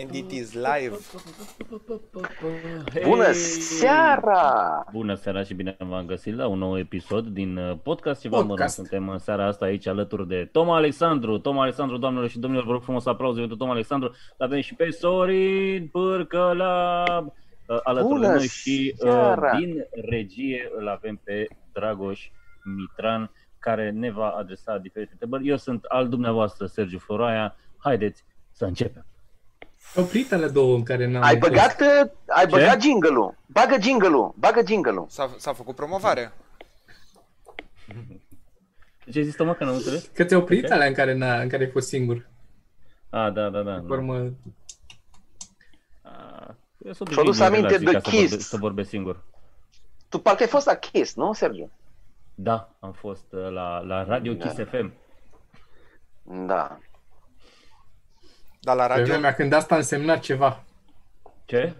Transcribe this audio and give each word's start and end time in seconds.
And 0.00 0.14
it 0.14 0.30
is 0.30 0.52
live. 0.54 0.96
Bună 3.04 3.32
seara! 3.32 4.84
Bună 4.92 5.14
seara 5.14 5.42
și 5.42 5.54
bine 5.54 5.76
v-am 5.78 6.06
găsit 6.06 6.36
la 6.36 6.46
un 6.46 6.58
nou 6.58 6.78
episod 6.78 7.26
din 7.26 7.56
uh, 7.56 7.78
podcast 7.82 8.20
Ceva 8.20 8.36
Mărunt. 8.36 8.54
Podcast. 8.54 8.74
Suntem 8.74 9.08
în 9.08 9.18
seara 9.18 9.46
asta 9.46 9.64
aici 9.64 9.86
alături 9.86 10.28
de 10.28 10.48
Toma 10.52 10.76
Alexandru. 10.76 11.38
Toma 11.38 11.62
Alexandru, 11.62 11.96
doamnelor 11.96 12.28
și 12.28 12.38
domnilor, 12.38 12.64
vă 12.66 12.72
rog 12.72 12.82
frumos 12.82 13.06
aplauze 13.06 13.38
pentru 13.38 13.56
Toma 13.56 13.72
Alexandru. 13.72 14.14
Avem 14.38 14.60
și 14.60 14.74
pe 14.74 14.90
Sorin 14.90 15.88
Pârcăla 15.92 17.04
uh, 17.66 17.78
alături 17.82 18.12
Bună 18.12 18.26
de 18.26 18.34
noi 18.34 18.46
și 18.46 18.94
uh, 18.94 19.00
seara! 19.00 19.56
din 19.56 19.86
regie 20.08 20.70
îl 20.76 20.88
avem 20.88 21.20
pe 21.24 21.46
Dragoș 21.72 22.30
Mitran 22.76 23.30
care 23.58 23.90
ne 23.90 24.10
va 24.10 24.28
adresa 24.28 24.78
diferite 24.78 25.10
întrebări. 25.12 25.48
Eu 25.48 25.56
sunt 25.56 25.84
al 25.84 26.08
dumneavoastră, 26.08 26.66
Sergiu 26.66 26.98
Floroaia. 26.98 27.56
Haideți 27.76 28.24
să 28.50 28.64
începem. 28.64 29.04
Opritele 29.94 30.48
două 30.48 30.74
în 30.76 30.82
care 30.82 31.06
n-am 31.06 31.22
Ai 31.22 31.38
fost. 31.38 31.50
băgat, 31.50 31.80
uh, 31.80 32.10
ai 32.26 32.46
băgat 32.46 32.80
jingle-ul. 32.82 33.34
Bagă 33.46 33.76
jingle-ul. 33.80 34.34
Bagă 34.38 34.60
jingle-ul. 34.66 35.06
S-a, 35.08 35.34
s-a 35.38 35.52
făcut 35.52 35.74
promovare. 35.74 36.32
Ce 39.12 39.18
ai 39.18 39.24
zis, 39.24 39.34
Toma, 39.36 39.54
că 39.54 39.64
nu 39.64 39.72
înțeles? 39.72 40.10
Că 40.14 40.24
ți-au 40.24 40.40
oprit 40.40 40.64
Ok. 40.64 40.70
alea 40.70 40.86
în 40.86 40.94
care, 40.94 41.14
n-a, 41.14 41.40
în 41.40 41.48
care 41.48 41.64
ai 41.64 41.70
fost 41.70 41.88
singur. 41.88 42.28
Ah, 43.10 43.32
da, 43.32 43.48
da, 43.48 43.62
da. 43.62 43.72
Pe 43.86 43.92
urmă, 43.92 44.14
Ah, 46.02 46.54
Eu 46.84 46.92
sunt 46.92 47.08
Și-a 47.08 47.22
dus 47.22 47.38
obișnuit 47.38 47.38
din 47.38 47.64
aminte 47.64 47.76
relații 47.76 47.86
de 47.86 47.92
ca 47.92 48.00
să 48.00 48.10
Kiss. 48.10 48.28
vorbe- 48.30 48.42
Să 48.42 48.56
vorbesc 48.56 48.88
singur. 48.88 49.24
Tu 50.08 50.18
parcă 50.18 50.42
ai 50.42 50.48
fost 50.48 50.66
la 50.66 50.74
Kiss, 50.74 51.14
nu, 51.14 51.32
Sergiu? 51.32 51.70
Da, 52.34 52.70
am 52.80 52.92
fost 52.92 53.24
uh, 53.32 53.50
la, 53.50 53.78
la 53.78 54.04
Radio 54.04 54.32
Da. 54.32 54.44
Kiss 54.48 54.68
FM. 54.70 54.92
Da. 56.46 56.78
Dar 58.60 58.76
la 58.76 58.82
pe 58.86 58.88
radio, 58.88 59.04
vremea 59.12 59.34
când 59.34 59.52
asta 59.52 59.76
însemna 59.76 60.16
ceva. 60.16 60.64
Ce? 61.44 61.74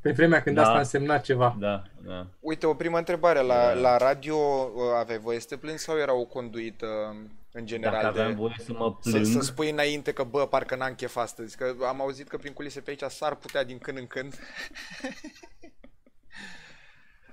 Pe 0.00 0.12
vremea 0.12 0.42
când 0.42 0.56
Da. 0.56 0.62
asta 0.62 0.78
însemna 0.78 1.18
ceva. 1.18 1.56
Da, 1.58 1.82
da. 2.06 2.26
uite, 2.40 2.66
o 2.66 2.74
primă 2.74 2.98
întrebare. 2.98 3.40
La, 3.40 3.54
Da. 3.54 3.72
la 3.72 3.96
radio 3.96 4.36
uh, 4.36 4.82
aveai 4.98 5.18
voie 5.18 5.40
să 5.40 5.46
te 5.48 5.56
plângi 5.56 5.78
sau 5.82 5.98
era 5.98 6.14
o 6.14 6.24
conduită 6.24 6.86
uh, 6.86 7.28
în 7.52 7.66
general 7.66 7.92
Dacă 7.92 8.06
aveam 8.06 8.28
de... 8.28 8.34
voie 8.34 8.54
să 8.58 8.72
mă 8.72 8.96
Să, 9.00 9.10
plâng, 9.10 9.24
să 9.26 9.40
spui 9.40 9.70
înainte 9.70 10.12
că, 10.12 10.22
bă, 10.24 10.46
parcă 10.46 10.76
n-am 10.76 10.94
chef 10.94 11.16
astăzi. 11.16 11.56
Că 11.56 11.74
am 11.88 12.00
auzit 12.00 12.28
că 12.28 12.36
prin 12.36 12.52
culise 12.52 12.80
pe 12.80 12.90
aici 12.90 13.02
s-ar 13.12 13.34
putea 13.34 13.64
din 13.64 13.78
când 13.78 13.98
în 13.98 14.06
când. 14.06 14.34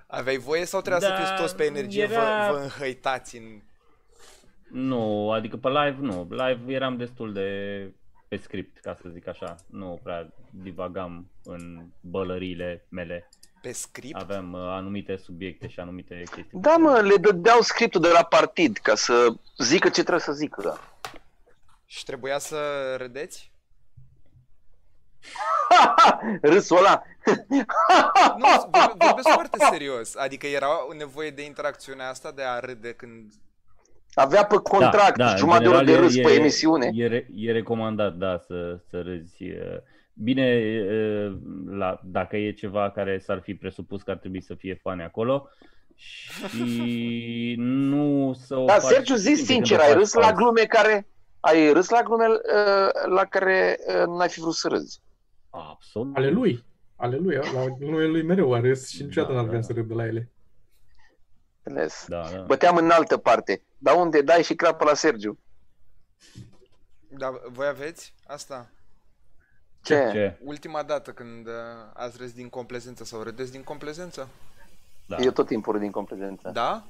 Aveai 0.08 0.38
voie 0.38 0.66
sau 0.66 0.82
trebuia 0.82 1.10
Da, 1.10 1.16
să 1.16 1.22
fiți 1.22 1.42
toți 1.42 1.56
pe 1.56 1.64
energie, 1.64 2.04
era- 2.04 2.48
vă, 2.50 2.54
vă 2.58 2.62
înhăitați 2.64 3.38
în... 3.38 3.62
nu, 4.72 5.32
adică 5.32 5.58
pe 5.58 5.68
live 5.70 5.98
nu. 6.00 6.28
Live 6.30 6.74
eram 6.74 6.98
destul 6.98 7.34
de 7.34 7.50
pe 8.32 8.38
script, 8.38 8.80
ca 8.80 8.98
să 9.02 9.10
zic 9.14 9.28
așa. 9.28 9.56
Nu 9.70 10.00
prea 10.04 10.34
divagam 10.50 11.30
în 11.44 11.86
bălăriile 12.02 12.86
mele. 12.90 13.30
pe 13.62 13.72
script? 13.72 14.16
Aveam 14.16 14.54
uh, 14.54 14.60
anumite 14.62 15.18
subiecte 15.18 15.68
și 15.68 15.80
anumite 15.80 16.16
chestii. 16.16 16.48
Da, 16.52 16.76
mă, 16.78 17.00
le 17.00 17.16
dădeau 17.16 17.62
scriptul 17.62 18.02
de 18.02 18.08
la 18.10 18.24
partid 18.24 18.78
ca 18.78 18.96
să 18.96 19.28
zică 19.58 19.88
ce 19.88 20.02
trebuie 20.02 20.20
să 20.20 20.32
zică. 20.32 20.80
Și 21.86 22.04
trebuia 22.06 22.38
să 22.38 22.94
râdeți? 22.98 23.52
Râsul 26.42 26.78
ăla. 26.78 27.04
Nu, 28.38 28.48
vor- 28.72 28.96
vorbesc 28.98 29.28
foarte 29.30 29.58
serios. 29.70 30.16
Adică 30.16 30.48
era 30.48 30.88
o 30.88 30.94
nevoie 30.94 31.30
de 31.30 31.46
interacțiunea 31.46 32.10
asta 32.10 32.32
de 32.32 32.44
a 32.44 32.60
râde 32.60 32.94
când... 32.94 33.34
Avea 34.14 34.46
pe 34.46 34.56
contract 34.64 35.20
în 35.20 35.38
jumătate 35.38 35.64
de 35.64 35.70
oră 35.70 35.78
de 35.78 35.84
general, 35.86 36.04
râs 36.08 36.16
e- 36.16 36.22
pe 36.22 36.32
emisiune. 36.34 36.90
E, 36.94 37.08
re- 37.08 37.28
e 37.36 37.52
recomandat, 37.52 38.16
da, 38.16 38.38
să, 38.38 38.80
să 38.90 39.02
râzi. 39.02 39.44
uh, 39.44 39.78
Bine, 40.14 40.62
uh, 40.90 41.38
la, 41.70 42.00
dacă 42.04 42.38
e 42.38 42.52
ceva 42.52 42.92
care 42.92 43.20
s-ar 43.20 43.40
fi 43.42 43.54
presupus 43.56 44.02
că 44.02 44.12
ar 44.12 44.18
trebui 44.18 44.42
să 44.42 44.54
fie 44.56 44.80
fani 44.82 45.02
acolo 45.04 45.50
și 45.96 47.56
nu 47.90 48.34
să 48.46 48.56
o 48.56 48.66
Da, 48.66 48.74
faci 48.74 48.92
Sergiu, 48.92 49.16
zi 49.16 49.26
când 49.34 49.46
sincer, 49.46 49.78
o 49.80 49.82
ai 49.82 49.88
faci 49.88 49.98
râs 49.98 50.14
la 50.14 50.22
fals. 50.22 50.36
glume 50.38 50.62
care... 50.62 51.06
Ai 51.40 51.74
râs 51.74 51.90
la 51.90 52.02
glume 52.02 52.26
uh, 52.28 53.14
la 53.16 53.26
care 53.26 53.78
uh, 53.88 54.18
n-ai 54.18 54.30
fi 54.30 54.40
vrut 54.40 54.54
să 54.54 54.68
râzi. 54.68 55.00
Absolut. 55.50 56.16
Ale 56.18 56.30
lui. 56.30 56.64
Ale 56.96 57.18
lui. 57.18 57.36
La 57.36 57.66
lui, 57.80 58.08
lui 58.10 58.24
mereu 58.24 58.54
a 58.54 58.60
râs 58.60 58.90
și 58.90 59.04
niciodată 59.04 59.34
Da, 59.34 59.40
n-ar 59.40 59.48
vrea 59.48 59.60
da. 59.60 59.66
să 59.66 59.74
râd 59.74 59.88
de 59.88 59.94
la 59.94 60.06
ele. 60.06 60.30
Înțeles. 61.64 62.06
Da, 62.08 62.24
da. 62.34 62.42
Băteam 62.42 62.76
în 62.76 62.90
altă 62.90 63.18
parte. 63.18 63.62
Dar 63.84 63.96
unde 63.96 64.22
dai 64.22 64.44
și 64.44 64.56
crapă 64.56 64.84
la 64.84 64.94
Sergiu? 64.94 65.38
Da, 67.08 67.34
voi 67.52 67.68
aveți 67.68 68.14
asta? 68.28 68.70
Ce? 69.82 70.10
Ce? 70.12 70.38
Ultima 70.44 70.84
dată 70.84 71.12
când 71.12 71.48
uh, 71.48 71.54
ați 71.94 72.18
râs 72.18 72.32
din 72.34 72.50
complezență 72.50 73.04
sau 73.04 73.22
râdeți 73.22 73.52
din 73.52 73.64
complezență? 73.64 74.28
Da. 75.08 75.18
Eu 75.18 75.32
tot 75.32 75.48
timpul 75.48 75.72
râd 75.72 75.82
din 75.82 75.92
complezență. 75.92 76.50
Da? 76.54 76.88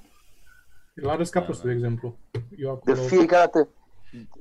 La 0.94 1.16
râs 1.16 1.30
ca 1.30 1.42
prostul, 1.42 1.70
de 1.70 1.76
exemplu. 1.76 2.18
Eu 2.58 2.82
De 2.86 2.92
acolo... 2.92 3.08
fiecare 3.08 3.46
dată, 3.52 3.68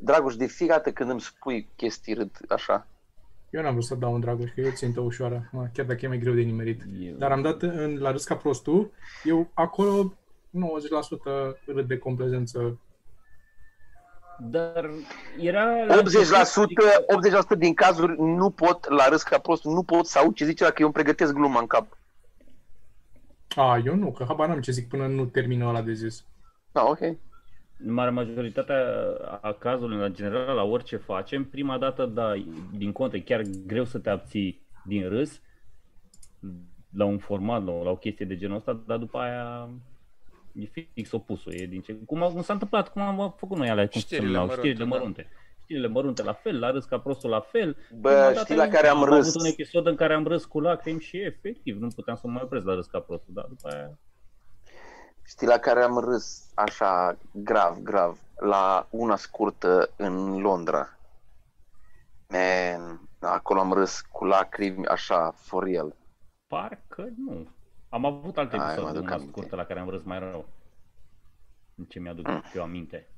Dragoș, 0.00 0.35
de 0.37 0.46
fiecare 0.46 0.79
dată 0.79 0.93
când 0.93 1.11
îmi 1.11 1.20
spui 1.20 1.69
chestii 1.76 2.14
râd 2.14 2.31
așa. 2.49 2.87
Eu 3.50 3.62
n-am 3.62 3.73
vrut 3.73 3.85
să 3.85 3.94
dau 3.94 4.12
un 4.12 4.20
Dragoș, 4.20 4.50
că 4.55 4.61
eu 4.61 4.70
țintă 4.70 5.00
ușoară, 5.00 5.49
mă, 5.53 5.69
chiar 5.75 5.87
dacă 5.87 6.05
e 6.05 6.08
mai 6.08 6.19
greu 6.19 6.35
de 6.35 6.41
nimerit. 6.41 6.82
Eu- 7.00 7.14
Dar 7.17 7.32
am 7.32 7.43
dat 7.43 7.62
în, 7.62 7.99
la 7.99 8.11
râs 8.11 8.25
ca 8.25 8.37
prostul, 8.37 8.91
eu 9.25 9.50
acolo 9.55 10.12
90% 10.50 11.56
râd 11.67 11.88
de 11.88 11.99
complezență. 11.99 12.81
Dar 14.38 14.91
era... 15.38 15.87
80%, 15.87 15.88
la 16.31 16.38
început, 16.38 17.55
80% 17.56 17.58
din 17.58 17.75
cazuri 17.75 18.20
nu 18.20 18.50
pot, 18.50 18.88
la 18.88 19.08
râs 19.08 19.23
ca 19.23 19.38
prost, 19.38 19.64
nu 19.64 19.82
pot 19.82 20.06
să 20.06 20.19
aud 20.19 20.35
ce 20.35 20.44
zice 20.44 20.64
dacă 20.64 20.76
eu 20.79 20.85
îmi 20.85 20.94
pregătesc 20.94 21.32
gluma 21.32 21.61
în 21.61 21.67
cap. 21.67 21.99
A, 23.56 23.81
eu 23.85 23.94
nu, 23.94 24.12
că 24.12 24.25
habar 24.25 24.49
n-am 24.49 24.61
ce 24.61 24.73
zic 24.73 24.88
până 24.88 25.06
nu 25.06 25.25
termină 25.25 25.67
ăla 25.67 25.82
de 25.82 25.93
zis. 25.93 26.25
Da, 26.73 26.85
ok. 26.85 27.00
În 27.85 27.93
mare 27.93 28.11
majoritatea 28.11 28.76
a 29.41 29.53
cazurilor, 29.53 30.06
în 30.06 30.14
general, 30.14 30.55
la 30.55 30.62
orice 30.62 30.96
facem, 30.96 31.44
prima 31.44 31.79
dată, 31.79 32.06
da, 32.06 32.32
din 32.76 32.93
contă, 32.93 33.17
e 33.17 33.20
chiar 33.20 33.43
greu 33.67 33.85
să 33.85 33.99
te 33.99 34.11
abții 34.11 34.67
din 34.85 35.08
râs 35.08 35.41
la 36.93 37.05
un 37.05 37.19
format, 37.19 37.64
la, 37.64 37.82
la 37.82 37.91
o 37.91 37.96
chestie 37.96 38.26
de 38.26 38.37
genul 38.37 38.56
ăsta, 38.56 38.82
dar 38.87 38.99
după 38.99 39.19
aia 39.19 39.69
e 40.55 40.64
fix 40.94 41.12
opusul. 41.12 41.52
E 41.52 41.67
din 41.67 41.81
ce, 41.81 41.93
cum, 42.06 42.23
a- 42.23 42.29
cum 42.31 42.43
s-a 42.43 42.52
întâmplat, 42.52 42.88
cum 42.88 43.02
am 43.02 43.35
făcut 43.37 43.56
noi 43.56 43.69
alea, 43.70 43.88
cum 43.88 44.00
se 44.00 44.06
Știrile 44.06 44.26
numeau, 44.26 44.47
mărunte, 44.47 44.69
știrile 44.69 44.88
da. 44.91 44.97
mărunte. 44.97 45.29
Știrile 45.62 45.88
mărunte 45.88 46.23
la 46.23 46.32
fel, 46.32 46.58
la 46.58 46.70
râs 46.70 46.85
ca 46.85 46.99
prostul 46.99 47.31
la 47.31 47.41
fel. 47.41 47.76
Bă, 48.00 48.08
Prima 48.08 48.23
dată 48.25 48.38
știi 48.38 48.55
la 48.56 48.64
nu- 48.64 48.70
care 48.70 48.87
am 48.88 49.05
râs? 49.05 49.29
avut 49.29 49.41
un 49.41 49.47
episod 49.47 49.87
în 49.87 49.94
care 49.97 50.14
am 50.14 50.26
râs 50.26 50.44
cu 50.44 50.61
lacrimi 50.61 51.00
și 51.00 51.17
efectiv 51.20 51.76
nu 51.81 51.88
puteam 51.88 52.17
să 52.17 52.23
mă 52.26 52.32
mai 52.32 52.43
opresc 52.44 52.64
la 52.67 52.75
râs 52.75 52.87
ca 52.87 52.99
prostul, 52.99 53.35
dar 53.35 53.44
după 53.49 53.69
aia... 53.75 53.99
Știi 55.26 55.47
la 55.47 55.58
care 55.58 55.82
am 55.82 55.99
râs 55.99 56.50
așa 56.55 57.19
grav, 57.32 57.79
grav, 57.82 58.19
la 58.41 58.87
una 58.91 59.17
scurtă 59.17 59.91
în 59.96 60.41
Londra. 60.41 60.99
Man, 62.29 63.00
acolo 63.20 63.61
am 63.61 63.73
râs 63.73 64.00
cu 64.00 64.25
lacrimi 64.25 64.87
așa, 64.87 65.31
for 65.37 65.64
real. 65.64 65.96
Parcă 66.46 67.08
nu. 67.26 67.49
Am 67.91 68.05
avut 68.05 68.37
alte 68.39 68.57
Hai, 68.57 68.67
mă 68.67 68.73
episoade, 68.73 68.97
aduc 68.97 69.03
una 69.07 69.15
aminte. 69.15 69.33
scurtă 69.33 69.57
la 69.57 69.65
care 69.65 69.81
am 69.81 69.89
râs 69.89 70.03
mai 70.03 70.19
rău. 70.19 70.49
În 71.75 71.85
ce 71.85 71.99
mi-aduc 72.01 72.27
Mm. 72.29 72.43
eu 72.55 72.63
aminte. 72.63 73.09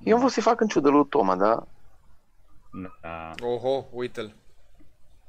Eu 0.00 0.12
am 0.14 0.18
vrut 0.20 0.32
să-i 0.32 0.42
fac 0.42 0.60
în 0.60 0.66
ciudă 0.68 0.88
lui 0.88 1.06
Toma, 1.08 1.36
da? 1.36 1.66
Da. 3.00 3.30
Oho, 3.42 3.84
uite-l. 3.90 4.34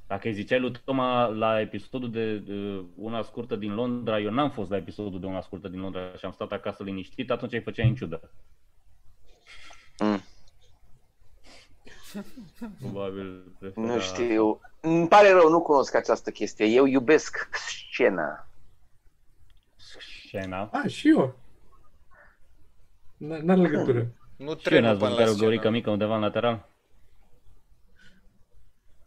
Dacă 0.07 0.27
îi 0.27 0.33
ziceai 0.33 0.59
lui 0.59 0.71
Toma 0.85 1.25
la 1.25 1.59
episodul 1.59 2.11
de 2.11 2.43
uh, 2.53 2.85
una 2.95 3.21
scurtă 3.21 3.55
din 3.55 3.73
Londra, 3.73 4.19
eu 4.19 4.31
n-am 4.31 4.51
fost 4.51 4.69
la 4.69 4.75
episodul 4.77 5.19
de 5.19 5.25
una 5.25 5.41
scurtă 5.41 5.67
din 5.67 5.79
Londra 5.79 6.13
și 6.15 6.25
am 6.25 6.31
stat 6.31 6.51
acasă 6.51 6.83
liniștit, 6.83 7.31
atunci 7.31 7.53
îi 7.53 7.61
făceai 7.61 7.87
în 7.87 7.95
ciudă. 7.95 8.31
Mm. 9.99 10.21
Probabil 12.79 13.43
prefera... 13.59 13.85
Nu 13.85 13.99
știu. 13.99 14.59
Îmi 14.87 15.07
pare 15.07 15.31
rău, 15.31 15.49
nu 15.49 15.61
cunosc 15.61 15.95
această 15.95 16.31
chestie. 16.31 16.65
Eu 16.65 16.85
iubesc 16.85 17.49
scena. 17.51 18.47
Scena. 20.27 20.69
A, 20.71 20.87
și 20.87 21.09
eu. 21.09 21.35
N- 23.17 23.41
N-are 23.41 23.61
legătură. 23.61 24.07
Nu 24.35 24.55
Scena, 24.55 24.61
trenul 24.63 24.89
ați 24.89 24.97
până 24.99 25.09
văzut 25.09 25.17
la 25.17 25.23
care 25.23 25.29
o 25.29 25.39
găurică 25.39 25.61
scenă. 25.61 25.75
mică 25.75 25.89
undeva 25.89 26.15
în 26.15 26.21
lateral? 26.21 26.69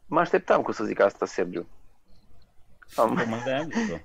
Mă 0.07 0.21
așteptam 0.21 0.63
cu 0.63 0.73
să 0.73 0.85
zic 0.85 1.01
asta, 1.01 1.27
Sergiu. 1.27 1.67
Am... 2.97 3.17
Tocmai 3.17 3.43
de-aia 3.45 3.61
am 3.61 3.71
zis-o. 3.71 3.97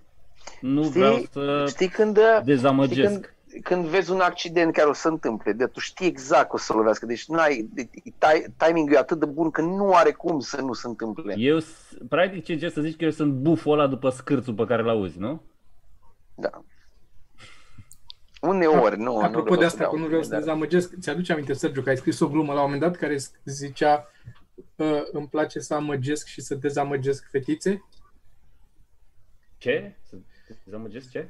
Nu 0.62 0.84
Știi- 0.84 0.94
vreau 1.00 1.18
să 1.32 1.66
Știi 1.70 1.88
când, 1.90 2.18
știi 2.18 2.44
dezamăgesc. 2.44 3.10
când, 3.12 3.35
când 3.64 3.86
vezi 3.86 4.12
un 4.12 4.20
accident 4.20 4.74
care 4.74 4.90
o 4.90 4.94
să 4.94 5.08
întâmple, 5.08 5.52
de 5.54 5.66
tu 5.66 5.80
știi 5.80 6.08
exact 6.08 6.50
că 6.50 6.56
o 6.56 6.58
să 6.58 6.74
lovească, 6.74 7.06
deci 7.06 7.26
n-ai, 7.28 7.70
de- 7.74 7.90
ti- 8.20 8.46
timingul 8.58 8.94
e 8.94 8.98
atât 8.98 9.20
de 9.20 9.26
bun 9.26 9.52
că 9.52 9.62
nu 9.62 9.94
are 9.94 10.12
cum 10.12 10.40
să 10.40 10.62
nu 10.62 10.74
se 10.74 10.88
întâmple. 10.88 11.34
Eu, 11.38 11.60
s- 11.60 11.98
practic, 12.10 12.44
ce 12.44 12.54
încerc 12.54 12.74
să 12.74 12.82
zici 12.82 12.96
că 12.98 13.04
eu 13.04 13.10
sunt 13.12 13.34
buful 13.34 13.72
ăla 13.80 13.88
după 13.88 14.10
scârțul 14.10 14.54
pe 14.54 14.66
care 14.66 14.82
l-auzi, 14.84 15.20
nu? 15.20 15.42
Da. 16.36 16.50
Uneori, 18.42 18.98
nu. 18.98 19.04
nu 19.04 19.20
Apropo 19.20 19.42
vreau 19.44 19.60
de 19.60 19.62
să 19.62 19.66
asta, 19.66 19.80
dau 19.84 19.92
că 19.92 19.98
nu 19.98 20.06
vreau 20.06 20.24
să 20.24 20.30
dar- 20.30 20.40
dezamăgesc, 20.40 20.94
ți-aduce 21.00 21.32
aminte, 21.34 21.54
Sergiu, 21.54 21.82
că 21.82 21.90
ai 21.90 21.98
scris 21.98 22.20
o 22.20 22.30
glumă 22.30 22.54
la 22.54 22.60
un 22.60 22.64
moment 22.64 22.82
dat 22.82 22.96
care 22.96 23.18
zicea 23.46 24.12
uh, 24.76 25.02
îmi 25.12 25.28
place 25.28 25.60
să 25.60 25.74
amăgesc 25.74 26.26
și 26.28 26.42
să 26.42 26.56
dezamăgesc 26.56 27.28
fetițe. 27.30 27.84
Ce? 29.58 29.96
Să 30.10 30.16
te 30.48 30.54
dezamăgesc 30.64 31.10
ce? 31.10 31.30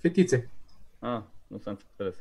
Fetițe. 0.00 0.50
Ah, 0.98 1.20
nu 1.52 1.58
s-a 1.58 1.70
înțeles. 1.70 2.16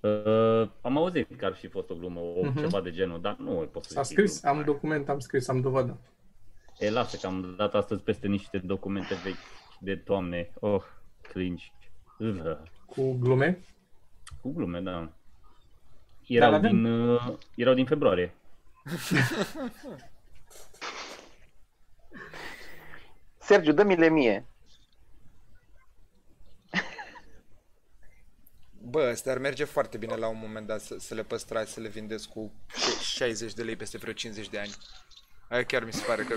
Uh, 0.00 0.68
am 0.80 0.96
auzit 0.96 1.36
că 1.36 1.44
ar 1.44 1.54
fi 1.54 1.66
fost 1.68 1.90
o 1.90 1.94
glumă, 1.94 2.20
o, 2.20 2.44
Mhm. 2.44 2.58
ceva 2.58 2.80
de 2.80 2.90
genul, 2.90 3.20
dar 3.20 3.36
nu 3.36 3.68
pot 3.72 3.84
să 3.84 3.92
S-a 3.92 4.02
zic. 4.02 4.16
scris, 4.18 4.44
am 4.44 4.62
document, 4.64 5.08
am 5.08 5.18
scris, 5.18 5.48
am 5.48 5.60
dovadă. 5.60 5.98
E, 6.78 6.90
lasă 6.90 7.16
că 7.16 7.26
am 7.26 7.54
dat 7.56 7.74
astăzi 7.74 8.02
peste 8.02 8.26
niște 8.26 8.58
documente 8.58 9.14
vechi 9.24 9.36
de 9.80 9.96
toamne. 9.96 10.50
Oh, 10.60 10.82
cringe. 11.20 11.64
Ugh. 12.18 12.56
Cu 12.86 13.12
glume. 13.12 13.64
Cu 14.40 14.52
glume, 14.52 14.80
da. 14.80 15.08
Erau, 16.26 16.50
Dar 16.50 16.58
avem- 16.58 16.70
din, 16.70 16.84
uh, 16.84 17.36
erau 17.54 17.74
din 17.74 17.86
februarie. 17.86 18.34
Sergiu, 23.38 23.72
dă-mi-le 23.72 24.08
mie. 24.08 24.46
Bă, 28.94 29.02
astea 29.02 29.32
ar 29.32 29.38
merge 29.38 29.64
foarte 29.64 29.96
bine 29.96 30.14
la 30.14 30.28
un 30.28 30.38
moment 30.40 30.66
dat 30.66 30.80
să, 30.80 30.96
să 30.98 31.14
le 31.14 31.22
păstrați, 31.22 31.72
să 31.72 31.80
le 31.80 31.88
vindeți 31.88 32.28
cu 32.28 32.52
60 33.00 33.54
de 33.54 33.62
lei 33.62 33.76
peste 33.76 33.98
vreo 33.98 34.12
50 34.12 34.48
de 34.48 34.58
ani. 34.58 34.74
Aia 35.48 35.64
chiar 35.64 35.84
mi 35.84 35.92
se 35.92 36.04
pare 36.06 36.22
că 36.22 36.34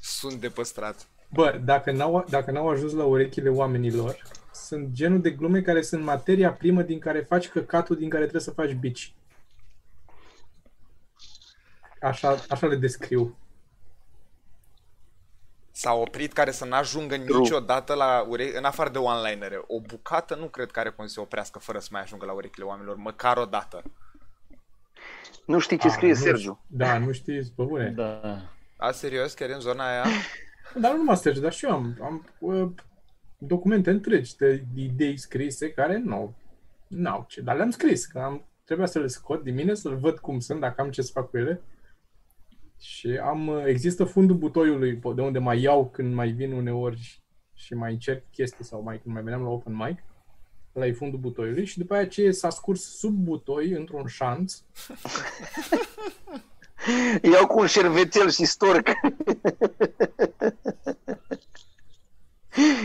sunt 0.00 0.40
de 0.40 0.48
păstrat. 0.48 1.06
Bă, 1.30 1.60
dacă 1.64 1.92
n-au, 1.92 2.24
dacă 2.28 2.50
n-au 2.50 2.68
ajuns 2.68 2.92
la 2.92 3.04
urechile 3.04 3.48
oamenilor, 3.48 4.22
sunt 4.52 4.90
genul 4.92 5.20
de 5.20 5.30
glume 5.30 5.62
care 5.62 5.82
sunt 5.82 6.02
materia 6.02 6.52
primă 6.52 6.82
din 6.82 6.98
care 6.98 7.20
faci 7.20 7.48
căcatul 7.48 7.96
din 7.96 8.08
care 8.08 8.22
trebuie 8.22 8.42
să 8.42 8.50
faci 8.50 8.72
bici. 8.72 9.14
Așa, 12.00 12.44
așa 12.48 12.66
le 12.66 12.76
descriu. 12.76 13.38
S-a 15.72 15.92
oprit 15.92 16.32
care 16.32 16.50
să 16.50 16.64
n-ajungă 16.64 17.16
niciodată 17.16 17.94
la 17.94 18.24
urechi, 18.28 18.56
în 18.56 18.64
afară 18.64 18.90
de 18.90 18.98
one-linere. 18.98 19.62
O 19.66 19.80
bucată 19.80 20.34
nu 20.34 20.46
cred 20.46 20.70
că 20.70 20.80
are 20.80 20.88
cum 20.90 21.06
să 21.06 21.12
se 21.12 21.20
oprească 21.20 21.58
fără 21.58 21.78
să 21.78 21.88
mai 21.92 22.00
ajungă 22.00 22.26
la 22.26 22.32
urechile 22.32 22.64
oamenilor, 22.64 22.96
măcar 22.96 23.36
o 23.36 23.44
dată. 23.44 23.82
Nu 25.46 25.58
știi 25.58 25.78
ce 25.78 25.88
scrie 25.88 26.10
Ah, 26.10 26.16
nu 26.16 26.22
Sergiu. 26.22 26.38
știu. 26.40 26.60
Da, 26.66 26.98
nu 26.98 27.12
știi, 27.12 27.52
pe 27.56 27.62
bune. 27.62 27.90
Da. 27.90 28.42
A, 28.76 28.90
serios, 28.90 29.32
chiar 29.34 29.50
e 29.50 29.54
în 29.54 29.60
zona 29.60 29.88
aia? 29.90 30.04
Dar 30.80 30.90
nu 30.90 30.96
numai 30.96 31.16
Sergiu, 31.16 31.40
dar 31.40 31.52
și 31.52 31.64
eu 31.64 31.72
am, 31.72 31.96
am 32.02 32.26
uh, 32.38 32.68
documente 33.38 33.90
întregi 33.90 34.36
de 34.36 34.64
idei 34.74 35.16
scrise 35.16 35.70
care 35.72 35.98
nu 35.98 36.34
n-au 36.86 37.24
ce, 37.28 37.40
dar 37.40 37.56
le-am 37.56 37.70
scris, 37.70 38.06
că 38.06 38.18
am, 38.18 38.44
trebuia 38.64 38.86
să 38.86 38.98
le 38.98 39.06
scot 39.06 39.42
din 39.42 39.54
mine, 39.54 39.74
să-l 39.74 39.96
văd 39.96 40.18
cum 40.18 40.40
sunt, 40.40 40.60
dacă 40.60 40.80
am 40.80 40.90
ce 40.90 41.02
să 41.02 41.10
fac 41.14 41.30
cu 41.30 41.38
ele. 41.38 41.60
Și 42.80 43.18
am, 43.22 43.46
uh, 43.48 43.62
există 43.66 44.04
fundul 44.04 44.36
butoiului, 44.36 44.96
pe- 44.96 45.12
de 45.14 45.20
unde 45.22 45.38
mai 45.38 45.60
iau 45.60 45.88
când 45.88 46.14
mai 46.14 46.30
vin 46.30 46.52
uneori 46.52 47.22
și 47.54 47.74
mai 47.74 47.92
încerc 47.92 48.24
chestii 48.30 48.64
sau 48.64 48.82
mai 48.82 49.00
când 49.02 49.14
mai 49.14 49.22
veneam 49.22 49.42
la 49.42 49.48
open 49.48 49.76
mic. 49.76 49.98
Ăla 50.76 50.86
e 50.86 50.92
fundul 50.92 51.18
butoiului 51.18 51.64
și 51.64 51.78
după 51.78 51.94
aia 51.94 52.06
ce 52.06 52.30
s-a 52.30 52.50
scurs 52.50 52.98
sub 52.98 53.14
butoi 53.14 53.70
într-un 53.70 54.06
șanț, 54.06 54.54
Iau 57.32 57.46
cu 57.46 57.60
un 57.60 57.66
șervețel 57.66 58.30
și 58.30 58.44
storc. 58.44 58.88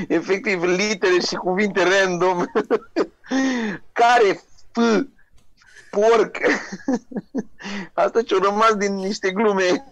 Efectiv, 0.07 0.63
litere 0.63 1.19
și 1.27 1.35
cuvinte 1.35 1.83
random. 1.83 2.37
Care 3.99 4.41
F? 4.71 4.77
Porc. 5.95 6.37
Asta 7.93 8.21
ce-a 8.21 8.37
rămas 8.41 8.75
din 8.75 8.95
niște 8.95 9.31
glume. 9.31 9.89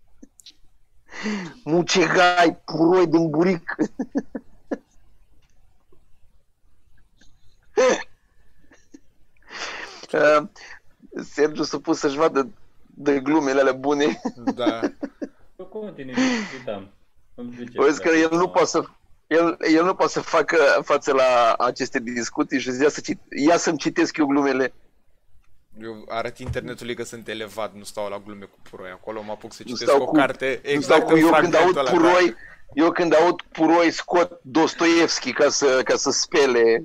Mucegai, 1.64 2.56
puroi 2.64 3.06
din 3.06 3.30
buric. 3.30 3.74
Uh, 10.12 10.42
Sergiu 11.22 11.62
s-a 11.62 11.78
pus 11.78 11.98
să-și 11.98 12.16
vadă 12.16 12.50
de 12.86 13.20
glumele 13.20 13.60
alea 13.60 13.72
bune. 13.72 14.20
Da. 14.54 14.80
Eu 15.56 15.64
continui, 15.64 16.14
da. 16.64 16.88
Îmi 17.34 17.54
zice 17.56 17.82
Vezi 17.82 18.00
că 18.00 18.08
el 18.08 18.28
nu 18.30 18.36
acum. 18.36 18.50
poate 18.50 18.66
să 18.66 18.84
el, 19.26 19.56
el 19.72 19.84
nu 19.84 19.94
poate 19.94 20.12
să 20.12 20.20
facă 20.20 20.56
față 20.82 21.12
la 21.12 21.54
aceste 21.58 21.98
discuții 21.98 22.58
și 22.58 22.72
să 22.72 22.82
ia, 22.82 22.88
să 22.88 23.00
cit, 23.00 23.20
ia 23.46 23.56
să-mi 23.56 23.78
citesc 23.78 24.16
eu 24.16 24.26
glumele. 24.26 24.72
Eu 25.78 26.04
arăt 26.08 26.38
internetului 26.38 26.94
că 26.94 27.04
sunt 27.04 27.28
elevat, 27.28 27.74
nu 27.74 27.84
stau 27.84 28.08
la 28.08 28.22
glume 28.24 28.44
cu 28.44 28.58
puroi. 28.70 28.90
Acolo 28.90 29.22
mă 29.22 29.32
apuc 29.32 29.52
să 29.52 29.62
Nu 29.64 29.70
citesc 29.72 29.90
stau 29.90 30.02
o 30.02 30.06
cu- 30.06 30.14
carte 30.16 30.60
Nu 30.64 30.70
exact 30.70 31.00
stau 31.02 31.08
cu 31.08 31.12
în 31.14 31.20
eu 31.20 31.40
când 31.40 31.54
aud 31.54 31.72
fragmentul 31.72 31.78
ăla. 31.80 31.90
da. 31.90 31.96
puroi, 31.96 32.34
eu 32.72 32.90
când 32.90 33.14
aud 33.14 33.42
puroi 33.52 33.90
scot 33.90 34.38
Dostoevski 34.42 35.32
ca 35.32 35.48
să, 35.48 35.80
ca 35.84 35.96
să 35.96 36.10
spele. 36.10 36.84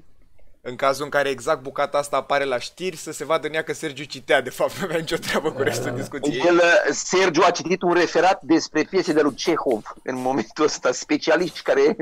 În 0.62 0.76
cazul 0.76 1.04
în 1.04 1.10
care 1.10 1.30
exact 1.30 1.62
bucata 1.62 1.98
asta 1.98 2.18
apare 2.18 2.44
la 2.44 2.60
știri, 2.60 2.96
să 2.96 3.12
se 3.12 3.26
vadă 3.26 3.48
în 3.48 3.54
ea 3.54 3.64
că 3.64 3.74
Sergiu 3.74 4.04
citea, 4.04 4.42
de 4.42 4.50
fapt, 4.50 4.74
nu 4.78 4.84
avea 4.84 4.98
nicio 4.98 5.16
treabă 5.18 5.52
cu 5.52 5.62
restul 5.62 5.96
discuției. 5.96 6.42
El, 6.46 6.62
Sergiu 6.92 7.42
a 7.46 7.52
citit 7.52 7.82
un 7.82 7.94
referat 7.94 8.42
despre 8.42 8.84
piese 8.90 9.14
de 9.14 9.22
lui 9.22 9.34
Cehov 9.36 9.94
în 10.04 10.16
momentul 10.22 10.64
ăsta, 10.66 10.92
specialiști 10.92 11.62
care... 11.62 11.96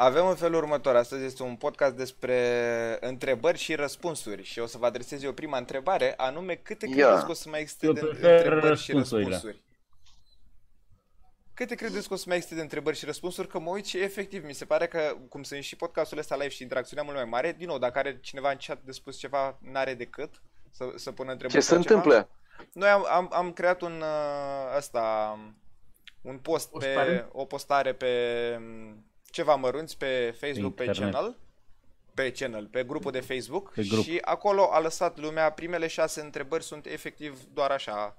Avem 0.00 0.26
în 0.26 0.34
felul 0.34 0.56
următor. 0.56 0.96
Astăzi 0.96 1.24
este 1.24 1.42
un 1.42 1.56
podcast 1.56 1.94
despre 1.94 2.98
întrebări 3.00 3.58
și 3.58 3.74
răspunsuri 3.74 4.42
și 4.42 4.58
o 4.58 4.66
să 4.66 4.78
vă 4.78 4.86
adresez 4.86 5.22
eu 5.22 5.32
prima 5.32 5.58
întrebare, 5.58 6.14
anume 6.16 6.54
câte 6.54 6.86
Ia. 6.88 6.94
credeți 6.94 7.24
că 7.24 7.30
o 7.30 7.34
să 7.34 7.48
mai 7.48 7.60
existe 7.60 7.86
Eu 7.86 7.92
de 7.92 8.00
prefer 8.00 8.34
întrebări 8.36 8.78
și 8.78 8.92
răspunsurile. 8.92 9.28
răspunsuri? 9.28 9.62
Câte 11.54 11.74
credeți 11.74 12.08
că 12.08 12.14
o 12.14 12.16
să 12.16 12.24
mai 12.26 12.36
existe 12.36 12.56
de 12.56 12.62
întrebări 12.62 12.96
și 12.96 13.04
răspunsuri? 13.04 13.48
Că 13.48 13.58
mă 13.58 13.70
uit 13.70 13.84
și 13.84 13.98
efectiv 13.98 14.44
mi 14.44 14.52
se 14.52 14.64
pare 14.64 14.86
că, 14.86 15.16
cum 15.28 15.42
sunt 15.42 15.62
și 15.62 15.76
podcastul 15.76 16.18
ăsta 16.18 16.36
live 16.36 16.48
și 16.48 16.62
interacțiunea 16.62 17.04
mult 17.04 17.16
mai 17.16 17.24
mare, 17.24 17.52
din 17.58 17.66
nou, 17.66 17.78
dacă 17.78 17.98
are 17.98 18.18
cineva 18.20 18.50
în 18.50 18.56
chat 18.66 18.82
de 18.82 18.92
spus 18.92 19.16
ceva, 19.16 19.58
n-are 19.60 19.94
decât 19.94 20.42
să, 20.70 20.92
să 20.96 21.12
pună 21.12 21.30
întrebări 21.32 21.58
Ce 21.60 21.66
se 21.66 21.74
sau 21.74 21.82
ceva. 21.82 21.94
întâmplă? 21.94 22.28
Noi 22.72 22.88
am, 22.88 23.06
am, 23.10 23.28
am 23.32 23.52
creat 23.52 23.80
un 23.80 24.00
uh, 24.00 24.76
ăsta, 24.76 25.38
un 26.20 26.38
post 26.38 26.70
pe, 26.70 26.76
Postare? 26.76 27.28
o 27.32 27.44
postare 27.44 27.92
pe 27.92 28.08
um, 28.56 29.04
ceva 29.30 29.54
mărunți 29.54 29.96
pe 29.96 30.34
Facebook, 30.40 30.74
pe 30.74 30.84
Internet. 30.84 31.12
channel, 31.12 31.36
pe 32.14 32.32
channel, 32.32 32.66
pe 32.66 32.84
grupul 32.84 33.12
de 33.12 33.20
Facebook 33.20 33.72
Pe 33.72 33.82
grup. 33.88 34.04
și 34.04 34.18
acolo 34.24 34.68
a 34.72 34.80
lăsat 34.80 35.18
lumea, 35.18 35.52
primele 35.52 35.86
șase 35.86 36.20
întrebări 36.20 36.64
sunt 36.64 36.86
efectiv 36.86 37.38
doar 37.52 37.70
așa, 37.70 38.16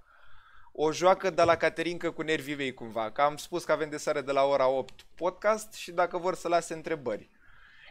o 0.72 0.92
joacă 0.92 1.30
de 1.30 1.44
la 1.44 1.56
Caterinca 1.56 2.12
cu 2.12 2.22
nervii 2.22 2.56
mei 2.56 2.74
cumva, 2.74 3.12
că 3.12 3.22
am 3.22 3.38
spus 3.38 3.64
că 3.64 3.72
avem 3.72 3.90
de 3.90 3.98
seară 3.98 4.22
de 4.22 4.32
la 4.32 4.44
ora 4.44 4.68
8 4.68 5.06
podcast 5.16 5.74
și 5.74 5.92
dacă 5.92 6.18
vor 6.18 6.36
să 6.36 6.48
lase 6.48 6.74
întrebări. 6.74 7.30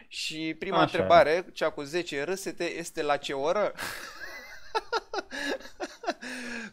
Și 0.09 0.57
prima 0.59 0.77
Așa. 0.77 0.85
întrebare, 0.85 1.47
cea 1.53 1.71
cu 1.71 1.83
10 1.83 2.23
râsete, 2.23 2.65
este 2.65 3.03
la 3.03 3.17
ce 3.17 3.33
oră? 3.33 3.73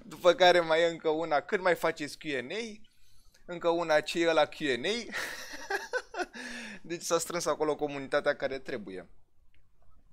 După 0.04 0.34
care 0.34 0.60
mai 0.60 0.82
e 0.82 0.86
încă 0.86 1.10
una, 1.10 1.40
când 1.42 1.62
mai 1.62 1.76
faceți 1.76 2.18
Q&A? 2.18 2.82
Încă 3.46 3.70
una, 3.70 4.00
ce 4.00 4.20
e 4.20 4.32
la 4.32 4.46
Q&A? 4.46 5.14
Deci 6.88 7.02
s-a 7.02 7.18
strâns 7.18 7.46
acolo 7.46 7.76
comunitatea 7.76 8.36
care 8.36 8.58
trebuie. 8.60 9.10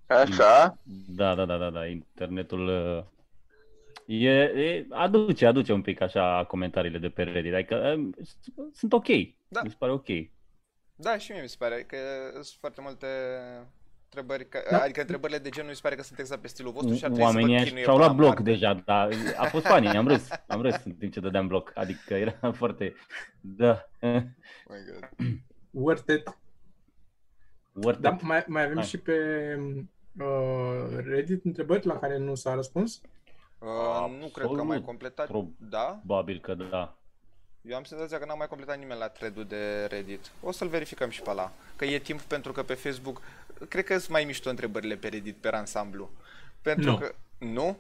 Așa? 0.06 0.78
Da, 1.08 1.34
da, 1.34 1.44
da, 1.44 1.56
da, 1.56 1.70
da, 1.70 1.86
internetul 1.86 2.66
uh, 2.68 3.04
e, 4.06 4.30
e, 4.42 4.86
aduce, 4.90 5.46
aduce 5.46 5.72
un 5.72 5.82
pic 5.82 6.00
așa 6.00 6.44
comentariile 6.48 6.98
de 6.98 7.08
pe 7.08 7.22
Reddit, 7.22 7.54
adică 7.54 7.94
um, 7.96 8.14
s- 8.22 8.36
sunt 8.72 8.92
ok, 8.92 9.06
Da. 9.48 9.60
mi 9.62 9.70
se 9.70 9.76
pare 9.78 9.92
ok. 9.92 10.06
Da, 10.94 11.18
și 11.18 11.32
mie 11.32 11.40
mi 11.40 11.48
se 11.48 11.56
pare 11.58 11.82
că 11.82 11.96
sunt 12.32 12.56
foarte 12.60 12.80
multe 12.80 13.06
întrebări, 14.04 14.48
că, 14.48 14.62
Da. 14.70 14.80
adică 14.80 15.00
întrebările 15.00 15.38
de 15.38 15.48
genul 15.48 15.68
mi 15.68 15.74
se 15.74 15.80
pare 15.82 15.94
că 15.94 16.02
sunt 16.02 16.18
exact 16.18 16.40
pe 16.40 16.48
stilul 16.48 16.72
vostru 16.72 16.94
și 16.94 17.04
ar 17.04 17.10
trebui 17.10 17.24
Oamenii 17.26 17.44
să 17.44 17.50
vă 17.50 17.60
ăștia 17.60 17.68
chinuie 17.68 17.84
și-au 17.84 17.96
până 17.96 18.06
luat 18.06 18.16
la 18.18 18.22
bloc 18.22 18.34
moarte. 18.44 18.50
deja, 18.52 18.74
dar 18.84 19.08
a 19.36 19.44
fost 19.44 19.66
funny, 19.66 19.88
am 19.88 20.06
râs, 20.08 20.28
am 20.46 20.62
râs 20.62 20.84
în 20.84 20.92
timp 20.94 21.12
ce 21.12 21.20
dădeam 21.20 21.46
bloc, 21.46 21.70
adică 21.74 22.14
era 22.14 22.52
foarte, 22.52 22.94
da, 23.40 23.88
Oh 24.00 24.22
my 24.68 24.78
God. 24.90 25.08
worth 25.70 26.12
it. 26.12 26.36
Worth 27.72 28.00
Da, 28.00 28.10
it. 28.12 28.22
mai, 28.22 28.44
mai 28.46 28.62
avem 28.62 28.76
Hai. 28.76 28.84
și 28.84 28.98
pe 28.98 29.16
uh, 30.18 30.86
Reddit 31.04 31.44
întrebări 31.44 31.86
la 31.86 31.98
care 31.98 32.18
nu 32.18 32.34
s-a 32.34 32.54
răspuns. 32.54 33.00
Uh, 33.58 34.16
nu 34.20 34.26
cred 34.26 34.46
că 34.46 34.50
am 34.50 34.54
mai 34.56 34.60
Absolut. 34.60 34.84
completat. 34.84 35.26
Prob- 35.28 35.68
Da? 35.70 36.00
Probabil 36.06 36.40
că 36.40 36.54
da. 36.54 36.96
Eu 37.62 37.76
am 37.76 37.84
senzația 37.84 38.18
că 38.18 38.24
n-am 38.24 38.38
mai 38.38 38.46
completat 38.48 38.78
nimeni 38.78 38.98
la 38.98 39.08
thread 39.08 39.40
de 39.42 39.84
Reddit. 39.84 40.30
O 40.40 40.52
să-l 40.52 40.68
verificăm 40.68 41.10
și 41.10 41.22
pe 41.22 41.30
ăla. 41.30 41.52
Că 41.76 41.84
e 41.84 41.98
timp 41.98 42.20
pentru 42.20 42.52
că 42.52 42.62
pe 42.62 42.74
Facebook... 42.74 43.20
Cred 43.68 43.84
că 43.84 43.98
sunt 43.98 44.10
mai 44.10 44.24
mișto 44.24 44.50
întrebările 44.50 44.96
pe 44.96 45.08
Reddit, 45.08 45.36
pe 45.36 45.48
ansamblu. 45.48 46.10
Pentru 46.62 46.90
Nu. 46.90 46.96
că... 46.98 47.14
Nu? 47.38 47.78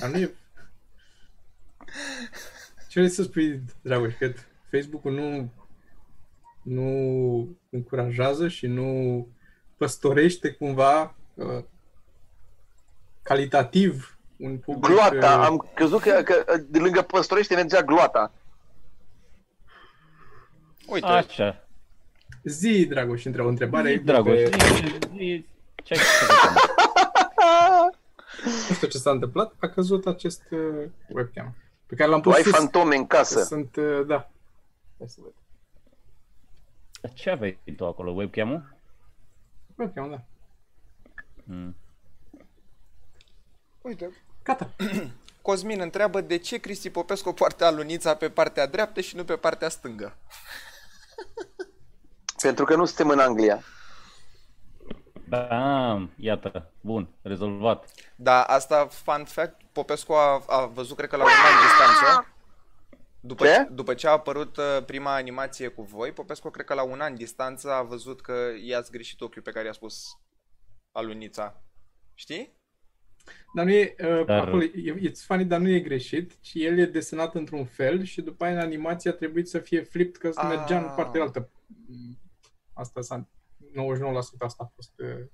Dar 0.00 0.10
nu 0.10 0.16
e... 0.18 0.34
Ce 2.88 2.98
vrei 2.98 3.08
să 3.08 3.22
spui, 3.22 3.60
Dragoș, 3.82 4.14
că 4.18 4.32
Facebook-ul 4.70 5.12
nu, 5.12 5.50
nu 6.62 7.48
încurajează 7.70 8.48
și 8.48 8.66
nu 8.66 9.26
păstorește 9.76 10.50
cumva 10.52 11.14
uh, 11.34 11.64
calitativ 13.22 14.18
un 14.36 14.58
public... 14.58 14.84
Gloata, 14.90 15.38
uh, 15.38 15.44
am 15.46 15.70
crezut 15.74 16.00
că, 16.00 16.22
că 16.24 16.56
de 16.68 16.78
lângă 16.78 17.02
Păstorește 17.02 17.54
mergea 17.54 17.82
gloata. 17.82 18.32
Uite, 20.86 21.06
Așa. 21.06 21.64
Zi, 22.44 22.86
Dragoș, 22.86 23.24
între 23.24 23.42
o 23.42 23.48
întrebare. 23.48 23.90
Zi, 23.96 23.98
Dragoș, 24.04 24.34
Pe- 24.34 24.50
zi, 24.74 24.98
zi, 25.16 25.46
ce 25.74 25.94
ai 25.94 26.00
făcut? 26.00 26.70
Nu 28.68 28.74
știu 28.74 28.86
ce 28.88 28.98
s-a 28.98 29.10
întâmplat, 29.10 29.52
a 29.58 29.68
căzut 29.68 30.06
acest 30.06 30.42
uh, 30.50 30.88
webcam. 31.08 31.54
Pe 31.86 31.94
care 31.94 32.10
l-am 32.10 32.20
Tu 32.20 32.28
pus 32.28 32.36
ai 32.36 32.42
sus. 32.42 32.52
fantome 32.52 32.96
în 32.96 33.06
casă. 33.06 33.42
Sunt, 33.42 33.76
uh, 33.76 34.06
da. 34.06 34.30
Hai 34.98 35.08
să 35.08 35.16
văd. 35.22 35.32
Ce 37.14 37.30
aveai 37.30 37.58
tu 37.76 37.86
acolo, 37.86 38.10
webcam-ul? 38.10 38.76
Webcam, 39.76 40.10
da. 40.10 40.22
Mm. 41.44 41.76
uite. 43.82 44.10
Gata. 44.42 44.70
Cosmin 45.42 45.80
întreabă 45.80 46.20
de 46.20 46.38
ce 46.38 46.58
Cristi 46.58 46.90
Popescu 46.90 47.32
poartă 47.32 47.64
alunița 47.64 48.14
pe 48.14 48.30
partea 48.30 48.66
dreaptă 48.66 49.00
și 49.00 49.16
nu 49.16 49.24
pe 49.24 49.36
partea 49.36 49.68
stângă. 49.68 50.16
Pentru 52.42 52.64
că 52.64 52.76
nu 52.76 52.84
suntem 52.84 53.08
în 53.08 53.18
Anglia. 53.18 53.62
Da, 55.28 56.08
iată, 56.16 56.70
bun, 56.80 57.08
rezolvat. 57.22 57.90
Da, 58.16 58.42
asta, 58.42 58.86
fun 58.86 59.24
fact, 59.24 59.60
Popescu 59.72 60.12
a, 60.12 60.44
a 60.46 60.66
văzut, 60.66 60.96
cred 60.96 61.08
că 61.08 61.16
la 61.16 61.22
un 61.22 61.30
an 61.30 61.66
distanță, 61.66 62.26
după 63.20 63.44
Ce? 63.46 63.52
ce, 63.52 63.68
după 63.72 63.94
ce 63.94 64.06
a 64.06 64.10
apărut 64.10 64.56
uh, 64.56 64.84
prima 64.86 65.14
animație 65.14 65.68
cu 65.68 65.82
voi, 65.82 66.12
Popescu, 66.12 66.50
cred 66.50 66.66
că 66.66 66.74
la 66.74 66.82
un 66.82 67.00
an 67.00 67.14
distanță 67.14 67.70
a 67.72 67.82
văzut 67.82 68.20
că 68.20 68.50
i-ați 68.62 68.90
greșit 68.90 69.20
ochiul 69.20 69.42
pe 69.42 69.50
care 69.50 69.66
i-a 69.66 69.72
spus 69.72 70.04
alunița. 70.92 71.62
Știi? 72.14 72.58
Dar 73.54 73.64
nu 73.64 73.70
e, 73.70 73.94
uh, 74.04 74.24
Dar- 74.26 74.46
acolo, 74.48 74.62
e, 74.62 75.10
it's 75.10 75.24
funny, 75.26 75.44
dar 75.44 75.60
nu 75.60 75.68
e 75.68 75.80
greșit, 75.80 76.38
ci 76.40 76.54
el 76.54 76.78
e 76.78 76.84
desenat 76.86 77.34
într-un 77.34 77.64
fel 77.64 78.02
și 78.02 78.22
după 78.22 78.44
aia 78.44 78.52
în 78.54 78.60
animație 78.60 79.10
a 79.10 79.14
trebuit 79.14 79.48
să 79.48 79.58
fie 79.58 79.82
flipped 79.82 80.16
că 80.16 80.30
să 80.30 80.40
Ah. 80.40 80.56
mergea 80.56 80.78
în 80.78 80.94
partea 80.96 81.22
altă. 81.22 81.50
Asta 82.72 83.00
s-a, 83.00 83.28
99% 83.72 84.44
asta 84.44 84.64
a 84.64 84.72
fost. 84.74 84.92
uh, 84.98 85.26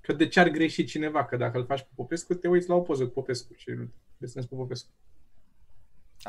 Că 0.00 0.12
de 0.12 0.28
ce 0.28 0.40
ar 0.40 0.48
greși 0.48 0.84
cineva? 0.84 1.24
Că 1.24 1.36
dacă 1.36 1.58
îl 1.58 1.64
faci 1.64 1.80
pe 1.80 1.88
Popescu, 1.94 2.34
te 2.34 2.48
uiți 2.48 2.68
la 2.68 2.74
o 2.74 2.80
poză 2.80 3.04
cu 3.06 3.12
Popescu 3.12 3.52
și 3.54 3.68
îl 3.68 3.88
desenezi 4.16 4.48
pe 4.50 4.54
Popescu. 4.56 4.90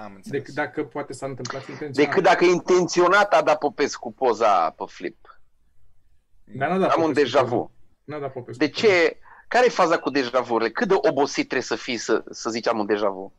Am 0.03 0.13
înțeles. 0.15 0.39
Decât 0.39 0.53
dacă 0.53 0.83
poate 0.83 1.13
s-a 1.13 1.25
întâmplat 1.25 1.67
intenționat. 1.67 1.95
Decât 2.09 2.23
dacă 2.23 2.45
intenționat 2.45 3.33
a 3.33 3.41
dat 3.41 3.57
Popescu 3.57 4.11
poza 4.11 4.69
pe 4.69 4.83
flip. 4.87 5.39
Dar 6.43 6.69
n-a 6.69 6.77
dat 6.77 6.91
Am 6.91 7.01
un 7.01 7.07
Popescu 7.07 7.23
deja 7.23 7.39
poză. 7.41 7.55
vu. 7.55 7.71
N-a 8.03 8.19
dat 8.19 8.31
Popescu. 8.31 8.63
De 8.63 8.69
ce? 8.69 9.17
Care 9.47 9.65
e 9.65 9.69
faza 9.69 9.99
cu 9.99 10.09
deja 10.09 10.39
vurile? 10.41 10.69
Cât 10.69 10.87
de 10.87 10.93
obosit 10.97 11.43
trebuie 11.47 11.61
să 11.61 11.75
fii 11.75 11.97
să, 11.97 12.23
să 12.29 12.49
zici 12.49 12.67
am 12.67 12.79
un 12.79 12.85
deja 12.85 13.09
vu? 13.09 13.33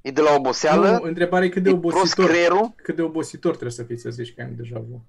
E 0.00 0.10
de 0.10 0.20
la 0.20 0.34
oboseală? 0.34 0.90
Nu, 0.90 1.02
întrebarea 1.02 1.46
e 1.46 1.50
cât 1.50 1.62
de 1.62 1.70
e 1.70 1.78
prost 1.78 1.96
obositor, 1.96 2.28
creierul? 2.28 2.72
cât 2.76 2.96
de 2.96 3.02
obositor 3.02 3.50
trebuie 3.50 3.72
să 3.72 3.82
fii 3.82 3.96
să 3.98 4.10
zici 4.10 4.34
că 4.34 4.40
ai 4.40 4.48
un 4.48 4.56
deja 4.56 4.78
vu. 4.78 5.04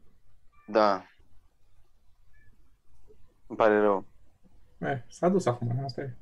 Da. 0.68 1.06
Îmi 3.48 3.58
pare 3.58 3.80
rău. 3.80 4.06
Eh, 4.78 4.98
s-a 5.08 5.30
dus 5.30 5.46
acum, 5.46 5.82
asta 5.84 6.02
e. 6.02 6.14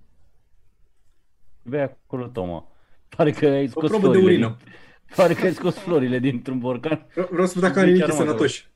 Vei 1.61 1.81
acolo, 1.81 2.27
Toma. 2.27 2.67
Pare 3.15 3.31
că 3.31 3.45
ai 3.45 3.63
O 3.65 3.67
scos 3.69 3.89
probă 3.89 4.07
de 4.07 4.11
florile 4.13 4.31
urină. 4.31 4.57
Din... 4.63 4.73
Pare 5.15 5.33
că 5.33 5.45
ai 5.45 5.53
scos 5.53 5.75
florile 5.75 6.19
dintr-un 6.19 6.59
borcan. 6.59 7.05
Vreau 7.13 7.27
vreau 7.31 7.47
să 7.47 7.53
văd 7.59 7.61
dacă 7.63 7.73
Zice 7.73 7.79
are 7.85 7.91
nimic 7.91 8.03
aromă, 8.03 8.19
sănătoși. 8.19 8.67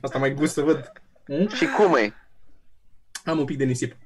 Asta 0.00 0.18
mai 0.18 0.34
gust 0.34 0.52
să 0.52 0.62
văd. 0.62 0.92
Mm? 1.26 1.48
Și 1.48 1.66
cum 1.66 1.94
e? 1.94 2.14
Am 3.24 3.38
un 3.38 3.44
pic 3.44 3.56
de 3.58 3.64
nisip. 3.64 3.96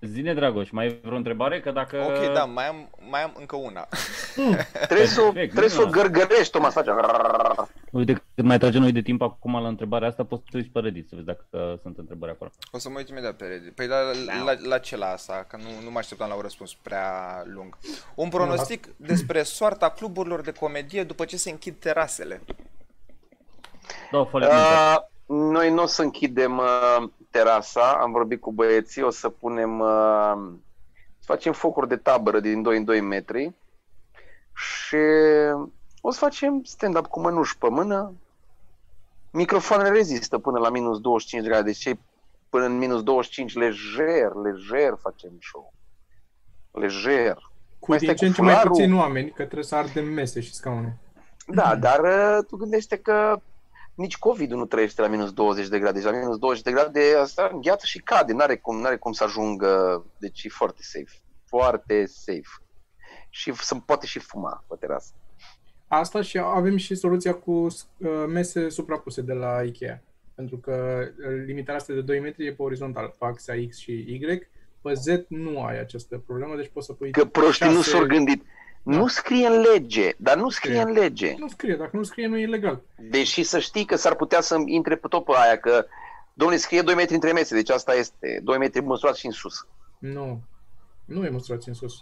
Zine, 0.00 0.34
Dragoș, 0.34 0.70
mai 0.70 0.86
ai 0.86 0.98
vreo 1.02 1.16
întrebare? 1.16 1.60
Că 1.60 1.70
dacă... 1.70 1.96
Ok, 1.96 2.32
da, 2.32 2.44
mai 2.44 2.66
am, 2.68 2.90
mai 3.10 3.22
am 3.22 3.34
încă 3.38 3.56
una. 3.56 3.88
Trebuie 4.86 5.06
să, 5.06 5.20
o- 5.20 5.24
Perfect, 5.24 5.50
trebuie 5.50 5.70
să 5.70 5.80
o 5.82 5.84
minunat. 5.86 6.10
gărgărești, 6.10 6.50
Toma, 6.52 6.70
să 6.70 6.82
faci. 6.82 6.94
Uite, 7.96 8.12
cât 8.34 8.44
mai 8.44 8.58
trage 8.58 8.78
noi 8.78 8.92
de 8.92 9.00
timp 9.00 9.22
acum 9.22 9.52
la 9.52 9.68
întrebarea 9.68 10.08
asta, 10.08 10.24
poți 10.24 10.42
să 10.42 10.48
te 10.50 10.56
uiți 10.56 10.70
pe 10.70 10.80
Reddit 10.80 11.08
să 11.08 11.14
vezi 11.14 11.26
dacă 11.26 11.44
uh, 11.50 11.78
sunt 11.82 11.98
întrebări 11.98 12.32
acolo. 12.32 12.50
O 12.70 12.78
să 12.78 12.88
mă 12.88 12.98
uit 12.98 13.08
imediat 13.08 13.36
pe 13.36 13.44
Reddit. 13.44 13.74
Păi 13.74 13.86
la, 13.86 13.98
la, 14.44 14.52
la 14.62 14.78
ce 14.78 14.96
la 14.96 15.06
asta? 15.06 15.44
Că 15.48 15.56
nu, 15.56 15.84
nu 15.84 15.90
mă 15.90 15.98
așteptam 15.98 16.28
la 16.28 16.34
un 16.34 16.40
răspuns 16.40 16.74
prea 16.74 17.42
lung. 17.46 17.78
Un 18.14 18.28
pronostic 18.28 18.86
despre 18.96 19.42
soarta 19.42 19.90
cluburilor 19.90 20.40
de 20.40 20.52
comedie 20.52 21.04
după 21.04 21.24
ce 21.24 21.36
se 21.36 21.50
închid 21.50 21.74
terasele. 21.78 22.42
Da, 24.12 24.24
fă 24.24 24.38
uh, 24.38 25.04
Uh, 25.26 25.36
noi 25.36 25.70
nu 25.70 25.82
o 25.82 25.86
să 25.86 26.02
închidem 26.02 26.58
uh, 26.58 27.08
terasa, 27.30 27.98
am 28.00 28.12
vorbit 28.12 28.40
cu 28.40 28.52
băieții, 28.52 29.02
o 29.02 29.10
să 29.10 29.28
punem, 29.28 29.80
uh, 29.80 30.34
să 31.18 31.24
facem 31.24 31.52
focuri 31.52 31.88
de 31.88 31.96
tabără 31.96 32.40
din 32.40 32.62
2 32.62 32.76
în 32.76 32.84
2 32.84 33.00
metri 33.00 33.52
și 34.54 34.96
o 36.06 36.10
să 36.10 36.18
facem 36.18 36.62
stand-up 36.64 37.06
cu 37.06 37.20
mănuși 37.20 37.58
pe 37.58 37.68
mână. 37.68 38.12
Microfoanele 39.30 39.88
rezistă 39.88 40.38
până 40.38 40.58
la 40.58 40.70
minus 40.70 41.00
25 41.00 41.42
de 41.42 41.48
grade, 41.48 41.64
deci 41.64 41.78
cei 41.78 42.00
până 42.48 42.64
în 42.64 42.78
minus 42.78 43.02
25 43.02 43.54
lejer, 43.54 44.32
lejer 44.42 44.94
facem 45.00 45.30
show. 45.40 45.72
Lejer. 46.70 47.36
Cu 47.78 47.86
Mai 47.90 47.98
din 47.98 48.06
stai 48.06 48.18
ce 48.18 48.24
în 48.24 48.30
cu 48.30 48.36
ce 48.36 48.42
mai 48.42 48.50
fularul? 48.50 48.70
puțini 48.70 48.98
oameni, 48.98 49.28
că 49.28 49.42
trebuie 49.42 49.64
să 49.64 49.74
ardem 49.74 50.04
mese 50.04 50.40
și 50.40 50.54
scaune. 50.54 50.98
Da, 51.46 51.76
dar 51.76 52.00
uh, 52.00 52.44
tu 52.46 52.56
gândește 52.56 52.96
că 52.96 53.40
nici 53.94 54.18
covid 54.18 54.50
nu 54.50 54.66
trăiește 54.66 55.00
la 55.00 55.08
minus 55.08 55.32
20 55.32 55.68
de 55.68 55.78
grade. 55.78 55.98
Deci 55.98 56.10
la 56.10 56.18
minus 56.18 56.38
20 56.38 56.62
de 56.62 56.70
grade 56.70 57.16
asta 57.20 57.50
îngheață 57.52 57.86
și 57.86 58.00
cade. 58.00 58.32
N-are 58.32 58.56
cum, 58.56 58.80
n-are 58.80 58.96
cum 58.96 59.12
să 59.12 59.24
ajungă. 59.24 60.04
Deci 60.18 60.44
e 60.44 60.48
foarte 60.48 60.82
safe. 60.82 61.20
Foarte 61.44 62.06
safe. 62.06 62.62
Și 63.28 63.54
se 63.54 63.76
poate 63.86 64.06
și 64.06 64.18
fuma 64.18 64.64
pe 64.68 64.74
terasă. 64.78 65.12
Asta 65.88 66.22
și 66.22 66.38
avem 66.38 66.76
și 66.76 66.94
soluția 66.94 67.34
cu 67.34 67.52
uh, 67.52 67.74
mese 68.28 68.68
suprapuse 68.68 69.20
de 69.22 69.32
la 69.32 69.62
Ikea. 69.62 70.02
Pentru 70.34 70.56
că 70.56 70.98
uh, 71.18 71.42
limitarea 71.46 71.80
asta 71.80 71.92
de 71.92 72.00
2 72.00 72.20
metri 72.20 72.46
e 72.46 72.52
pe 72.52 72.62
orizontal, 72.62 73.14
pe 73.18 73.24
axa 73.24 73.52
X 73.68 73.78
și 73.78 73.92
Y. 73.92 74.20
Pe 74.82 74.92
Z 74.92 75.06
nu 75.28 75.62
ai 75.62 75.78
această 75.80 76.22
problemă, 76.26 76.56
deci 76.56 76.70
poți 76.72 76.86
să 76.86 76.92
pui 76.92 77.10
Că 77.10 77.24
proștii 77.24 77.66
nu 77.68 77.74
șase- 77.74 77.90
s-au 77.90 78.06
gândit. 78.06 78.44
Da. 78.82 78.96
Nu 78.96 79.06
scrie 79.06 79.46
în 79.46 79.60
lege, 79.60 80.12
dar 80.16 80.36
nu 80.36 80.48
scrie 80.48 80.80
în 80.80 80.90
lege. 80.92 81.34
Nu 81.38 81.48
scrie, 81.48 81.74
dacă 81.76 81.96
nu 81.96 82.02
scrie 82.02 82.26
nu 82.26 82.36
e 82.36 82.42
ilegal. 82.42 82.82
Deși 83.10 83.42
să 83.42 83.58
știi 83.58 83.84
că 83.84 83.96
s-ar 83.96 84.14
putea 84.14 84.40
să 84.40 84.62
intre 84.64 84.96
pe 84.96 85.08
tot 85.08 85.24
pe 85.24 85.32
aia, 85.34 85.58
că 85.58 85.86
domnule, 86.32 86.58
scrie 86.60 86.82
2 86.82 86.94
metri 86.94 87.14
între 87.14 87.32
mese, 87.32 87.54
deci 87.54 87.70
asta 87.70 87.94
este 87.94 88.40
2 88.42 88.58
metri 88.58 88.80
măsurați 88.80 89.18
și 89.20 89.26
în 89.26 89.32
sus. 89.32 89.66
Nu. 89.98 90.40
Nu 91.04 91.24
e 91.24 91.28
măsurați 91.28 91.68
în 91.68 91.74
sus. 91.74 91.94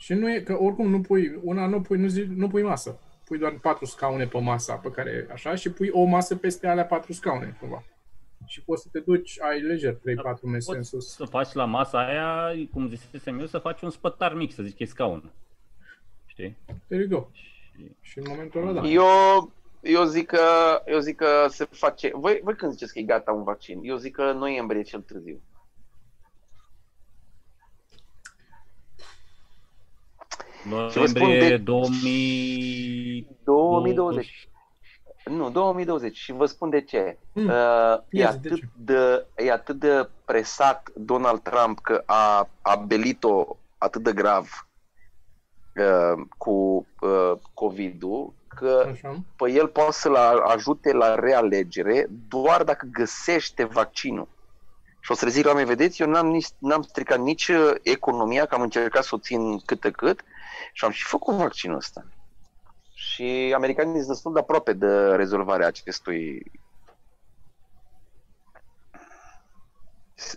Și 0.00 0.14
nu 0.14 0.32
e, 0.32 0.40
că 0.40 0.56
oricum 0.60 0.90
nu 0.90 1.00
pui, 1.00 1.40
una 1.42 1.66
nu 1.66 1.80
pui, 1.80 1.98
nu, 1.98 2.06
zi, 2.06 2.22
nu 2.22 2.48
pui 2.48 2.62
masă. 2.62 2.98
Pui 3.24 3.38
doar 3.38 3.52
patru 3.52 3.84
scaune 3.84 4.26
pe 4.26 4.38
masa 4.38 4.74
pe 4.74 4.90
care, 4.90 5.26
așa, 5.32 5.54
și 5.54 5.70
pui 5.70 5.88
o 5.88 6.04
masă 6.04 6.36
peste 6.36 6.66
alea 6.66 6.86
patru 6.86 7.12
scaune, 7.12 7.56
cumva. 7.60 7.84
Și 8.46 8.62
poți 8.62 8.82
să 8.82 8.88
te 8.92 9.00
duci, 9.00 9.40
ai 9.40 9.60
lejer 9.60 9.94
3-4 9.94 9.98
mese 10.42 10.70
în 10.70 10.76
poți 10.76 10.88
sus. 10.88 11.14
să 11.14 11.24
faci 11.24 11.52
la 11.52 11.64
masa 11.64 12.06
aia, 12.06 12.66
cum 12.72 12.88
zisesem 12.88 13.38
eu, 13.38 13.46
să 13.46 13.58
faci 13.58 13.80
un 13.80 13.90
spătar 13.90 14.34
mic, 14.34 14.52
să 14.52 14.62
zici 14.62 14.76
că 14.76 14.82
e 14.82 14.86
scaun. 14.86 15.30
Știi? 16.26 16.56
There 16.86 17.06
you 17.08 17.18
go. 17.18 17.28
Și 18.00 18.18
în 18.18 18.24
momentul 18.28 18.68
ăla, 18.68 18.80
da. 18.80 18.88
Eu, 18.88 19.52
eu, 19.80 20.04
zic 20.04 20.26
că, 20.26 20.42
eu 20.86 20.98
zic 20.98 21.16
că 21.16 21.46
se 21.48 21.64
face... 21.70 22.10
Voi, 22.14 22.40
voi 22.42 22.54
când 22.54 22.72
ziceți 22.72 22.92
că 22.92 22.98
e 22.98 23.02
gata 23.02 23.32
un 23.32 23.42
vaccin? 23.42 23.80
Eu 23.82 23.96
zic 23.96 24.14
că 24.14 24.32
noiembrie 24.32 24.82
cel 24.82 25.00
târziu. 25.00 25.40
Vă 30.68 30.88
spun 31.06 31.22
Noiembrie 31.22 31.48
de- 31.48 31.56
2000... 31.56 33.26
2020. 33.44 34.48
Nu, 35.24 35.50
2020. 35.50 36.16
Și 36.16 36.32
vă 36.32 36.46
spun 36.46 36.70
de 36.70 36.80
ce. 36.80 37.18
Mm. 37.32 37.46
Uh, 37.46 37.52
e, 38.10 38.18
Ia 38.18 38.30
zi, 38.30 38.38
de 38.40 38.48
atât 38.48 38.58
ce? 38.58 38.68
de, 38.76 39.26
e 39.36 39.52
atât 39.52 39.78
de 39.78 40.08
presat 40.24 40.90
Donald 40.94 41.40
Trump 41.42 41.78
că 41.80 42.02
a, 42.06 42.48
a 42.62 42.76
belit-o 42.76 43.56
atât 43.78 44.02
de 44.02 44.12
grav 44.12 44.68
uh, 45.76 46.24
cu 46.38 46.86
uh, 47.00 47.32
COVID-ul 47.54 48.32
că 48.48 48.88
Așa. 48.92 49.22
pe 49.36 49.50
el 49.50 49.68
poate 49.68 49.92
să-l 49.92 50.14
a- 50.14 50.42
ajute 50.46 50.92
la 50.92 51.14
realegere 51.14 52.06
doar 52.28 52.62
dacă 52.64 52.88
găsește 52.92 53.64
vaccinul. 53.64 54.28
Și 55.00 55.10
o 55.10 55.14
să 55.14 55.24
le 55.24 55.30
zic 55.30 55.44
la 55.44 55.50
oameni, 55.50 55.68
vedeți, 55.68 56.02
eu 56.02 56.08
n-am, 56.08 56.26
nici, 56.26 56.46
n-am 56.58 56.82
stricat 56.82 57.18
nici 57.18 57.48
uh, 57.48 57.74
economia, 57.82 58.46
că 58.46 58.54
am 58.54 58.60
încercat 58.60 59.04
să 59.04 59.14
o 59.14 59.18
țin 59.18 59.58
cât 59.58 59.80
de 59.80 59.90
cât 59.90 60.20
și 60.72 60.84
am 60.84 60.90
și 60.90 61.04
făcut 61.04 61.34
vaccinul 61.34 61.76
ăsta. 61.76 62.04
Și 62.94 63.52
americanii 63.54 63.96
sunt 63.96 64.08
destul 64.08 64.32
de 64.32 64.38
aproape 64.38 64.72
de 64.72 65.14
rezolvarea 65.14 65.66
acestui 65.66 66.42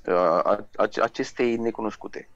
uh, 0.08 0.14
a- 0.16 0.68
a- 0.76 0.88
acestei 1.02 1.56
necunoscute. 1.56 2.30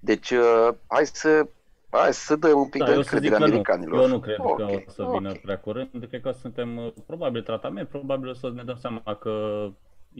Deci, 0.00 0.30
uh, 0.30 0.68
hai 0.86 1.06
să 1.06 1.48
hai 1.90 2.14
să 2.14 2.36
dăm 2.36 2.58
un 2.58 2.68
pic 2.68 2.80
Da, 2.80 2.86
de 2.86 2.92
eu 2.92 3.02
să 3.02 3.16
zic 3.18 3.30
încredere 3.30 3.34
că 3.34 3.38
nu. 3.38 3.44
americanilor. 3.44 4.02
Eu 4.02 4.08
nu 4.08 4.20
cred 4.20 4.38
Ok, 4.38 4.56
că 4.56 4.62
o 4.86 4.90
să 4.90 5.02
vină 5.10 5.30
ok. 5.30 5.38
prea 5.40 5.58
curând. 5.58 6.06
Cred 6.08 6.20
că 6.20 6.30
suntem 6.30 6.76
uh, 6.76 6.92
probabil 7.06 7.42
tratament, 7.42 7.88
probabil 7.88 8.28
o 8.28 8.34
să 8.34 8.50
ne 8.50 8.64
dăm 8.64 8.76
seama 8.76 9.14
că 9.14 9.68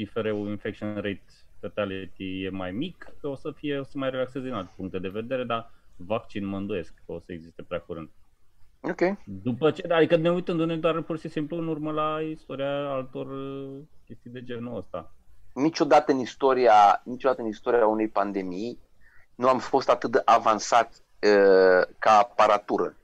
IFR-ul 0.01 0.49
infection 0.49 0.95
rate 0.95 1.23
fatality 1.61 2.43
e 2.45 2.51
mai 2.51 2.71
mic, 2.71 3.13
o 3.23 3.35
să 3.35 3.51
fie, 3.51 3.79
o 3.79 3.83
să 3.83 3.99
mai 3.99 4.11
relaxeze 4.11 4.45
din 4.45 4.55
alte 4.55 4.73
puncte 4.77 4.99
de 4.99 5.09
vedere, 5.09 5.45
dar 5.45 5.71
vaccin 5.97 6.45
mă 6.45 6.57
îndoiesc 6.57 6.95
că 7.07 7.13
o 7.13 7.19
să 7.19 7.33
existe 7.33 7.63
prea 7.63 7.81
curând. 7.81 8.09
Ok. 8.81 9.01
După 9.25 9.71
ce, 9.71 9.93
adică 9.93 10.17
ne 10.17 10.31
uitându-ne 10.31 10.77
doar 10.77 11.03
pur 11.03 11.19
și 11.19 11.29
simplu 11.29 11.57
în 11.57 11.69
urmă 11.69 11.93
la 11.93 12.21
istoria 12.21 12.91
altor 12.91 13.27
uh, 13.27 13.79
chestii 14.07 14.31
de 14.31 14.45
genul 14.45 14.77
ăsta. 14.77 15.13
Niciodată 15.55 16.13
în 16.13 16.19
istoria, 16.19 17.01
niciodată 17.05 17.41
în 17.41 17.49
istoria 17.49 17.87
unei 17.87 18.09
pandemii 18.09 18.79
nu 19.35 19.49
am 19.49 19.59
fost 19.59 19.89
atât 19.89 20.11
de 20.11 20.23
avansat 20.25 21.03
uh, 21.23 21.95
ca 21.99 22.11
aparatură. 22.19 22.97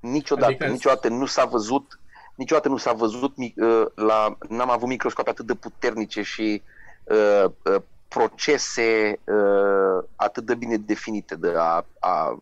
Niciodată, 0.00 0.46
Adică- 0.46 0.64
adică... 0.64 0.76
niciodată 0.76 1.08
nu 1.08 1.26
s-a 1.26 1.44
văzut 1.44 1.99
niciodată 2.40 2.68
nu 2.68 2.76
s-a 2.76 2.92
văzut 2.92 3.36
mi- 3.36 3.54
uh, 3.56 3.86
la 3.94 4.36
n-am 4.48 4.70
avut 4.70 4.88
microscope 4.88 5.30
atât 5.30 5.46
de 5.46 5.54
puternice 5.54 6.22
și 6.22 6.62
uh, 7.04 7.44
uh, 7.64 7.82
procese 8.08 9.18
uh, 9.24 10.04
atât 10.16 10.44
de 10.46 10.54
bine 10.54 10.76
definite 10.76 11.34
de 11.36 11.52
a, 11.56 11.86
a 11.98 12.38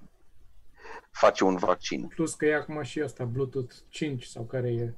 face 1.10 1.44
un 1.44 1.56
vaccin. 1.56 2.06
Plus 2.06 2.34
că 2.34 2.46
e 2.46 2.54
acum 2.54 2.82
și 2.82 3.00
asta, 3.00 3.24
Bluetooth 3.24 3.74
5 3.88 4.24
sau 4.24 4.42
care 4.42 4.68
e. 4.68 4.94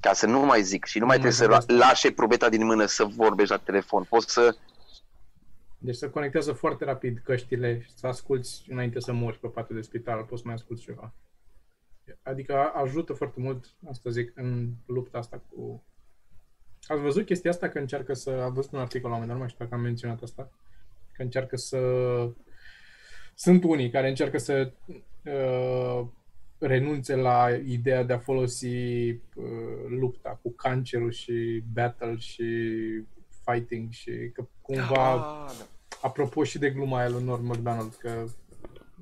Ca 0.00 0.12
să 0.12 0.26
nu 0.26 0.40
mai 0.40 0.62
zic 0.62 0.84
și 0.84 0.98
nu 0.98 1.06
mai 1.06 1.16
Nu 1.16 1.22
mai 1.22 1.32
trebuie 1.32 1.56
să 1.58 1.64
zic 1.66 1.70
la- 1.78 1.86
lași 1.86 2.10
probeta 2.10 2.48
din 2.48 2.64
mână 2.64 2.86
să 2.86 3.04
vorbești 3.04 3.50
la 3.52 3.58
telefon. 3.58 4.02
Poți 4.08 4.32
să 4.32 4.56
Deci 5.78 5.94
se 5.96 6.10
conectează 6.10 6.52
foarte 6.52 6.84
rapid 6.84 7.18
căștile 7.24 7.80
și 7.82 7.90
să 7.98 8.06
asculti 8.06 8.48
înainte 8.68 9.00
să 9.00 9.12
mori 9.12 9.38
pe 9.38 9.46
patul 9.46 9.76
de 9.76 9.82
spital, 9.82 10.22
poți 10.22 10.40
să 10.40 10.46
mai 10.46 10.54
asculti 10.54 10.82
ceva. 10.82 11.12
Adică 12.22 12.54
a- 12.56 12.72
ajută 12.80 13.12
foarte 13.12 13.40
mult, 13.40 13.74
asta 13.90 14.10
zic, 14.10 14.32
în 14.34 14.70
lupta 14.86 15.18
asta 15.18 15.42
cu... 15.50 15.82
Ați 16.86 17.00
văzut 17.00 17.24
chestia 17.24 17.50
asta 17.50 17.68
că 17.68 17.78
încearcă 17.78 18.14
să... 18.14 18.30
Am 18.30 18.52
văzut 18.52 18.72
un 18.72 18.78
articol 18.78 19.10
la 19.10 19.16
un 19.16 19.22
moment 19.22 19.26
dat, 19.28 19.36
nu 19.36 19.38
mai 19.42 19.48
știu 19.48 19.64
dacă 19.64 19.74
am 19.76 19.80
menționat 19.80 20.22
asta, 20.22 20.50
că 21.12 21.22
încearcă 21.22 21.56
să... 21.56 21.78
Sunt 23.34 23.64
unii 23.64 23.90
care 23.90 24.08
încearcă 24.08 24.38
să 24.38 24.72
uh, 25.24 26.06
renunțe 26.58 27.14
la 27.16 27.48
ideea 27.66 28.02
de 28.02 28.12
a 28.12 28.18
folosi 28.18 28.66
uh, 29.10 29.18
lupta 29.88 30.38
cu 30.42 30.50
cancerul 30.50 31.10
și 31.10 31.62
battle 31.72 32.16
și 32.16 32.44
fighting 33.44 33.90
și 33.90 34.30
că 34.32 34.46
cumva 34.62 35.12
Ah, 35.44 35.52
da. 35.58 35.66
apropo 36.02 36.44
și 36.44 36.58
de 36.58 36.70
gluma 36.70 36.98
aia 36.98 37.08
lui 37.08 37.24
Norm 37.24 37.46
MacDonald, 37.46 37.94
că 37.94 38.24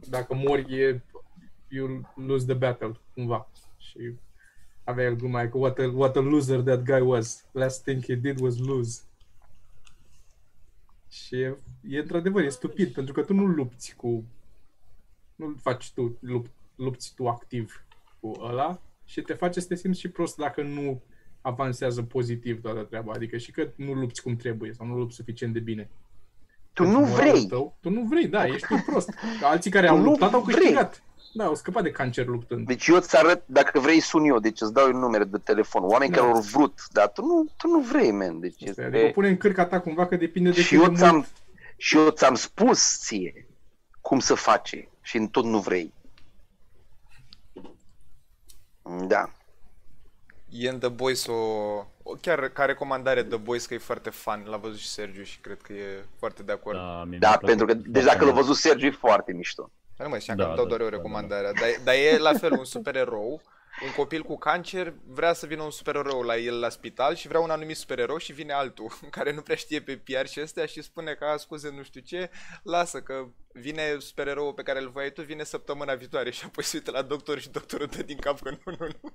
dacă 0.09 0.35
mori 0.35 0.81
e 0.81 1.03
you 1.69 2.13
lose 2.15 2.45
the 2.45 2.55
battle, 2.55 2.93
cumva. 3.15 3.49
Și 3.79 4.15
avea 4.85 5.05
el 5.05 5.17
gluma 5.17 5.39
aia 5.39 5.49
că 5.49 5.59
what 5.59 5.79
a, 5.79 5.91
what 5.95 6.17
a 6.17 6.21
loser 6.21 6.61
that 6.61 6.83
guy 6.83 7.01
was. 7.01 7.45
Last 7.53 7.83
thing 7.83 8.05
he 8.05 8.15
did 8.15 8.41
was 8.41 8.59
lose. 8.59 9.03
Și 11.09 11.41
e, 11.41 11.57
e 11.89 11.99
într-adevăr, 11.99 12.43
e 12.43 12.49
stupid, 12.49 12.93
pentru 12.93 13.13
că 13.13 13.23
tu 13.23 13.35
nu 13.35 13.47
lupți 13.47 13.95
cu... 13.97 14.25
Nu 15.35 15.55
faci 15.61 15.93
tu, 15.93 16.17
lup, 16.21 16.47
lupți 16.75 17.15
tu 17.15 17.29
activ 17.29 17.85
cu 18.21 18.33
ăla 18.41 18.81
și 19.05 19.21
te 19.23 19.35
face 19.35 19.61
să 19.61 19.67
te 19.67 19.75
simți 19.75 20.01
și 20.01 20.09
prost 20.09 20.37
dacă 20.37 20.63
nu 20.63 21.03
avansează 21.41 22.03
pozitiv 22.03 22.61
toată 22.61 22.83
treaba. 22.83 23.13
Adică 23.13 23.37
și 23.37 23.51
că 23.51 23.69
nu 23.77 23.93
lupți 23.93 24.23
cum 24.23 24.37
trebuie 24.37 24.73
sau 24.73 24.87
nu 24.87 24.97
lupți 24.97 25.17
suficient 25.17 25.53
de 25.53 25.59
bine. 25.59 25.91
tu 26.73 26.83
Pentru 26.83 27.01
nu 27.01 27.07
moralul 27.07 27.33
vrei. 27.33 27.47
Tău, 27.47 27.77
tu 27.81 27.91
nu 27.91 28.03
vrei, 28.03 28.29
da, 28.29 28.47
ești 28.47 28.67
tu 28.67 28.83
prost. 28.87 29.09
Că 29.41 29.47
alții 29.47 29.71
care 29.71 29.87
Tu 29.87 29.93
au 29.93 29.99
nu 29.99 30.05
luptat 30.05 30.33
au 30.33 30.41
vrei. 30.41 30.75
Câștigat. 31.35 31.37
Da, 31.37 31.45
au 31.45 31.55
scăpat 31.55 31.83
de 31.83 31.91
cancer 31.91 32.27
luptând. 32.27 32.67
Deci 32.67 32.87
eu 32.87 32.97
îți 32.97 33.17
arăt, 33.17 33.43
dacă 33.47 33.81
vrei 33.81 34.01
sun 34.01 34.25
eu, 34.25 34.39
deci 34.39 34.61
îți 34.61 34.73
dau 34.73 34.89
un 34.93 34.99
numere 34.99 35.25
de 35.25 35.39
telefon. 35.39 35.83
Oameni 35.85 36.11
Da. 36.11 36.17
care 36.21 36.33
au 36.33 36.41
vrut, 36.41 36.81
dar 36.93 37.09
tu 37.09 37.23
nu, 37.25 37.47
tu 37.57 37.69
nu 37.69 37.79
vrei, 37.81 38.11
man. 38.13 38.41
Deci 38.41 38.53
Asta 38.53 38.65
e. 38.65 38.69
este... 38.69 38.83
Adică 38.85 39.05
o 39.05 39.11
pune 39.11 39.29
în 39.29 39.37
cârca 39.37 39.67
ta 39.67 39.81
cumva 39.81 40.07
că 40.07 40.17
depinde 40.17 40.51
de 40.51 40.61
și, 40.63 40.69
cât 40.69 40.79
de 40.79 40.83
eu 40.83 40.85
mult- 40.89 40.99
ți-am, 40.99 41.27
și 41.77 41.97
eu 41.97 42.11
ți-am 42.11 42.35
spus 42.35 42.99
ție 42.99 43.47
cum 44.01 44.19
să 44.19 44.35
face 44.35 44.89
și 45.03 45.29
tot 45.31 45.45
nu 45.45 45.59
vrei. 45.59 45.93
Da. 49.07 49.31
E 50.49 50.69
în 50.69 50.79
The 50.79 50.89
Boys 50.89 51.27
o, 51.27 51.33
o 52.03 52.13
chiar 52.21 52.49
ca 52.49 52.65
recomandare 52.65 53.23
The 53.25 53.37
Boys 53.37 53.67
că 53.67 53.75
e 53.75 53.79
foarte 53.79 54.11
fan, 54.11 54.45
l-a 54.47 54.57
văzut 54.57 54.79
și 54.79 54.89
Sergiu 54.89 55.23
și 55.23 55.39
cred 55.41 55.61
că 55.63 55.73
e 55.73 56.05
foarte 56.19 56.43
de 56.43 56.53
acord. 56.53 56.77
Da. 56.77 56.83
Da, 56.83 57.05
mie 57.05 57.19
Da, 57.19 57.29
mi-a 57.29 57.39
plăcut 57.39 57.57
pentru 57.57 57.67
că, 57.67 57.75
deci 57.75 58.03
foarte 58.03 58.09
dacă 58.09 58.25
l-a 58.25 58.33
mult. 58.33 58.45
văzut 58.47 58.57
Sergiu, 58.61 58.87
e 58.87 58.91
foarte 58.91 59.33
mișto. 59.33 59.71
Nu 59.99 60.09
mă, 60.09 60.19
știam 60.19 60.37
Da, 60.37 60.43
că 60.43 60.49
îmi 60.49 60.59
dau 60.59 60.67
da, 60.67 60.77
doar 60.77 60.81
eu 60.81 60.87
da, 60.87 60.93
da, 60.93 60.97
recomandarea, 60.97 61.53
dar, 61.53 61.69
dar 61.85 61.95
e 61.95 62.19
la 62.19 62.33
fel 62.33 62.53
un 62.53 62.65
supererou, 62.65 63.43
un 63.83 63.93
copil 63.97 64.23
cu 64.23 64.39
cancer 64.39 64.95
vrea 65.07 65.33
să 65.33 65.47
vină 65.47 65.63
un 65.63 65.71
supererou 65.71 66.23
la 66.23 66.37
el 66.37 66.59
la 66.59 66.69
spital 66.69 67.15
și 67.15 67.29
vrea 67.29 67.41
un 67.41 67.51
anumit 67.51 67.77
supererou 67.77 68.17
și 68.17 68.33
vine 68.33 68.53
altul 68.53 68.87
care 69.11 69.33
nu 69.33 69.41
prea 69.41 69.57
știe 69.57 69.81
pe 69.81 69.97
PR 69.97 70.27
și 70.27 70.41
astea 70.41 70.67
și 70.67 70.83
spune 70.83 71.15
că, 71.15 71.25
a, 71.25 71.37
scuze, 71.37 71.71
nu 71.71 71.83
știu 71.83 72.01
ce, 72.01 72.31
lasă 72.63 73.01
că 73.03 73.27
vine 73.53 73.97
supereroul 73.99 74.53
pe 74.53 74.63
care 74.63 74.81
îl 74.81 74.91
voiai 74.91 75.13
tu, 75.13 75.23
vine 75.23 75.45
săptămâna 75.45 75.95
viitoare 75.95 76.31
și 76.31 76.45
apoi 76.45 76.65
se 76.65 76.77
uită 76.77 76.91
la 76.91 77.03
doctor 77.03 77.39
și 77.39 77.51
doctorul 77.51 77.87
dă 77.87 78.03
din 78.03 78.19
cap 78.19 78.41
că 78.41 78.51
nu, 78.51 78.59
nu, 78.65 78.87
nu. 78.87 79.15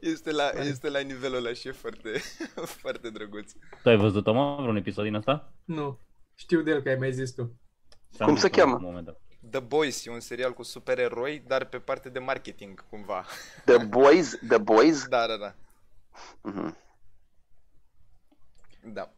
Este 0.00 0.32
la, 0.32 0.50
este 0.60 0.88
la 0.88 0.98
nivelul 0.98 1.36
ăla 1.36 1.52
și 1.52 1.68
e 1.68 1.72
foarte, 1.72 2.10
foarte 2.80 3.10
drăguț. 3.10 3.52
Tu 3.82 3.88
ai 3.88 3.96
văzut-o, 3.96 4.32
mă, 4.32 4.56
vreun 4.60 4.76
episod 4.76 5.04
din 5.04 5.14
asta? 5.14 5.52
Nu. 5.64 5.98
Știu 6.34 6.60
de 6.62 6.70
el 6.70 6.82
că 6.82 6.88
ai 6.88 6.96
mai 6.96 7.12
zis 7.12 7.34
tu. 7.34 7.60
S-a 8.16 8.24
Cum 8.24 8.36
se 8.36 8.46
întâmplat 8.46 8.50
cheamă? 8.50 8.70
la 8.72 8.76
un 8.78 8.84
moment 8.84 9.04
dat. 9.06 9.18
The 9.50 9.60
Boys 9.60 10.06
e 10.06 10.10
un 10.10 10.20
serial 10.20 10.52
cu 10.52 10.62
supereroi, 10.62 11.42
dar 11.46 11.64
pe 11.64 11.78
parte 11.78 12.08
de 12.08 12.18
marketing, 12.18 12.84
cumva. 12.90 13.24
The 13.64 13.76
Boys, 13.84 14.38
The 14.48 14.58
Boys, 14.58 15.06
Da, 15.06 15.26
da, 15.26 15.36
da. 15.36 15.54
Mhm. 16.40 16.76
Da. 18.82 19.10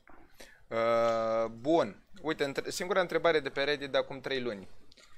Uh, 0.69 1.51
bun. 1.61 2.03
Uite, 2.23 2.45
între- 2.45 2.71
singura 2.71 3.01
întrebare 3.01 3.41
de 3.41 3.49
pe 3.49 3.63
Reddit 3.63 3.91
de 3.91 3.99
acum 3.99 4.21
3 4.21 4.41
luni. 4.41 4.69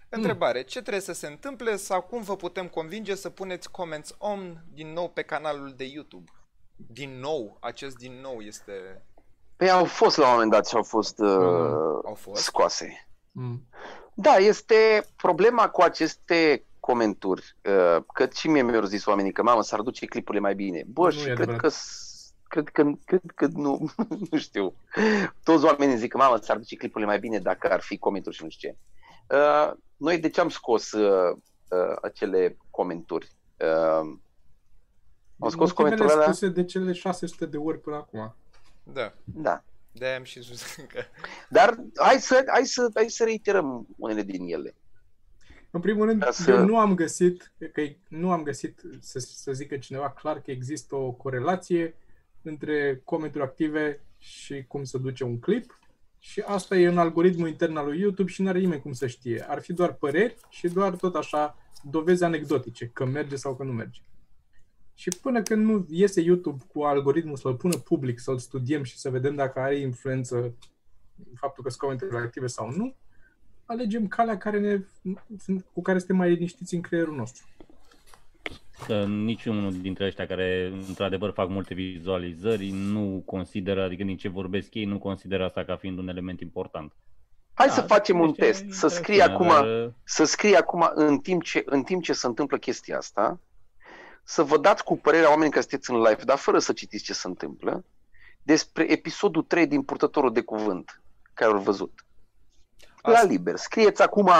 Întrebare. 0.09 0.63
Ce 0.63 0.81
trebuie 0.81 1.03
să 1.03 1.13
se 1.13 1.27
întâmple 1.27 1.77
sau 1.77 2.03
cum 2.03 2.23
vă 2.23 2.37
putem 2.37 2.69
convinge 2.69 3.15
să 3.15 3.31
puneți 3.31 3.71
comments 3.71 4.15
on 4.19 4.65
din 4.73 4.93
nou 4.93 5.09
pe 5.11 5.23
canalul 5.23 5.73
de 5.77 5.85
YouTube? 5.85 6.31
Din 6.77 7.19
nou. 7.19 7.57
Acest 7.61 7.97
din 7.97 8.21
nou 8.21 8.41
este... 8.41 9.03
Păi 9.57 9.71
au 9.71 9.85
fost 9.85 10.17
la 10.17 10.27
un 10.27 10.33
moment 10.33 10.51
dat 10.51 10.67
și 10.69 10.75
au 10.75 10.83
fost 10.83 11.19
uh, 11.19 11.29
Au 12.05 12.15
fost? 12.21 12.43
scoase. 12.43 13.08
Mm. 13.33 13.67
Da, 14.15 14.35
este 14.35 15.07
problema 15.17 15.69
cu 15.69 15.81
aceste 15.83 16.65
comenturi, 16.81 17.57
uh, 17.65 18.05
că 18.15 18.29
și 18.35 18.49
mie 18.49 18.63
mi-au 18.63 18.83
zis 18.85 19.07
oamenii 19.07 19.33
că 19.33 19.43
mamă, 19.43 19.63
s-ar 19.63 19.81
duce 19.81 20.07
clipurile 20.07 20.43
mai 20.43 20.55
bine. 20.55 20.83
Bă, 20.87 21.05
Nu 21.05 21.11
și 21.11 21.19
e 21.21 21.23
cred 21.23 21.37
adevărat. 21.37 21.61
că, 21.61 21.69
s- 21.69 22.33
cred 22.49 22.69
că, 22.69 22.91
cred 23.05 23.21
că 23.35 23.47
nu, 23.53 23.91
nu 24.31 24.39
știu. 24.39 24.75
Toți 25.45 25.65
oamenii 25.65 25.97
zic 25.97 26.11
că 26.11 26.17
mamă, 26.17 26.37
s-ar 26.37 26.57
duce 26.57 26.77
clipurile 26.77 27.11
mai 27.11 27.19
bine 27.19 27.39
dacă 27.39 27.71
ar 27.73 27.81
fi 27.81 27.99
comentarii 27.99 28.39
și 28.39 28.45
nu 28.45 28.51
știu 28.51 28.69
ce. 28.71 28.77
Uh, 29.37 29.73
noi 29.97 30.19
de 30.19 30.29
ce 30.29 30.41
am 30.41 30.49
scos 30.49 30.93
uh, 30.93 31.37
uh, 31.69 31.97
acele 32.03 32.57
comenturi? 32.71 33.31
Uh, 33.57 34.17
am 35.41 35.49
scos 35.51 35.53
Motivele 35.69 35.75
comentariile 35.75 36.13
alea? 36.13 36.25
spuse 36.33 36.49
de 36.49 36.65
cele 36.65 36.93
600 36.93 37.47
de 37.47 37.57
ori 37.57 37.81
până 37.81 37.97
acum. 37.97 38.35
Da. 38.83 39.13
Da. 39.25 39.63
De-aia 39.93 40.17
am 40.17 40.23
și 40.23 40.43
zis 40.43 40.75
că... 40.93 41.01
Dar 41.49 41.79
hai 41.97 42.21
să, 42.21 42.45
hai, 42.47 42.65
să, 42.65 42.91
hai 42.95 43.09
să 43.09 43.25
reiterăm 43.25 43.87
unele 43.97 44.23
din 44.23 44.47
ele. 44.47 44.75
În 45.71 45.81
primul 45.81 46.07
rând, 46.07 46.23
Ca 46.23 46.31
să- 46.31 46.51
eu 46.51 46.65
nu 46.65 46.79
am 46.79 46.95
găsit, 46.95 47.53
că 47.73 47.83
nu 48.09 48.31
am 48.31 48.43
găsit 48.43 48.81
să, 49.01 49.19
să 49.19 49.53
zică 49.53 49.77
cineva 49.77 50.11
clar 50.11 50.41
că 50.41 50.51
există 50.51 50.95
o 50.95 51.11
corelație 51.13 51.95
între 52.43 53.01
comenturi 53.05 53.45
active 53.45 54.01
și 54.19 54.65
cum 54.69 54.85
se 54.85 54.99
duce 54.99 55.25
un 55.25 55.39
clip. 55.39 55.79
Și 56.19 56.41
asta 56.47 56.77
e 56.77 56.89
un 56.89 56.99
algoritm 56.99 57.47
intern 57.47 57.77
al 57.77 57.85
lui 57.87 58.01
YouTube 58.01 58.31
și 58.31 58.43
nu 58.43 58.49
are 58.49 58.59
nimeni 58.59 58.81
cum 58.83 58.93
să 58.93 59.07
știe. 59.07 59.47
Ar 59.49 59.61
fi 59.61 59.73
doar 59.73 59.93
păreri 59.93 60.35
și 60.49 60.69
doar 60.69 60.97
tot 60.97 61.15
așa 61.15 61.57
dovezi 61.83 62.25
anecdotice, 62.25 62.87
că 62.93 63.05
merge 63.05 63.37
sau 63.37 63.57
că 63.57 63.63
nu 63.65 63.73
merge. 63.73 64.01
Și 64.99 65.09
până 65.23 65.43
când 65.43 65.65
nu 65.65 65.87
iese 65.91 66.21
YouTube 66.21 66.65
cu 66.73 66.83
algoritmul 66.83 67.37
să-l 67.37 67.55
pună 67.55 67.77
public, 67.77 68.19
să-l 68.19 68.39
studiem 68.39 68.83
și 68.83 68.99
să 68.99 69.11
vedem 69.11 69.35
dacă 69.35 69.61
are 69.61 69.79
influență 69.79 70.55
faptul 71.35 71.63
că 71.63 71.69
sunt 71.69 71.81
comentariile 71.81 72.21
active 72.21 72.47
sau 72.47 72.71
nu, 72.71 72.95
alegem 73.65 74.09
calea 74.09 74.39
care 74.39 74.59
ne, 74.59 74.81
cu 75.73 75.83
care 75.83 75.99
suntem 75.99 76.17
mai 76.17 76.31
liniștiți 76.31 76.75
în 76.75 76.81
creierul 76.81 77.17
nostru. 77.17 77.47
Că 78.87 79.05
niciunul 79.05 79.81
dintre 79.81 80.07
ăștia 80.07 80.27
care 80.27 80.73
într-adevăr 80.89 81.33
fac 81.33 81.49
multe 81.49 81.75
vizualizări 81.75 82.71
nu 82.71 83.23
consideră, 83.27 83.83
adică 83.83 84.05
din 84.05 84.17
ce 84.17 84.29
vorbesc 84.29 84.75
ei, 84.75 84.85
nu 84.85 84.99
consideră 84.99 85.45
asta 85.45 85.65
ca 85.65 85.77
fiind 85.77 85.99
un 85.99 86.09
element 86.09 86.41
important. 86.41 86.93
Hai 87.55 87.67
Da, 87.67 87.73
să 87.73 87.81
facem 87.81 88.21
un 88.21 88.33
deci 88.33 88.39
e 88.39 88.41
test. 88.41 88.59
Să 88.59 88.65
interesant, 88.65 88.93
scrie 88.93 89.23
acum, 89.23 89.49
dar, 89.49 89.95
să 90.05 90.25
scrie 90.25 90.57
acum 90.57 90.91
în 90.95 91.19
timp, 91.19 91.43
ce, 91.43 91.63
în 91.67 91.83
timp 91.83 92.03
ce 92.03 92.13
se 92.13 92.27
întâmplă 92.27 92.59
chestia 92.59 92.97
asta, 92.97 93.41
să 94.31 94.43
vă 94.43 94.59
dați 94.59 94.85
cu 94.85 94.97
părerea 94.99 95.27
oamenilor 95.29 95.53
care 95.53 95.67
sunteți 95.69 95.91
în 95.91 95.97
live, 95.97 96.25
dar 96.25 96.39
fără 96.39 96.59
să 96.59 96.73
citiți 96.73 97.05
ce 97.05 97.13
se 97.13 97.27
întâmplă, 97.27 97.85
despre 98.43 98.91
episodul 98.93 99.43
3 99.43 99.67
din 99.67 99.83
Purtătorul 99.83 100.33
de 100.33 100.41
Cuvânt, 100.43 101.01
care 101.35 101.51
au 101.53 101.59
văzut. 101.59 102.05
La 103.03 103.13
Asta- 103.13 103.27
liber. 103.27 103.57
Scrieți 103.57 104.03
acum 104.03 104.31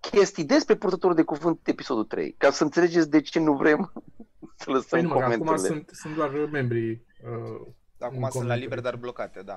chestii 0.00 0.44
despre 0.44 0.74
Purtătorul 0.74 1.16
de 1.16 1.22
Cuvânt 1.22 1.60
episodul 1.68 2.04
3, 2.04 2.34
ca 2.38 2.50
să 2.50 2.62
înțelegeți 2.62 3.10
de 3.10 3.20
ce 3.20 3.38
nu 3.38 3.52
vrem 3.56 3.92
să 4.60 4.70
lăsăm 4.70 4.88
Păi 4.88 5.02
nu, 5.02 5.08
mă, 5.08 5.14
că 5.18 5.24
acum 5.24 5.36
comentariile. 5.38 5.68
sunt, 5.68 5.90
sunt 5.92 6.14
doar 6.14 6.30
membrii. 6.50 7.04
Uh, 7.24 7.66
Acum 7.98 8.16
În 8.16 8.20
sunt 8.20 8.22
la 8.22 8.28
comentarii. 8.28 8.62
liber, 8.62 8.80
dar 8.80 8.96
blocate, 8.96 9.42
da. 9.42 9.56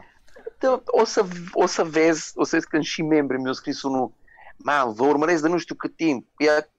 Da, 0.60 0.82
o, 0.86 1.04
să, 1.06 1.26
o 1.52 1.66
să 1.66 1.84
vezi, 1.84 2.32
o 2.36 2.44
să 2.44 2.56
vezi 2.56 2.68
când 2.68 2.84
și 2.84 3.02
membrii 3.02 3.40
mi-au 3.42 3.54
scris 3.54 3.82
unul, 3.82 4.12
man, 4.58 4.94
vă 4.94 5.04
urmăresc 5.06 5.42
de 5.42 5.48
nu 5.48 5.58
știu 5.58 5.76
cât 5.76 5.96
timp, 5.96 6.28
Ia, 6.38 6.70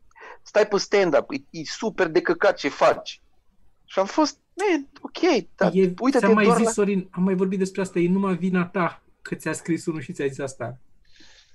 stai 0.43 0.67
pe 0.69 0.79
stand-up, 0.79 1.31
e, 1.31 1.37
e 1.51 1.65
super 1.65 2.07
de 2.09 2.21
căcat 2.21 2.57
ce 2.57 2.69
faci. 2.69 3.21
Și 3.85 3.99
am 3.99 4.07
fost, 4.07 4.37
man, 4.55 4.89
ok, 5.01 5.45
dar 5.57 5.71
e, 5.75 5.93
uite-te 6.01 6.19
ți-am 6.19 6.33
mai 6.35 6.45
doar 6.45 6.57
zis, 6.57 6.67
la... 6.67 6.71
Sorin, 6.73 7.09
am 7.11 7.23
mai 7.23 7.35
vorbit 7.35 7.59
despre 7.59 7.81
asta, 7.81 7.99
e 7.99 8.09
numai 8.09 8.35
vina 8.35 8.67
ta 8.67 9.03
că 9.23 9.35
ți-a 9.35 9.53
scris 9.53 9.87
unul 9.87 10.01
și 10.01 10.13
ți-a 10.13 10.27
zis 10.27 10.39
asta. 10.39 10.79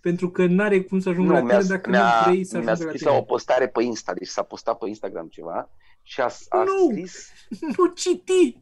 Pentru 0.01 0.29
că 0.29 0.45
n-are 0.45 0.81
cum 0.81 0.99
să 0.99 1.09
ajungă 1.09 1.31
Nu, 1.31 1.37
la 1.37 1.43
mi-a, 1.43 1.57
tine 1.57 1.69
dacă 1.75 1.89
mi-a, 1.89 2.23
nu 2.25 2.31
vrei 2.31 2.43
să 2.43 2.57
mi-a 2.57 2.71
ajungă 2.71 2.83
la 2.83 2.87
scris 2.89 3.01
tine. 3.01 3.11
la 3.11 3.17
o 3.17 3.21
postare 3.21 3.67
pe 3.67 3.83
Insta, 3.83 4.13
deci 4.13 4.27
s-a 4.27 4.41
postat 4.43 4.77
pe 4.77 4.87
Instagram 4.87 5.27
ceva 5.27 5.69
și 6.03 6.21
a, 6.21 6.29
a 6.49 6.63
Nu! 6.63 6.89
scris... 6.91 7.29
Nu 7.77 7.85
citi! 7.85 8.57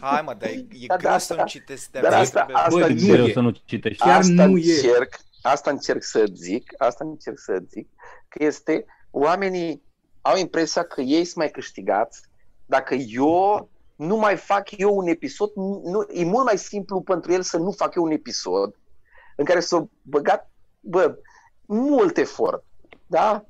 Hai 0.00 0.22
mă, 0.24 0.34
dar 0.38 0.48
e, 0.48 0.66
e 0.70 0.86
Da, 0.86 0.96
greu 0.96 1.10
da, 1.10 1.18
să 1.18 1.34
da. 1.34 1.40
nu 1.40 1.46
citesc 1.46 1.90
de 1.90 2.00
Dar 2.00 2.12
asta- 2.12 2.44
trebuie- 2.44 2.56
asta 2.56 2.78
Bă, 2.78 2.86
e 2.86 2.94
nu 3.06 3.12
greu 3.12 3.24
e. 3.26 3.32
să 3.32 3.40
nu 3.40 3.50
citești. 3.64 4.02
Chiar 4.02 4.18
asta 4.18 4.46
nu 4.46 4.56
e. 4.56 4.74
încerc, 4.74 5.16
asta 5.42 5.70
încerc 5.70 6.02
să 6.02 6.24
zic, 6.34 6.72
asta 6.76 7.04
încerc 7.04 7.38
să 7.38 7.62
zic, 7.68 7.88
că 8.28 8.44
este, 8.44 8.84
oamenii 9.10 9.82
au 10.20 10.36
impresia 10.36 10.82
că 10.82 11.00
ei 11.00 11.24
sunt 11.24 11.36
mai 11.36 11.50
câștigați 11.50 12.20
dacă 12.66 12.94
eu 12.94 13.68
nu 13.96 14.16
mai 14.16 14.36
fac 14.36 14.76
eu 14.76 14.96
un 14.96 15.06
episod, 15.06 15.50
nu, 15.54 16.06
e 16.12 16.24
mult 16.24 16.44
mai 16.44 16.58
simplu 16.58 17.00
pentru 17.00 17.32
el 17.32 17.42
să 17.42 17.56
nu 17.56 17.70
fac 17.70 17.94
eu 17.94 18.02
un 18.02 18.10
episod 18.10 18.74
în 19.36 19.44
care 19.44 19.60
s-au 19.60 19.90
băgat, 20.02 20.50
bă, 20.80 21.18
mult 21.66 22.16
efort, 22.16 22.64
da? 23.06 23.44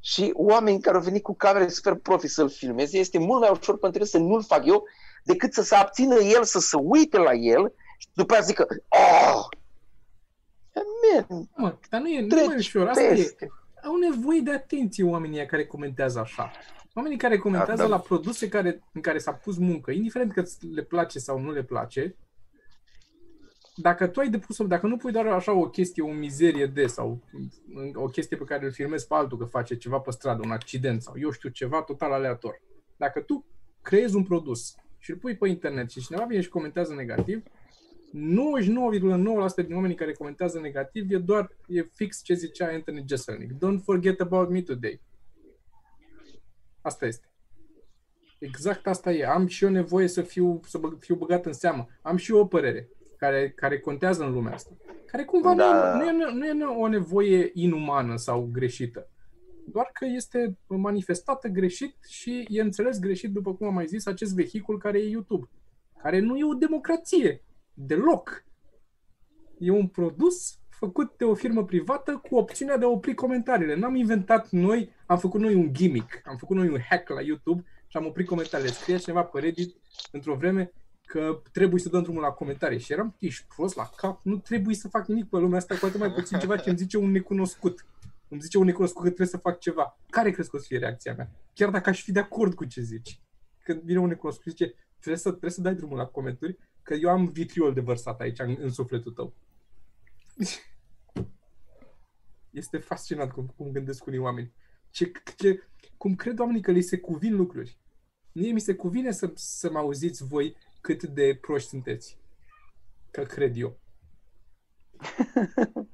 Și 0.00 0.30
oameni 0.34 0.80
care 0.80 0.96
au 0.96 1.02
venit 1.02 1.22
cu 1.22 1.34
camere 1.34 1.68
super 1.68 1.94
profi 1.94 2.26
să-l 2.26 2.50
filmeze, 2.50 2.98
este 2.98 3.18
mult 3.18 3.40
mai 3.40 3.50
ușor 3.50 3.78
pentru 3.78 4.00
el 4.00 4.06
să 4.06 4.18
nu-l 4.18 4.42
fac 4.42 4.66
eu 4.66 4.84
decât 5.24 5.52
să 5.52 5.62
se 5.62 5.74
abțină 5.74 6.14
el, 6.14 6.44
să 6.44 6.58
se 6.58 6.76
uite 6.76 7.18
la 7.18 7.32
el 7.32 7.72
și 7.98 8.08
după 8.12 8.32
aceea 8.32 8.46
zică, 8.46 8.66
oh, 8.88 9.46
man, 11.28 11.48
Mă, 11.56 11.76
dar 11.90 12.00
nu 12.00 12.08
e, 12.08 12.20
nu 12.20 12.38
e 12.38 12.46
mai 12.46 12.54
treci 12.54 12.66
ușor. 12.66 12.88
Asta 12.88 13.02
e. 13.02 13.36
peste. 13.80 13.86
Au 13.86 13.96
nevoie 13.96 14.40
de 14.40 14.50
atenție 14.52 15.04
oamenii 15.04 15.36
ăia 15.36 15.46
care 15.46 15.66
comentează 15.66 16.18
așa. 16.18 16.50
Oamenii 16.94 17.18
care 17.18 17.38
comentează 17.38 17.82
Da, 17.82 17.88
da. 17.88 17.94
la 17.94 18.00
produse 18.00 18.48
care, 18.48 18.82
în 18.92 19.00
care 19.00 19.18
s-a 19.18 19.32
pus 19.32 19.56
muncă, 19.56 19.90
indiferent 19.90 20.32
că 20.32 20.42
ți 20.42 20.66
le 20.66 20.82
place 20.82 21.18
sau 21.18 21.40
nu 21.40 21.50
le 21.52 21.62
place, 21.62 22.16
dacă 23.76 24.06
tu 24.06 24.20
ai 24.20 24.28
depus, 24.28 24.66
dacă 24.66 24.86
nu 24.86 24.96
pui 24.96 25.12
doar 25.12 25.26
așa 25.26 25.52
o 25.52 25.68
chestie, 25.68 26.02
o 26.02 26.12
mizerie 26.12 26.66
de 26.66 26.86
sau 26.86 27.20
o 27.94 28.06
chestie 28.06 28.36
pe 28.36 28.44
care 28.44 28.64
îl 28.64 28.72
filmezi 28.72 29.06
pe 29.06 29.14
altul 29.14 29.38
că 29.38 29.44
face 29.44 29.76
ceva 29.76 29.98
pe 29.98 30.10
stradă, 30.10 30.40
un 30.44 30.50
accident 30.50 31.02
sau 31.02 31.14
eu 31.18 31.30
știu 31.30 31.48
ceva 31.48 31.82
total 31.82 32.12
aleator. 32.12 32.62
Dacă 32.96 33.20
tu 33.20 33.44
creezi 33.82 34.16
un 34.16 34.24
produs 34.24 34.74
și 34.98 35.10
îl 35.10 35.16
pui 35.16 35.36
pe 35.36 35.48
internet 35.48 35.90
și 35.90 36.00
cineva 36.00 36.24
vine 36.24 36.40
și 36.40 36.48
comentează 36.48 36.94
negativ, 36.94 37.42
99,9% 38.10 39.66
din 39.66 39.74
oamenii 39.74 39.96
care 39.96 40.12
comentează 40.12 40.60
negativ 40.60 41.12
e 41.12 41.18
doar, 41.18 41.56
e 41.66 41.82
fix 41.82 42.22
ce 42.22 42.34
zicea 42.34 42.72
Anthony 42.72 43.04
Jeselnik. 43.08 43.52
Don't 43.52 43.82
forget 43.82 44.20
about 44.20 44.50
me 44.50 44.62
today. 44.62 45.00
Asta 46.80 47.06
este. 47.06 47.30
Exact 48.38 48.86
asta 48.86 49.12
e. 49.12 49.26
Am 49.26 49.46
și 49.46 49.64
eu 49.64 49.70
nevoie 49.70 50.06
să 50.08 50.22
fiu, 50.22 50.60
să 50.66 50.78
bă, 50.78 50.96
fiu 50.98 51.14
băgat 51.14 51.46
în 51.46 51.52
seamă. 51.52 51.86
Am 52.02 52.16
și 52.16 52.32
eu 52.32 52.38
o 52.38 52.46
părere 52.46 52.88
care, 53.16 53.50
care 53.50 53.80
contează 53.80 54.24
în 54.24 54.32
lumea 54.32 54.52
asta. 54.52 54.70
Care 55.06 55.24
cumva 55.24 55.54
Da. 55.54 55.96
nu, 55.96 56.04
e, 56.08 56.12
nu, 56.12 56.46
e, 56.46 56.52
nu 56.52 56.64
e 56.64 56.76
o 56.76 56.88
nevoie 56.88 57.50
inumană 57.54 58.16
sau 58.16 58.48
greșită. 58.52 59.08
Doar 59.66 59.90
că 59.92 60.04
este 60.04 60.58
manifestată 60.66 61.48
greșit 61.48 61.96
și 62.08 62.46
e 62.48 62.60
înțeles 62.60 62.98
greșit, 62.98 63.32
după 63.32 63.54
cum 63.54 63.66
am 63.66 63.74
mai 63.74 63.86
zis, 63.86 64.06
acest 64.06 64.34
vehicul 64.34 64.78
care 64.78 64.98
e 64.98 65.08
YouTube. 65.08 65.48
Care 66.02 66.18
nu 66.18 66.36
e 66.36 66.44
o 66.44 66.54
democrație. 66.54 67.42
Deloc. 67.86 68.44
E 69.58 69.70
un 69.70 69.86
produs 69.86 70.58
făcut 70.68 71.16
de 71.16 71.24
o 71.24 71.34
firmă 71.34 71.64
privată 71.64 72.20
cu 72.28 72.36
opțiunea 72.36 72.76
de 72.76 72.84
a 72.84 72.88
opri 72.88 73.14
comentariile. 73.14 73.74
N-am 73.74 73.94
inventat 73.94 74.50
noi, 74.50 74.92
am 75.06 75.18
făcut 75.18 75.40
noi 75.40 75.54
un 75.54 75.72
gimmick, 75.72 76.20
am 76.24 76.36
făcut 76.36 76.56
noi 76.56 76.68
un 76.68 76.80
hack 76.88 77.08
la 77.08 77.20
YouTube 77.20 77.64
și 77.86 77.96
am 77.96 78.06
oprit 78.06 78.26
comentariile. 78.26 78.72
Scrie 78.72 78.96
cineva 78.96 79.22
pe 79.22 79.40
Reddit 79.40 79.76
într-o 80.12 80.34
vreme 80.34 80.72
că 81.04 81.42
trebuie 81.52 81.80
să 81.80 81.88
dăm 81.88 82.02
drumul 82.02 82.22
la 82.22 82.30
comentarii. 82.30 82.78
Și 82.78 82.92
eram, 82.92 83.16
ești 83.18 83.46
prost 83.56 83.76
la 83.76 83.90
cap, 83.96 84.20
nu 84.22 84.36
trebuie 84.36 84.74
să 84.74 84.88
fac 84.88 85.06
nimic 85.06 85.28
pe 85.28 85.36
lumea 85.36 85.58
asta, 85.58 85.76
cu 85.76 85.86
atât 85.86 86.00
mai 86.00 86.12
puțin 86.12 86.38
ceva 86.38 86.56
ce 86.56 86.68
îmi 86.68 86.78
zice 86.78 86.98
un 86.98 87.10
necunoscut. 87.10 87.86
Îmi 88.28 88.40
zice 88.40 88.58
un 88.58 88.64
necunoscut 88.64 89.00
că 89.00 89.06
trebuie 89.06 89.26
să 89.26 89.36
fac 89.36 89.58
ceva. 89.58 89.98
Care 90.10 90.30
crezi 90.30 90.50
că 90.50 90.56
o 90.56 90.58
să 90.58 90.66
fie 90.68 90.78
reacția 90.78 91.14
mea? 91.14 91.30
Chiar 91.54 91.70
dacă 91.70 91.88
aș 91.88 92.02
fi 92.02 92.12
de 92.12 92.18
acord 92.18 92.54
cu 92.54 92.64
ce 92.64 92.80
zici. 92.80 93.20
Când 93.62 93.82
vine 93.82 93.98
un 93.98 94.08
necunoscut 94.08 94.44
și 94.44 94.50
zice, 94.50 94.74
trebuie 94.98 95.16
să, 95.16 95.28
trebuie 95.28 95.50
să 95.50 95.60
dai 95.60 95.74
drumul 95.74 95.96
la 95.96 96.06
comentarii, 96.06 96.58
că 96.82 96.94
eu 96.94 97.10
am 97.10 97.26
vitriol 97.26 97.72
de 97.72 97.80
vărsat 97.80 98.20
aici 98.20 98.38
în, 98.38 98.56
în 98.60 98.70
sufletul 98.70 99.12
tău. 99.12 99.34
Este 102.50 102.78
fascinant 102.78 103.32
cum, 103.32 103.46
cum 103.56 103.70
gândesc 103.70 104.06
unii 104.06 104.18
oameni. 104.18 104.52
Ce, 104.90 105.12
ce, 105.36 105.62
cum 105.96 106.14
cred 106.14 106.38
oamenii 106.38 106.62
că 106.62 106.70
li 106.70 106.80
se 106.80 106.98
cuvin 106.98 107.36
lucruri. 107.36 107.78
Mie 108.32 108.52
mi 108.52 108.60
se 108.60 108.74
cuvine 108.74 109.10
să, 109.10 109.32
să 109.34 109.70
mă 109.70 109.78
auziți 109.78 110.24
voi 110.24 110.56
cât 110.80 111.02
de 111.02 111.38
proști 111.40 111.68
sunteți. 111.68 112.18
Că 113.10 113.22
cred 113.22 113.56
eu. 113.56 113.78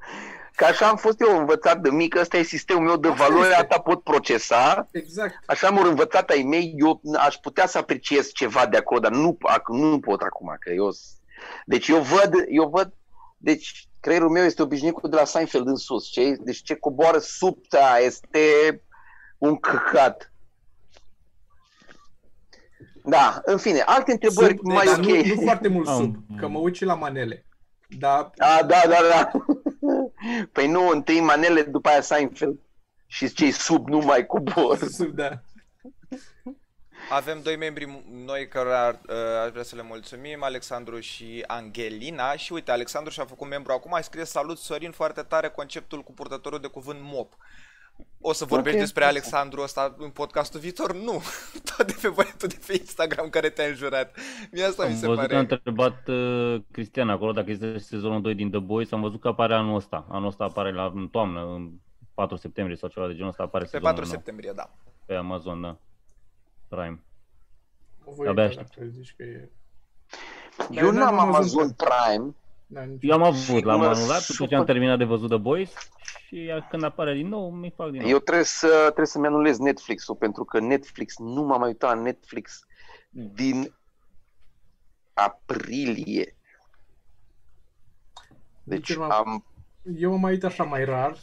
Că 0.56 0.64
așa 0.64 0.88
am 0.88 0.96
fost 0.96 1.20
eu 1.20 1.38
învățat 1.38 1.80
de 1.80 1.90
mic, 1.90 2.14
ăsta 2.20 2.36
e 2.36 2.42
sistemul 2.42 2.82
meu 2.84 2.96
de 2.96 3.08
Asta 3.08 3.24
valori, 3.26 3.48
este. 3.48 3.54
asta 3.60 3.78
pot 3.80 4.02
procesa. 4.02 4.88
Exact. 4.92 5.34
Așa 5.46 5.66
am 5.66 5.78
învățat 5.78 6.30
ai 6.30 6.42
mei, 6.42 6.74
eu 6.76 7.00
aș 7.18 7.34
putea 7.34 7.66
să 7.66 7.78
apreciez 7.78 8.30
ceva 8.32 8.66
de 8.66 8.76
acolo, 8.76 9.00
dar 9.00 9.12
nu, 9.12 9.38
ac- 9.52 9.66
nu 9.78 10.00
pot 10.00 10.20
acum, 10.20 10.56
că 10.60 10.70
eu... 10.70 10.90
s- 10.90 11.14
Deci 11.64 11.88
eu 11.88 12.00
văd, 12.00 12.32
eu 12.48 12.68
văd, 12.68 12.92
deci 13.36 13.88
creierul 14.00 14.30
meu 14.30 14.44
este 14.44 14.62
obișnuit 14.62 14.94
cu 14.94 15.08
de 15.08 15.16
la 15.16 15.24
Seinfeld 15.24 15.66
în 15.66 15.76
sus, 15.76 16.06
ce, 16.10 16.36
deci 16.40 16.62
ce 16.62 16.74
coboară 16.74 17.18
sub 17.18 17.56
ta 17.68 17.98
este 18.00 18.40
un 19.38 19.56
căcat. 19.56 20.32
Da, 23.04 23.40
în 23.44 23.56
fine, 23.58 23.80
alte 23.80 24.12
întrebări 24.12 24.56
Sub, 24.56 24.66
mai 24.66 24.84
dar 24.86 24.98
ok. 24.98 25.04
nu, 25.04 25.34
nu 25.34 25.40
foarte 25.42 25.68
mult 25.68 25.88
Am- 25.88 25.96
sub, 25.96 26.38
că 26.38 26.48
mă 26.48 26.58
uit 26.58 26.74
și 26.74 26.84
la 26.84 26.94
manele. 26.94 27.46
Dar 27.98 28.30
A, 28.36 28.62
da, 28.62 28.82
da, 28.88 28.98
da. 29.10 29.30
Păi 30.52 30.66
nu, 30.66 30.88
întâi 30.88 31.20
manele, 31.20 31.62
după 31.62 31.88
aia 31.88 32.00
Seinfeld. 32.00 32.58
Și 33.06 33.32
cei 33.32 33.50
sub 33.50 33.88
nu 33.88 33.98
mai 33.98 34.26
cobor. 34.26 34.78
sub, 34.98 35.08
da. 35.08 35.40
Avem 37.10 37.42
doi 37.42 37.56
membri 37.56 38.04
noi 38.10 38.48
care 38.48 38.72
ar, 38.72 39.00
uh, 39.08 39.14
aș 39.44 39.50
vrea 39.50 39.62
să 39.62 39.76
le 39.76 39.82
mulțumim, 39.82 40.42
Alexandru 40.42 41.00
și 41.00 41.44
Angelina. 41.46 42.36
Și 42.36 42.52
uite, 42.52 42.70
Alexandru 42.70 43.12
și-a 43.12 43.24
făcut 43.24 43.48
membru 43.48 43.72
acum, 43.72 43.94
a 43.94 44.00
scris 44.00 44.28
salut 44.28 44.58
Sorin, 44.58 44.90
foarte 44.90 45.22
tare 45.22 45.48
conceptul 45.48 46.02
cu 46.02 46.12
purtătorul 46.12 46.60
de 46.60 46.66
cuvânt 46.66 46.98
MOP. 47.02 47.36
O 48.20 48.32
să 48.32 48.44
vorbești 48.44 48.76
Ok. 48.78 48.82
despre 48.84 49.04
Alexandru 49.04 49.60
ăsta 49.62 49.94
în 49.98 50.10
podcastul 50.10 50.60
viitor? 50.60 50.94
Nu. 50.94 51.22
Tot 51.76 51.86
de 51.86 51.96
pe 52.02 52.08
băiatul 52.08 52.48
de 52.48 52.58
pe 52.66 52.72
Instagram 52.72 53.28
care 53.28 53.48
te-a 53.50 53.66
înjurat. 53.66 54.16
Mie 54.52 54.64
asta 54.64 54.82
Am 54.82 54.90
mi 54.90 54.96
se 54.96 55.06
văzut 55.06 55.26
că 55.26 55.34
a 55.36 55.38
pare. 55.38 55.54
întrebat 55.54 56.08
uh, 56.08 56.62
Cristian 56.70 57.08
acolo 57.08 57.32
dacă 57.32 57.50
este 57.50 57.78
sezonul 57.78 58.22
2 58.22 58.34
din 58.34 58.50
The 58.50 58.58
Boys. 58.60 58.92
Am 58.92 59.00
văzut 59.00 59.20
că 59.20 59.28
apare 59.28 59.54
anul 59.54 59.74
ăsta. 59.76 60.06
Anul 60.10 60.28
ăsta 60.28 60.44
apare 60.44 60.72
la, 60.72 60.92
în 60.94 61.08
toamnă, 61.08 61.40
în 61.54 61.70
4 62.14 62.36
septembrie 62.36 62.76
sau 62.76 62.88
ceva 62.88 63.06
de 63.06 63.14
genul 63.14 63.28
ăsta 63.28 63.42
apare 63.42 63.64
Pe 63.64 63.70
sezonul 63.70 63.94
4 63.94 64.04
nou 64.06 64.14
septembrie, 64.14 64.52
da. 64.56 64.70
pe 65.06 65.14
Amazon, 65.14 65.60
da. 65.60 65.76
Prime. 66.68 67.02
O 68.04 68.12
voi 68.12 68.26
Abia 68.28 68.42
uita 68.44 68.60
aștept. 68.60 68.76
dacă 68.76 68.88
zici 68.90 69.14
că 69.16 69.22
e... 69.22 69.50
Eu 70.70 70.84
Dar 70.84 70.92
n-am 70.92 71.14
n-am 71.14 71.18
Amazon 71.18 71.60
Amazon 71.60 71.76
Prime. 71.76 72.34
Da, 72.66 72.82
nici... 72.82 73.02
Eu 73.02 73.12
am 73.14 73.22
avut, 73.22 73.64
l-am 73.64 73.78
mă 73.78 73.86
anulat 73.86 74.26
după 74.26 74.46
ce 74.46 74.54
am 74.54 74.60
supăr. 74.60 74.64
terminat 74.64 74.98
de 74.98 75.04
văzut 75.04 75.28
The 75.28 75.38
Boys 75.38 75.72
și 76.26 76.50
când 76.70 76.82
apare 76.82 77.14
din 77.14 77.28
nou, 77.28 77.50
mi 77.50 77.70
fac 77.76 77.90
din 77.90 78.00
nou. 78.00 78.10
Eu 78.10 78.18
trebuie 78.18 78.44
să 78.44 78.66
trebuie 78.82 79.06
să-mi 79.06 79.26
anulez 79.26 79.58
Netflix-ul 79.58 80.14
pentru 80.16 80.44
că 80.44 80.58
Netflix 80.60 81.18
nu 81.18 81.42
m-am 81.42 81.58
mai 81.58 81.68
uitat 81.68 81.94
la 81.96 82.02
Netflix 82.02 82.66
din 83.10 83.74
aprilie. 85.14 86.36
Deci 88.62 88.86
Deci 88.88 88.96
m-am- 88.96 89.10
am 89.10 89.44
Eu 89.96 90.10
mă 90.10 90.16
mai 90.16 90.32
uit 90.32 90.44
așa 90.44 90.64
mai 90.64 90.84
rar, 90.84 91.16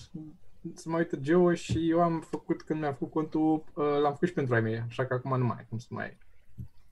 să 0.74 0.90
mă 0.90 0.98
uită 0.98 1.16
Geo 1.16 1.54
și 1.54 1.90
eu 1.90 2.02
am 2.02 2.22
făcut, 2.22 2.62
când 2.62 2.80
mi-am 2.80 2.94
făcut 2.94 3.12
contul, 3.12 3.64
uh, 3.74 3.86
l-am 4.02 4.12
făcut 4.12 4.28
și 4.28 4.34
pentru 4.34 4.54
ai 4.54 4.62
mei, 4.62 4.84
așa 4.88 5.06
că 5.06 5.14
acum 5.14 5.38
nu 5.38 5.46
mai 5.46 5.56
ai 5.58 5.66
cum 5.70 5.78
să 5.78 5.88
mai... 5.90 6.18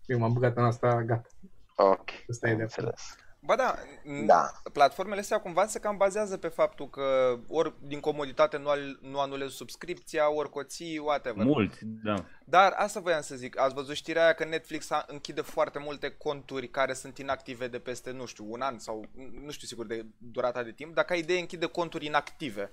Eu 0.06 0.19
m-am 0.19 0.34
băgat 0.34 0.58
în 0.58 0.63
asta, 0.63 1.02
gata. 1.04 1.30
ok. 1.76 2.10
Asta 2.30 2.47
e 2.47 2.52
am 2.52 2.58
de 2.58 2.63
acord. 2.63 2.78
înțeles. 2.78 3.15
Ba 3.43 3.56
da, 3.56 3.75
n- 4.04 4.25
Da. 4.25 4.51
platformele 4.73 5.19
astea 5.19 5.39
cumva 5.41 5.65
se 5.65 5.80
cam 5.80 5.97
bazează 5.97 6.38
pe 6.38 6.47
faptul 6.47 6.89
că 6.89 7.38
ori 7.47 7.73
din 7.80 7.99
comoditate 7.99 8.58
nu, 8.58 8.69
al, 8.69 8.99
nu 9.01 9.19
anulezi 9.19 9.56
subscripția, 9.56 10.32
ori 10.32 10.49
coții, 10.49 10.97
whatever. 10.97 11.45
Mulți, 11.45 11.77
da. 12.04 12.25
Dar 12.45 12.73
asta 12.75 12.99
voiam 12.99 13.21
să 13.21 13.36
zic, 13.36 13.60
ați 13.60 13.73
văzut 13.73 13.95
știrea 13.95 14.23
aia 14.23 14.34
că 14.34 14.45
Netflix 14.45 14.89
a 14.91 15.06
închide 15.08 15.41
foarte 15.41 15.80
multe 15.80 16.10
conturi 16.10 16.69
care 16.69 16.93
sunt 16.93 17.17
inactive 17.17 17.67
de 17.67 17.80
peste, 17.80 18.12
nu 18.12 18.25
știu, 18.25 18.45
un 18.51 18.62
an 18.62 18.80
sau 18.80 19.06
nu 19.45 19.51
știu 19.51 19.67
sigur 19.67 19.86
de 19.86 20.06
durata 20.17 20.63
de 20.63 20.71
timp, 20.71 20.93
dar 20.95 21.06
ca 21.06 21.15
idee 21.15 21.39
închide 21.39 21.65
conturi 21.65 22.06
inactive. 22.06 22.71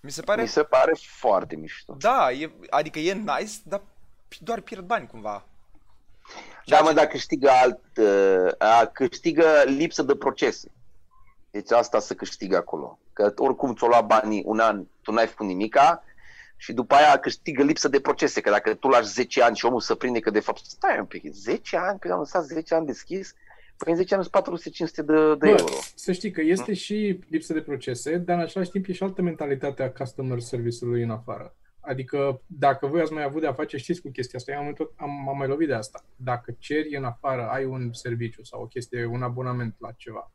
Mi 0.00 0.10
se 0.10 0.22
pare, 0.22 0.42
Mi 0.42 0.48
se 0.48 0.62
pare 0.62 0.92
foarte 1.06 1.56
mișto. 1.56 1.94
da, 1.98 2.32
e, 2.32 2.52
adică 2.70 2.98
e 2.98 3.12
nice, 3.12 3.52
dar 3.64 3.82
doar 4.40 4.60
pierd 4.60 4.84
bani 4.86 5.06
cumva. 5.06 5.46
Da, 6.66 6.80
mă, 6.80 6.92
dar 6.92 7.06
câștigă 7.06 7.50
alt, 7.50 7.80
uh, 7.96 8.52
a, 8.58 8.86
câștigă 8.86 9.44
lipsă 9.64 10.02
de 10.02 10.14
procese. 10.14 10.68
Deci 11.50 11.70
asta 11.70 11.98
să 11.98 12.14
câștigă 12.14 12.56
acolo. 12.56 12.98
Că 13.12 13.32
oricum 13.36 13.74
ți-o 13.74 13.86
lua 13.86 14.00
banii 14.00 14.42
un 14.46 14.58
an, 14.58 14.84
tu 15.02 15.12
n-ai 15.12 15.26
făcut 15.26 15.46
nimica 15.46 16.04
și 16.56 16.72
după 16.72 16.94
aia 16.94 17.18
câștigă 17.18 17.62
lipsă 17.62 17.88
de 17.88 18.00
procese. 18.00 18.40
Că 18.40 18.50
dacă 18.50 18.74
tu 18.74 18.88
lași 18.88 19.08
10 19.08 19.42
ani 19.42 19.56
și 19.56 19.64
omul 19.64 19.80
să 19.80 19.94
prinde 19.94 20.20
că 20.20 20.30
de 20.30 20.40
fapt, 20.40 20.64
stai 20.64 20.98
un 20.98 21.04
pic, 21.04 21.32
10 21.32 21.76
ani, 21.76 21.98
că 21.98 22.12
am 22.12 22.18
lăsat 22.18 22.44
10 22.44 22.74
ani 22.74 22.86
deschis, 22.86 23.34
păi 23.76 23.92
în 23.92 23.98
10 23.98 24.14
ani 24.14 24.24
sunt 24.24 24.60
400-500 24.90 24.94
de, 24.94 25.02
de 25.02 25.34
Bă, 25.36 25.48
euro. 25.48 25.74
să 25.94 26.12
știi 26.12 26.30
că 26.30 26.40
este 26.40 26.74
și 26.74 27.18
lipsă 27.28 27.52
de 27.52 27.60
procese, 27.60 28.16
dar 28.16 28.36
în 28.36 28.42
același 28.42 28.70
timp 28.70 28.86
e 28.88 28.92
și 28.92 29.02
altă 29.02 29.22
mentalitate 29.22 29.82
a 29.82 29.90
customer 29.90 30.40
service-ului 30.40 31.02
în 31.02 31.10
afară. 31.10 31.54
Adică 31.84 32.42
dacă 32.46 32.86
voi 32.86 33.00
ați 33.00 33.12
mai 33.12 33.22
avut 33.22 33.40
de 33.40 33.46
a 33.46 33.52
face, 33.52 33.76
știți 33.76 34.00
cu 34.00 34.10
chestia 34.10 34.38
asta, 34.38 34.52
eu 34.52 34.58
am, 34.58 34.72
tot, 34.72 34.92
am, 34.96 35.28
am 35.28 35.36
mai 35.36 35.48
lovit 35.48 35.68
de 35.68 35.74
asta. 35.74 36.04
Dacă 36.16 36.54
ceri 36.58 36.96
în 36.96 37.04
afară, 37.04 37.48
ai 37.50 37.64
un 37.64 37.92
serviciu 37.92 38.42
sau 38.42 38.62
o 38.62 38.66
chestie, 38.66 39.04
un 39.04 39.22
abonament 39.22 39.74
la 39.78 39.92
ceva 39.96 40.32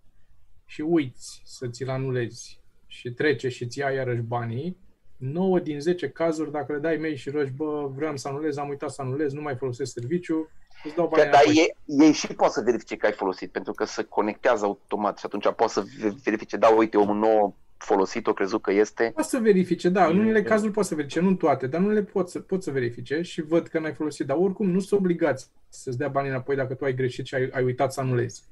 și 0.65 0.81
uiți 0.81 1.41
să 1.45 1.67
ți-l 1.67 1.89
anulezi 1.89 2.62
și 2.88 3.12
trece 3.12 3.49
și 3.49 3.67
ți 3.67 3.79
ia 3.79 3.91
iarăși 3.91 4.21
banii, 4.21 4.77
9 5.17 5.60
din 5.60 5.79
10 5.79 6.10
cazuri, 6.10 6.51
dacă 6.51 6.73
le 6.73 6.79
dai 6.79 6.97
mail 6.97 7.15
și 7.15 7.29
rogi, 7.29 7.51
bă, 7.51 7.91
vreau 7.95 8.17
să 8.17 8.27
anulez, 8.27 8.57
am 8.57 8.69
uitat 8.69 8.89
să 8.89 9.01
anulez, 9.01 9.33
nu 9.33 9.41
mai 9.41 9.55
folosesc 9.55 9.91
serviciu, 9.91 10.49
îți 10.84 10.96
dau 10.96 11.08
Că, 11.10 11.16
banii 11.16 11.32
dar 11.32 11.42
înapoi. 11.46 11.56
ei, 11.96 12.06
ei 12.08 12.12
și 12.12 12.28
pot 12.28 12.52
să 12.52 12.62
verifice 12.62 12.96
că 12.98 13.06
ai 13.06 13.12
folosit, 13.12 13.52
pentru 13.52 13.74
că 13.74 13.86
se 13.86 14.04
conectează 14.04 14.66
automat 14.66 15.18
și 15.18 15.26
atunci 15.26 15.48
pot 15.56 15.70
să 15.70 15.84
ve- 16.00 16.16
verifice, 16.24 16.58
da, 16.58 16.68
uite, 16.68 16.98
omul 16.98 17.16
nou 17.16 17.56
folosit-o, 17.78 18.34
crezut 18.34 18.62
că 18.62 18.72
este. 18.72 19.12
Poți 19.16 19.30
să 19.30 19.38
verifice, 19.38 19.90
da, 19.90 20.06
în 20.06 20.12
Bine, 20.12 20.24
unele 20.24 20.42
că- 20.42 20.50
cazuri 20.50 20.72
poți 20.72 20.88
să 20.88 20.96
verifice, 20.96 21.20
nu 21.20 21.28
în 21.28 21.36
toate, 21.36 21.68
dar 21.68 21.80
în 21.80 21.86
unele 21.86 22.04
pot 22.04 22.30
să, 22.30 22.40
pot 22.40 22.63
să 22.63 22.72
verifice 22.72 23.22
și 23.22 23.42
văd 23.42 23.68
că 23.68 23.80
n-ai 23.80 23.94
folosit, 23.94 24.26
dar 24.26 24.38
oricum 24.38 24.70
nu 24.70 24.80
sunt 24.80 25.00
obligați 25.00 25.50
să-ți 25.70 25.98
dea 25.98 26.08
banii 26.08 26.30
înapoi 26.30 26.56
dacă 26.56 26.74
tu 26.74 26.86
ai 26.86 26.94
greșit 26.96 27.26
și 27.26 27.36
ai, 27.36 27.50
ai 27.54 27.63
uitat 27.63 27.94
să 27.94 28.00
anulezi. 28.02 28.44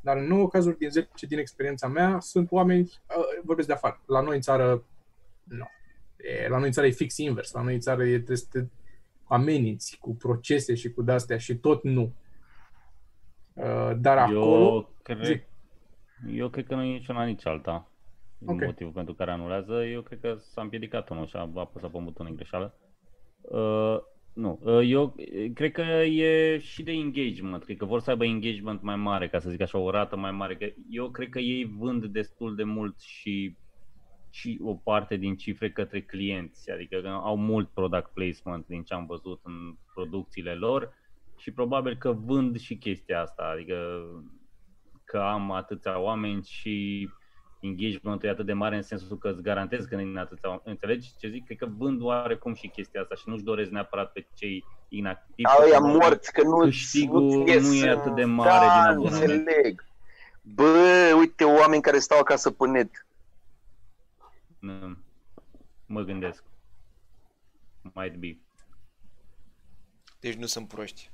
Dar 0.00 0.16
în 0.16 0.26
9 0.26 0.48
cazuri 0.48 0.78
din 0.78 0.90
10 0.90 1.26
din 1.26 1.38
experiența 1.38 1.88
mea 1.88 2.18
sunt 2.20 2.50
oameni, 2.50 2.92
uh, 3.16 3.24
vorbesc 3.44 3.66
de 3.68 3.74
afară, 3.74 4.00
la 4.06 4.20
noi 4.20 4.34
în 4.34 4.40
țară, 4.40 4.84
nu. 5.42 5.68
E, 6.16 6.48
la 6.48 6.56
noi 6.58 6.66
în 6.66 6.72
țară 6.72 6.86
e 6.86 6.90
fix 6.90 7.16
invers, 7.16 7.52
la 7.52 7.62
noi 7.62 7.74
în 7.74 7.80
țară 7.80 8.04
e, 8.04 8.14
trebuie 8.16 8.36
să 8.36 8.46
te 8.50 8.58
ameninți 9.28 9.98
cu 9.98 10.14
procese 10.14 10.74
și 10.74 10.90
cu 10.90 11.02
de-astea 11.02 11.38
și 11.38 11.56
tot 11.56 11.82
nu. 11.82 12.14
Uh, 13.52 13.90
dar 13.98 14.18
acolo, 14.18 14.74
Eu 14.74 14.90
cred, 15.02 15.24
Zi. 15.24 15.40
eu 16.30 16.48
cred 16.48 16.66
că 16.66 16.74
nu 16.74 16.82
e 16.82 16.92
nici 16.92 17.08
una, 17.08 17.24
nici 17.24 17.46
alta. 17.46 17.90
Ok. 18.46 18.64
Motivul 18.64 18.92
pentru 18.92 19.14
care 19.14 19.30
anulează, 19.30 19.84
eu 19.84 20.02
cred 20.02 20.20
că 20.20 20.36
s-a 20.38 20.62
împiedicat 20.62 21.08
unul 21.08 21.26
și 21.26 21.36
a 21.36 21.50
apăsat 21.54 21.90
pe 21.90 21.98
butonul 22.02 22.30
în 22.30 22.36
greșeală. 22.36 22.74
Uh, 23.40 23.98
nu, 24.32 24.58
uh, 24.62 24.80
eu 24.84 25.14
cred 25.54 25.72
că 25.72 25.82
e 26.04 26.58
și 26.58 26.82
de 26.82 26.92
engagement, 26.92 27.64
cred 27.64 27.76
că 27.76 27.84
vor 27.84 28.00
să 28.00 28.10
aibă 28.10 28.24
engagement 28.24 28.82
mai 28.82 28.96
mare, 28.96 29.28
ca 29.28 29.38
să 29.38 29.50
zic 29.50 29.60
așa, 29.60 29.78
o 29.78 29.90
rată 29.90 30.16
mai 30.16 30.30
mare. 30.30 30.56
Că 30.56 30.66
eu 30.90 31.10
cred 31.10 31.28
că 31.28 31.38
ei 31.38 31.74
vând 31.78 32.04
destul 32.04 32.54
de 32.54 32.62
mult 32.62 33.00
și 33.00 33.16
și 33.26 33.56
o 34.62 34.74
parte 34.74 35.16
din 35.16 35.36
cifre 35.36 35.70
către 35.70 36.00
clienți, 36.00 36.70
adică 36.70 37.00
că 37.00 37.08
au 37.08 37.36
mult 37.36 37.68
product 37.68 38.10
placement 38.12 38.66
din 38.66 38.82
ce 38.82 38.94
am 38.94 39.06
văzut 39.06 39.40
în 39.42 39.76
producțiile 39.94 40.54
lor 40.54 40.94
și 41.36 41.50
probabil 41.50 41.96
că 41.96 42.12
vând 42.12 42.58
și 42.58 42.76
chestia 42.76 43.20
asta, 43.20 43.50
adică 43.54 43.76
că 45.04 45.18
am 45.18 45.50
atâția 45.52 45.98
oameni 45.98 46.42
și 46.44 47.08
engagementul 47.60 48.28
e 48.28 48.32
atât 48.32 48.46
de 48.46 48.52
mare 48.52 48.76
în 48.76 48.82
sensul 48.82 49.18
că 49.18 49.28
îți 49.28 49.42
garantez 49.42 49.84
că 49.84 49.96
din 49.96 50.16
atâția 50.16 50.48
oameni, 50.48 50.62
înțelegi 50.70 51.10
ce 51.18 51.28
zic? 51.28 51.44
Cred 51.44 51.58
că 51.58 51.68
vând 51.78 52.02
oarecum 52.02 52.54
și 52.54 52.68
chestia 52.68 53.00
asta 53.00 53.14
și 53.14 53.22
nu-și 53.26 53.42
doresc 53.44 53.70
neapărat 53.70 54.12
pe 54.12 54.26
cei 54.34 54.64
inactivi. 54.88 55.48
A 55.48 55.56
ăia 55.62 55.78
pentru 55.80 55.98
că 55.98 56.04
morți, 56.04 56.32
că 56.32 56.42
nu 56.42 56.56
câștigul 56.56 57.22
nu-ți 57.22 57.50
ies 57.52 57.68
nu 57.68 57.74
e 57.74 57.90
în- 57.90 57.98
atât 57.98 58.14
de 58.14 58.24
mare 58.24 58.66
da, 58.66 58.72
din 58.72 58.98
abonament. 58.98 59.30
înțeleg. 59.30 59.84
Bă, 60.42 61.14
uite, 61.18 61.44
oameni 61.44 61.82
care 61.82 61.98
stau 61.98 62.18
acasă 62.18 62.50
pe 62.50 62.66
net. 62.68 63.05
Nu, 64.66 64.96
Mă 65.86 66.02
gândesc. 66.02 66.42
Might 67.94 68.16
be. 68.16 68.38
Deci 70.20 70.34
nu 70.34 70.46
sunt 70.46 70.68
proști. 70.68 71.10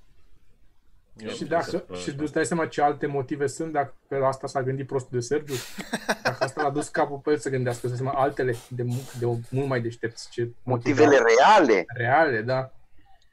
Eu 1.16 1.28
Și 1.30 1.36
cred 1.36 1.48
dacă, 1.48 1.78
că- 1.78 1.94
și 1.94 2.10
tu 2.10 2.16
îți 2.22 2.32
dai 2.32 2.46
seama 2.46 2.66
ce 2.66 2.82
alte 2.82 3.06
motive 3.06 3.46
sunt 3.46 3.72
dacă 3.72 3.94
la 4.08 4.26
asta 4.26 4.46
s-a 4.46 4.62
gândit 4.62 4.86
prostul 4.86 5.10
de 5.18 5.20
Sergiu? 5.20 5.54
Dacă 6.22 6.44
asta 6.44 6.62
l-a 6.62 6.70
dus 6.70 6.88
capul 6.88 7.18
pe 7.18 7.30
el 7.30 7.38
să 7.38 7.48
gândească, 7.50 7.88
să 7.88 7.94
seama 7.94 8.12
altele 8.12 8.54
de, 8.68 8.82
mu- 8.82 9.10
de 9.18 9.26
mult 9.50 9.68
mai 9.68 9.80
deștepți. 9.80 10.30
Ce 10.30 10.42
motive 10.62 11.00
Motivele 11.04 11.22
reale, 11.38 11.84
reale, 11.86 12.42
da. 12.42 12.72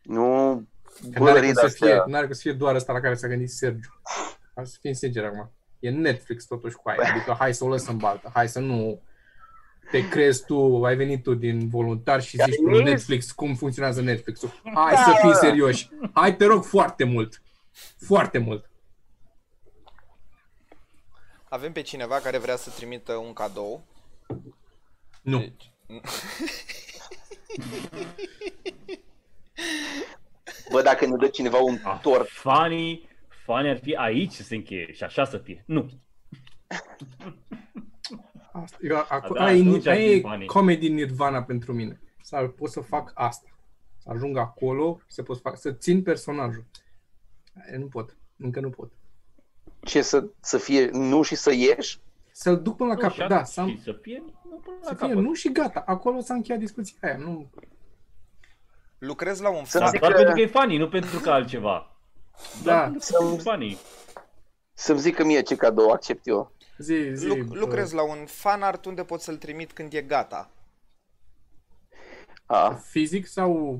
nu 0.03 0.53
Că 1.01 1.07
n-are 1.07 1.19
bălării 1.19 1.53
cum, 1.53 1.67
să 1.67 1.75
fie, 1.75 1.87
de-astea. 1.87 2.05
n-are 2.11 2.25
cum 2.25 2.33
să 2.33 2.41
fie 2.41 2.53
doar 2.53 2.75
ăsta 2.75 2.93
la 2.93 2.99
care 2.99 3.13
s-a 3.15 3.27
gândit 3.27 3.49
Sergiu. 3.49 4.01
Hai 4.55 4.67
să 4.67 4.77
fim 4.81 4.93
sinceri 4.93 5.25
acum. 5.25 5.51
E 5.79 5.89
Netflix 5.89 6.45
totuși 6.45 6.75
cu 6.75 6.89
aia. 6.89 6.99
Adică 7.11 7.35
hai 7.39 7.53
să 7.53 7.63
o 7.63 7.67
lăsăm 7.67 7.97
baltă. 7.97 8.29
Hai 8.33 8.49
să 8.49 8.59
nu 8.59 9.01
te 9.91 10.07
crezi 10.07 10.45
tu, 10.45 10.83
ai 10.85 10.95
venit 10.95 11.23
tu 11.23 11.33
din 11.33 11.69
voluntar 11.69 12.21
și 12.21 12.37
zici 12.43 12.55
tu 12.55 12.71
Dar 12.71 12.81
Netflix, 12.81 13.31
cum 13.31 13.55
funcționează 13.55 14.01
Netflix-ul. 14.01 14.61
Hai 14.73 14.95
să 14.95 15.17
fii 15.21 15.35
serioși. 15.35 15.89
Hai, 16.13 16.35
te 16.35 16.45
rog, 16.45 16.63
foarte 16.63 17.03
mult. 17.03 17.41
Foarte 18.05 18.37
mult. 18.37 18.69
Avem 21.49 21.71
pe 21.71 21.81
cineva 21.81 22.15
care 22.15 22.37
vrea 22.37 22.55
să 22.55 22.69
trimită 22.69 23.13
un 23.13 23.33
cadou. 23.33 23.83
Nu. 25.21 25.39
Deci, 25.39 25.71
Bă, 30.71 30.81
dacă 30.81 31.05
ne 31.05 31.15
dă 31.15 31.27
cineva 31.27 31.57
un 31.57 31.79
Ah, 31.83 31.99
tort, 32.01 32.29
Fanii, 32.29 33.09
fanii 33.45 33.69
ar 33.69 33.79
fi 33.83 33.93
aici 33.95 34.31
să 34.31 34.43
se 34.43 34.55
încheie 34.55 34.91
și 34.93 35.03
așa 35.03 35.25
să 35.25 35.37
fie. 35.37 35.63
Nu. 35.65 35.89
Asta, 38.63 38.77
eu, 38.81 39.05
acu, 39.09 39.33
Da, 39.33 39.43
aia 39.43 39.55
e, 39.57 39.61
atunci 39.61 39.85
ar 39.87 39.93
aia 39.95 40.07
fi 40.07 40.15
e 40.17 40.21
funny. 40.21 40.45
comedy 40.45 40.89
nirvana 40.89 41.43
pentru 41.43 41.73
mine. 41.73 42.01
Să 42.21 42.37
pot 42.57 42.69
să 42.69 42.79
fac 42.81 43.11
asta. 43.13 43.49
Să 43.97 44.09
ajung 44.11 44.37
acolo 44.37 44.97
și 45.07 45.13
să 45.13 45.23
pot 45.23 45.35
să 45.35 45.41
fac, 45.41 45.57
să 45.57 45.71
țin 45.71 46.03
personajul. 46.03 46.65
Aia 47.69 47.77
nu 47.79 47.85
pot. 47.85 48.17
Încă 48.37 48.59
nu 48.59 48.69
pot. 48.69 48.91
ce 49.81 50.01
să, 50.01 50.27
să 50.39 50.57
fie 50.57 50.89
nu 50.93 51.21
și 51.21 51.35
să 51.35 51.53
ieși? 51.53 51.99
Să-l 52.31 52.61
duc 52.61 52.75
până 52.75 52.89
la 52.89 52.95
Nu, 52.95 53.01
capăt. 53.01 53.15
și 53.21 53.27
Da, 53.27 53.35
atât. 53.35 53.47
să, 53.51 53.59
am, 53.61 53.67
Și 53.69 53.81
să 53.81 53.91
fie 54.01 54.23
nu 54.49 54.55
până 54.63 54.77
la 54.81 54.87
să 54.87 54.95
fie 54.95 55.07
capăt. 55.07 55.23
nu 55.23 55.33
și 55.33 55.51
gata. 55.51 55.83
Acolo 55.85 56.19
s-a 56.19 56.33
încheiat 56.33 56.59
discuția 56.59 56.95
aia. 57.01 57.17
Nu. 57.17 57.49
lucrez 58.99 59.39
la 59.39 59.49
un 59.49 59.65
Să 59.65 59.79
Da, 59.79 59.87
zic 59.89 59.99
doar 59.99 60.11
că- 60.11 60.17
pentru 60.17 60.35
că 60.35 60.41
e 60.41 60.47
funny, 60.47 60.77
nu 60.77 60.89
pentru 60.89 61.19
că 61.19 61.29
altceva. 61.29 61.97
Da. 62.63 62.73
Doar 62.73 62.89
pentru 62.89 63.09
că 63.17 63.33
e 63.33 63.37
funny. 63.37 63.77
Să-mi 64.73 64.99
zică 64.99 65.23
mie 65.25 65.41
ce 65.41 65.55
cadou 65.55 65.89
accept 65.91 66.27
eu. 66.27 66.51
Zi, 66.79 67.11
zi. 67.13 67.27
Luc- 67.27 67.47
bă. 67.47 67.55
lucrez 67.55 67.91
la 67.91 68.01
un 68.03 68.25
fan 68.25 68.61
art 68.61 68.85
unde 68.85 69.03
pot 69.03 69.21
să-l 69.21 69.37
trimit 69.37 69.71
când 69.71 69.93
e 69.93 70.01
gata. 70.01 70.51
A, 72.45 72.73
Fizic 72.73 73.27
sau... 73.27 73.79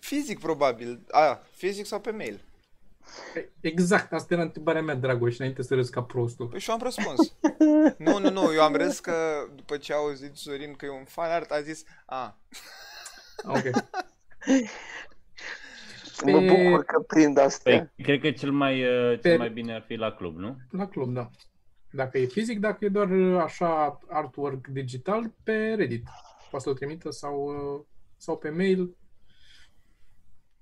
Fizic, 0.00 0.40
probabil. 0.40 1.06
A, 1.10 1.42
fizic 1.50 1.86
sau 1.86 2.00
pe 2.00 2.10
mail. 2.10 2.40
Exact, 3.60 4.12
asta 4.12 4.34
era 4.34 4.42
întrebarea 4.42 4.82
mea, 4.82 4.94
Dragoș, 4.94 5.38
înainte 5.38 5.62
să 5.62 5.74
râs 5.74 5.88
ca 5.88 6.02
prostul. 6.02 6.46
Păi 6.46 6.60
și 6.60 6.68
eu 6.68 6.74
am 6.74 6.82
răspuns. 6.82 7.34
nu, 7.98 8.18
nu, 8.18 8.30
nu, 8.30 8.52
eu 8.52 8.62
am 8.62 8.74
râs 8.74 8.98
că 8.98 9.46
după 9.54 9.76
ce 9.76 9.92
a 9.92 9.96
auzit 9.96 10.36
Sorin 10.36 10.74
că 10.74 10.84
e 10.84 10.90
un 10.90 11.04
fan 11.04 11.30
art, 11.30 11.50
a 11.50 11.60
zis, 11.60 11.84
a, 12.06 12.38
Ok. 13.44 13.62
mă 16.24 16.38
Pe- 16.38 16.46
bucur 16.46 16.84
că 16.84 17.00
prind 17.00 17.38
astea. 17.38 17.78
Păi, 17.96 18.04
cred 18.04 18.20
că 18.20 18.30
cel 18.30 18.50
mai, 18.52 18.82
uh, 18.84 19.18
Pe- 19.20 19.28
cel 19.28 19.38
mai 19.38 19.50
bine 19.50 19.74
ar 19.74 19.84
fi 19.86 19.94
la 19.94 20.12
club, 20.12 20.36
nu? 20.36 20.56
La 20.70 20.86
club, 20.88 21.12
da. 21.14 21.30
Dacă 21.92 22.18
e 22.18 22.24
fizic, 22.26 22.58
dacă 22.58 22.84
e 22.84 22.88
doar 22.88 23.10
uh, 23.10 23.40
așa 23.42 23.98
artwork 24.08 24.66
digital, 24.66 25.34
pe 25.42 25.74
Reddit. 25.76 26.04
Poate 26.50 26.64
să-l 26.64 26.74
trimită 26.74 27.10
sau, 27.10 27.44
uh, 27.44 27.84
sau 28.16 28.36
pe 28.38 28.48
mail 28.50 28.96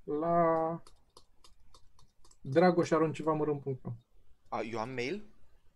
la 0.04 0.82
dragoșaroncevamărâm.com 2.40 3.92
a, 4.48 4.60
eu 4.72 4.78
am 4.78 4.88
mail? 4.90 5.26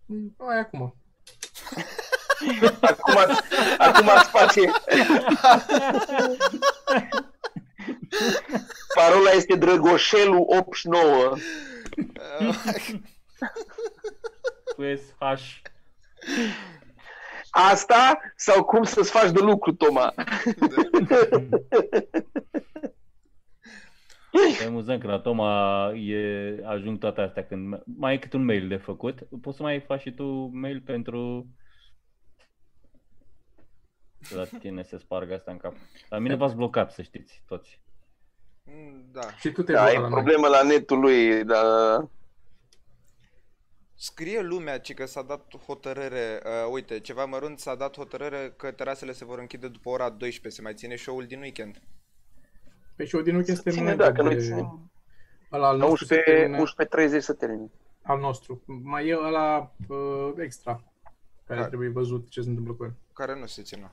Mm, 0.06 0.34
Ai 0.38 0.58
acum. 0.58 0.94
Acum, 2.80 3.16
acum 3.78 4.08
îți 4.16 4.30
face... 4.30 4.60
Parola 8.94 9.30
este 9.30 9.56
Drăgoșelu 9.56 10.46
89. 10.48 11.34
Cu 14.74 14.82
SH. 14.96 15.60
Asta 17.50 18.20
sau 18.36 18.64
cum 18.64 18.82
să-ți 18.82 19.10
faci 19.10 19.30
de 19.30 19.40
lucru, 19.40 19.72
Toma? 19.72 20.14
E 24.60 24.66
amuzant 24.66 25.00
că 25.00 25.06
la 25.06 25.18
Toma 25.20 25.92
e, 25.92 26.60
ajung 26.64 26.98
toate 26.98 27.20
astea 27.20 27.46
când 27.46 27.82
mai 27.84 28.14
e 28.14 28.18
cât 28.18 28.32
un 28.32 28.44
mail 28.44 28.68
de 28.68 28.76
făcut. 28.76 29.18
Poți 29.40 29.56
să 29.56 29.62
mai 29.62 29.80
faci 29.80 30.00
și 30.00 30.12
tu 30.12 30.24
mail 30.52 30.80
pentru 30.80 31.46
la 34.30 34.44
tine 34.58 34.82
se 34.82 34.98
spargă 34.98 35.34
asta 35.34 35.50
în 35.50 35.56
cap. 35.56 35.76
La 36.08 36.18
mine 36.18 36.34
v-ați 36.34 36.54
blocat, 36.54 36.92
să 36.92 37.02
știți, 37.02 37.42
toți. 37.46 37.80
Da. 39.12 39.30
Și 39.38 39.52
tu 39.52 39.62
te 39.62 39.72
Da, 39.72 39.84
duci 39.84 39.94
e 39.94 39.98
la 39.98 40.00
noi. 40.00 40.10
problemă 40.10 40.46
la 40.48 40.62
netul 40.62 40.98
lui, 41.00 41.44
dar 41.44 41.64
Scrie 43.94 44.40
lumea 44.40 44.78
ci 44.80 44.94
că 44.94 45.06
s-a 45.06 45.22
dat 45.22 45.56
hotărâre, 45.66 46.42
uh, 46.44 46.72
uite, 46.72 47.00
ceva 47.00 47.24
mărunt, 47.24 47.58
s-a 47.58 47.74
dat 47.74 47.96
hotărâre 47.96 48.54
că 48.56 48.70
terasele 48.70 49.12
se 49.12 49.24
vor 49.24 49.38
închide 49.38 49.68
după 49.68 49.88
ora 49.88 50.10
12, 50.10 50.60
se 50.60 50.66
mai 50.66 50.74
ține 50.74 50.96
show-ul 50.96 51.26
din 51.26 51.40
weekend. 51.40 51.82
Pe 52.96 53.04
show 53.04 53.20
din 53.20 53.34
weekend 53.34 53.56
este 53.56 53.70
ține, 53.70 53.84
mai 53.84 53.96
da, 53.96 54.06
că 54.06 54.12
de- 54.12 54.22
noi 54.22 54.40
ținem 54.40 54.90
Ăla 55.52 55.68
al 55.68 55.76
la 55.78 55.86
nostru, 55.86 56.04
se 56.04 56.14
11, 56.14 56.40
termină- 56.40 56.58
11.30 56.58 57.22
să 57.22 57.32
termine. 57.32 57.70
al 58.02 58.18
nostru. 58.20 58.62
Mai 58.66 59.06
e 59.08 59.16
ăla 59.16 59.72
uh, 59.88 60.32
extra, 60.36 60.72
care 61.46 61.58
Care? 61.58 61.66
trebuie 61.68 61.88
văzut 61.88 62.28
ce 62.28 62.40
se 62.40 62.48
întâmplă 62.48 62.72
cu 62.72 62.84
el. 62.84 62.94
Care 63.12 63.38
nu 63.38 63.46
se 63.46 63.62
țină, 63.62 63.90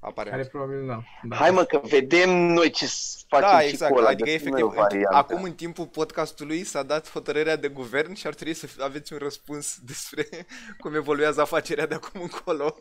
aparent. 0.00 0.36
Care 0.36 0.48
probabil 0.48 0.86
da. 0.86 1.02
da. 1.22 1.36
Hai 1.36 1.50
mă 1.50 1.64
că 1.64 1.80
vedem 1.84 2.30
noi 2.30 2.70
ce 2.70 2.86
s- 2.86 3.24
facem 3.28 3.48
da, 3.48 3.60
și 3.60 3.68
exact. 3.68 3.92
cu 3.92 3.98
ăla, 3.98 4.08
adică 4.08 4.22
găsim 4.30 4.38
efectiv, 4.46 4.64
noi 4.64 4.76
o 4.76 4.80
variantă. 4.80 5.16
acum 5.16 5.42
în 5.42 5.54
timpul 5.54 5.86
podcastului 5.86 6.64
s-a 6.64 6.82
dat 6.82 7.10
hotărârea 7.10 7.56
de 7.56 7.68
guvern 7.68 8.14
și 8.14 8.26
ar 8.26 8.34
trebui 8.34 8.54
să 8.54 8.68
aveți 8.78 9.12
un 9.12 9.18
răspuns 9.18 9.78
despre 9.78 10.26
cum 10.80 10.94
evoluează 10.94 11.40
afacerea 11.40 11.86
de 11.86 11.94
acum 11.94 12.20
încolo. 12.20 12.74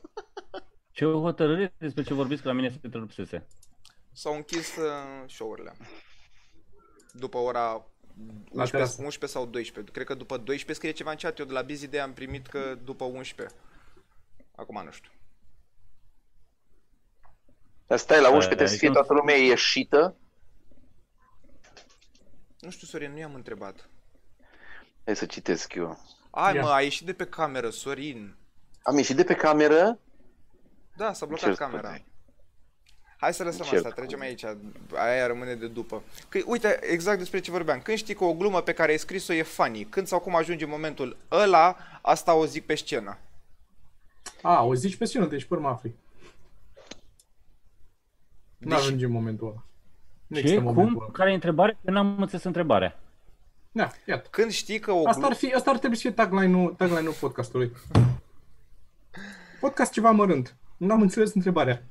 Ce 0.92 1.06
hotărâre 1.06 1.74
despre 1.78 2.04
ce 2.04 2.14
vorbiți, 2.14 2.42
că 2.42 2.48
la 2.48 2.54
mine 2.54 2.70
se 2.70 2.80
întrerupsese. 2.82 3.48
S-au 4.12 4.36
închis 4.36 4.76
uh, 4.76 4.84
show-urile. 5.28 5.74
După 7.12 7.38
ora 7.38 7.86
11, 8.18 8.72
terasă. 8.72 9.02
11 9.02 9.38
sau 9.38 9.46
12. 9.46 9.94
Cred 9.94 10.06
că 10.06 10.14
după 10.14 10.38
12 10.38 10.74
scrie 10.74 10.92
ceva 10.92 11.10
în 11.10 11.16
chat. 11.16 11.40
Eu 11.40 11.46
de 11.46 11.54
la 11.54 11.62
Busy 11.62 11.88
Day 11.88 12.00
am 12.00 12.14
primit 12.14 12.48
că 12.48 12.78
după 12.84 13.04
11. 13.04 13.56
Acum 14.56 14.82
nu 14.86 14.92
știu. 14.92 15.12
Dar 17.90 17.98
stai, 17.98 18.22
la 18.22 18.30
11 18.30 18.38
Aia, 18.40 18.48
trebuie 18.48 18.68
să 18.68 18.78
fie 18.78 18.88
adică- 18.88 19.04
toată 19.04 19.14
lumea 19.22 19.36
ieșită. 19.36 20.16
Nu 22.60 22.70
știu, 22.70 22.88
Sorin, 22.88 23.12
nu 23.12 23.18
i-am 23.18 23.34
întrebat. 23.34 23.90
Hai 25.06 25.16
să 25.16 25.26
citesc 25.26 25.74
eu. 25.74 26.00
Ai, 26.30 26.56
Ia. 26.56 26.62
mă, 26.62 26.70
a 26.70 26.82
ieșit 26.82 27.06
de 27.06 27.14
pe 27.14 27.26
cameră, 27.26 27.70
Sorin. 27.70 28.36
Am 28.84 28.98
ieșit 28.98 29.16
de 29.16 29.24
pe 29.24 29.36
cameră. 29.36 30.00
Da, 30.98 31.14
s-a 31.14 31.26
blocat 31.26 31.44
Cer 31.46 31.56
camera. 31.56 31.88
scuze. 31.88 32.04
Hai 33.18 33.34
să 33.34 33.44
lăsăm 33.44 33.66
Cer 33.66 33.76
asta, 33.78 33.90
scuze. 33.90 34.06
trecem 34.06 34.20
aici. 34.22 34.44
Aia 34.96 35.28
rămâne 35.28 35.56
de 35.56 35.68
după. 35.68 36.04
Că, 36.30 36.40
uite, 36.46 36.80
exact 36.82 37.18
despre 37.18 37.40
ce 37.40 37.52
vorbeam. 37.52 37.82
Când 37.82 37.98
știi 37.98 38.14
că 38.16 38.24
o 38.24 38.34
glumă 38.34 38.62
pe 38.62 38.74
care 38.74 38.92
ai 38.92 38.98
scris-o 39.00 39.34
e 39.34 39.42
funny, 39.44 39.86
când 39.86 40.08
sau 40.08 40.20
cum 40.20 40.36
ajunge 40.36 40.66
momentul 40.66 41.18
ăla, 41.32 41.78
asta 42.02 42.34
o 42.34 42.46
zic 42.46 42.66
pe 42.66 42.76
scenă. 42.76 43.18
A, 44.42 44.64
o 44.64 44.74
zici 44.74 44.96
pe 44.96 45.06
scenă, 45.06 45.26
deci 45.26 45.44
până 45.44 45.62
mă 45.62 45.68
afli. 45.70 45.94
Nu 48.60 48.70
Deci- 48.70 48.78
ajunge 48.78 49.06
în 49.06 49.12
momentul 49.12 49.48
ăla. 49.48 49.64
Nu 50.28 50.36
Ce? 50.36 50.42
există 50.42 50.62
momentul 50.64 50.94
Cum? 50.94 51.02
ăla. 51.04 51.12
Care 51.12 51.32
e 51.32 51.34
întrebare? 51.34 51.78
Că 51.86 51.92
n-am 51.92 52.16
înțeles 52.20 52.44
întrebarea. 52.44 53.00
Da, 53.72 53.88
iată. 54.08 54.28
Când 54.32 54.52
știi 54.52 54.80
că 54.80 54.92
o 54.92 54.98
Asta 54.98 55.12
glumă... 55.12 55.26
ar, 55.28 55.34
fi, 55.34 55.54
asta 55.54 55.70
ar 55.72 55.78
trebui 55.78 55.96
să 55.96 56.02
fie 56.02 56.12
tagline-ul, 56.12 56.74
tagline-ul 56.78 57.14
podcastului. 57.20 57.72
Podcast 59.60 59.92
ceva 59.92 60.12
mărânt. 60.12 60.56
N-am 60.78 61.02
înțeles 61.02 61.34
întrebarea. 61.34 61.84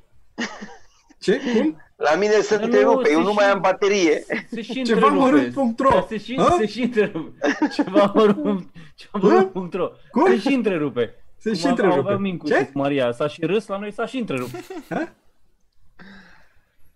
Ce? 1.18 1.40
Cum? 1.54 1.83
La 1.96 2.14
mine 2.14 2.33
se 2.33 2.57
Dar 2.57 2.59
nu, 2.59 2.64
întrerupe, 2.64 3.11
eu 3.11 3.18
se 3.18 3.24
nu 3.26 3.33
mai 3.33 3.44
și- 3.44 3.50
am 3.50 3.61
baterie. 3.61 4.24
Se 4.50 4.62
și 4.62 4.83
Ceva 4.83 5.07
întrerupe. 5.09 5.50
mărunt.ro. 5.54 5.88
Da, 5.90 6.04
Se 6.09 6.18
și, 6.18 6.37
Hă? 6.37 6.54
se 6.59 6.66
și 6.66 6.83
întrerupe. 6.83 7.38
Ceva 7.74 8.12
mărunt. 8.14 8.70
Ceva 8.94 9.18
mărunt.ro. 9.52 9.88
Cum? 10.11 10.26
Se 10.26 10.38
și 10.38 10.54
întrerupe. 10.54 11.14
Se 11.37 11.48
Cum 11.48 11.59
și 11.59 11.66
a- 11.66 11.68
întrerupe. 11.70 11.98
Aveam 11.98 12.20
Mincu 12.20 12.46
Ce? 12.46 12.64
cu 12.72 12.78
Maria, 12.78 13.12
s-a 13.12 13.28
și 13.28 13.44
râs 13.46 13.66
la 13.66 13.78
noi, 13.78 13.92
s-a 13.92 14.07
și 14.07 14.18
întrerupt. 14.18 14.54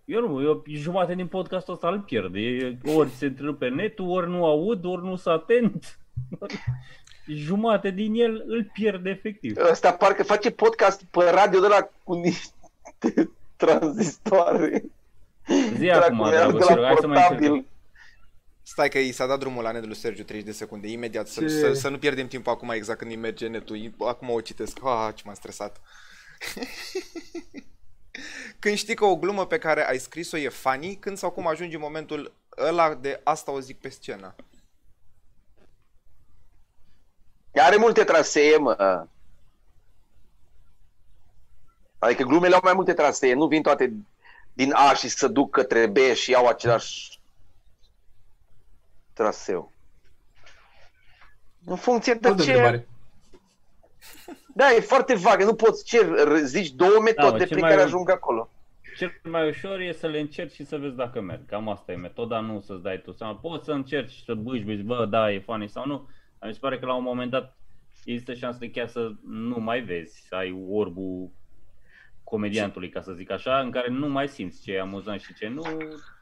Hă? 0.07 0.13
Eu 0.13 0.29
nu, 0.29 0.43
eu 0.43 0.63
jumate 0.67 1.15
din 1.15 1.27
podcastul 1.27 1.75
ăsta 1.75 1.89
îl 1.89 2.01
pierd. 2.01 2.35
E, 2.35 2.79
ori 2.85 3.11
se 3.11 3.27
întrerupe 3.27 3.69
netul, 3.69 4.09
ori 4.09 4.29
nu 4.31 4.45
aud, 4.45 4.85
ori 4.85 5.05
nu 5.05 5.17
sunt 5.17 5.35
atent. 5.35 5.99
Jumate 7.27 7.91
din 7.91 8.15
el 8.15 8.45
îl 8.47 8.71
pierd 8.73 9.07
efectiv. 9.07 9.57
Ăsta 9.71 9.93
parcă 9.93 10.23
face 10.23 10.51
podcast 10.51 11.05
pe 11.05 11.31
radio 11.31 11.61
de 11.61 11.67
la 11.67 11.89
cu 12.05 12.15
niște 12.15 12.53
tranzistoare. 13.57 14.85
Zi 15.77 15.91
acum, 15.91 16.29
Dracu, 16.31 16.31
dragă, 16.31 16.59
de 16.59 16.65
te 16.65 16.73
rog, 16.75 16.79
la 16.83 16.87
hai 16.87 16.97
să 17.01 17.07
mai 17.07 17.17
încercăm. 17.17 17.39
portabil. 17.39 17.67
Stai 18.63 18.89
că 18.89 18.99
i 18.99 19.13
s-a 19.13 19.27
dat 19.27 19.39
drumul 19.39 19.63
la 19.63 19.71
netul 19.71 19.87
lui 19.89 19.97
Sergiu 19.97 20.23
30 20.23 20.47
de 20.47 20.53
secunde, 20.53 20.89
imediat, 20.89 21.29
să, 21.29 21.41
Ce? 21.41 21.49
să, 21.49 21.73
să 21.73 21.89
nu 21.89 21.99
pierdem 21.99 22.27
timpul 22.27 22.53
acum 22.53 22.71
exact 22.71 22.99
când 22.99 23.11
îi 23.11 23.17
merge 23.17 23.47
netul. 23.47 23.95
Acum 23.99 24.31
o 24.31 24.41
citesc. 24.41 24.79
Ah, 24.85 25.15
ce 25.15 25.23
m-am 25.25 25.35
stresat. 25.35 25.81
când 28.59 28.77
știi 28.77 28.95
că 28.95 29.05
o 29.05 29.17
glumă 29.17 29.47
pe 29.47 29.59
care 29.59 29.89
ai 29.89 29.99
scris-o 29.99 30.37
e 30.37 30.49
funny, 30.49 30.97
când 30.97 31.19
sau 31.19 31.31
cum 31.31 31.47
ajunge 31.47 31.77
momentul 31.77 32.35
ăla 32.59 32.95
de 32.95 33.21
asta 33.25 33.51
o 33.51 33.61
zic 33.61 33.81
pe 33.81 33.89
scenă. 33.89 34.35
Are 37.55 37.77
multe 37.77 38.05
trasee, 38.05 38.57
mă. 38.57 39.07
Adică 41.99 42.23
glumele 42.23 42.55
au 42.55 42.61
mai 42.63 42.73
multe 42.73 42.93
trasee, 42.93 43.35
nu 43.35 43.47
vin 43.47 43.63
toate 43.63 43.93
din 44.53 44.73
A 44.73 44.95
și 44.95 45.09
să 45.09 45.29
duc 45.29 45.51
către 45.51 45.87
B 45.87 45.97
și 46.15 46.35
au 46.35 46.47
același 46.47 47.21
traseu. 49.13 49.73
În 51.65 51.77
funcție 51.77 52.15
de 52.15 52.29
Altă 52.29 52.43
ce... 52.43 52.51
întrebare. 52.51 52.89
Da, 54.55 54.73
e 54.77 54.81
foarte 54.81 55.15
vag, 55.15 55.43
nu 55.43 55.55
poți 55.55 55.85
ce, 55.85 55.99
r- 56.05 56.43
zici 56.45 56.71
două 56.71 57.01
metode 57.05 57.31
mă, 57.31 57.39
cel 57.39 57.47
prin 57.47 57.61
mai- 57.61 57.71
care 57.71 57.83
ajung 57.83 58.11
acolo. 58.11 58.49
Cel 58.97 59.21
mai 59.23 59.49
ușor 59.49 59.81
e 59.81 59.93
să 59.93 60.07
le 60.07 60.19
încerci 60.21 60.53
și 60.53 60.65
să 60.65 60.77
vezi 60.77 60.97
dacă 60.97 61.21
merg. 61.21 61.41
Cam 61.47 61.69
asta 61.69 61.93
e 61.93 61.97
metoda, 61.97 62.41
nu 62.41 62.61
să-ți 62.61 62.83
dai 62.83 63.01
tu 63.05 63.13
seama. 63.13 63.35
Poți 63.35 63.65
să 63.65 63.73
încerci 63.73 64.11
și 64.11 64.25
să 64.25 64.35
bâșbiți, 64.35 64.83
bă, 64.83 65.07
da, 65.11 65.33
e 65.33 65.39
funny 65.41 65.69
sau 65.69 65.87
nu. 65.87 66.09
Dar 66.39 66.49
mi 66.49 66.55
se 66.55 66.61
pare 66.63 66.79
că 66.79 66.87
la 66.87 66.95
un 66.95 67.03
moment 67.03 67.31
dat 67.31 67.57
există 68.05 68.35
șansa 68.35 68.59
chiar 68.73 68.89
să 68.89 69.11
nu 69.29 69.59
mai 69.59 69.81
vezi, 69.81 70.25
să 70.29 70.35
ai 70.35 70.65
orbul 70.71 71.31
comediantului, 72.25 72.89
ca 72.89 73.01
să 73.01 73.13
zic 73.13 73.31
așa, 73.31 73.59
în 73.59 73.71
care 73.71 73.89
nu 73.91 74.09
mai 74.09 74.29
simți 74.29 74.63
ce 74.63 74.73
e 74.73 74.81
amuzant 74.81 75.21
și 75.21 75.35
ce 75.35 75.49
nu. 75.49 75.63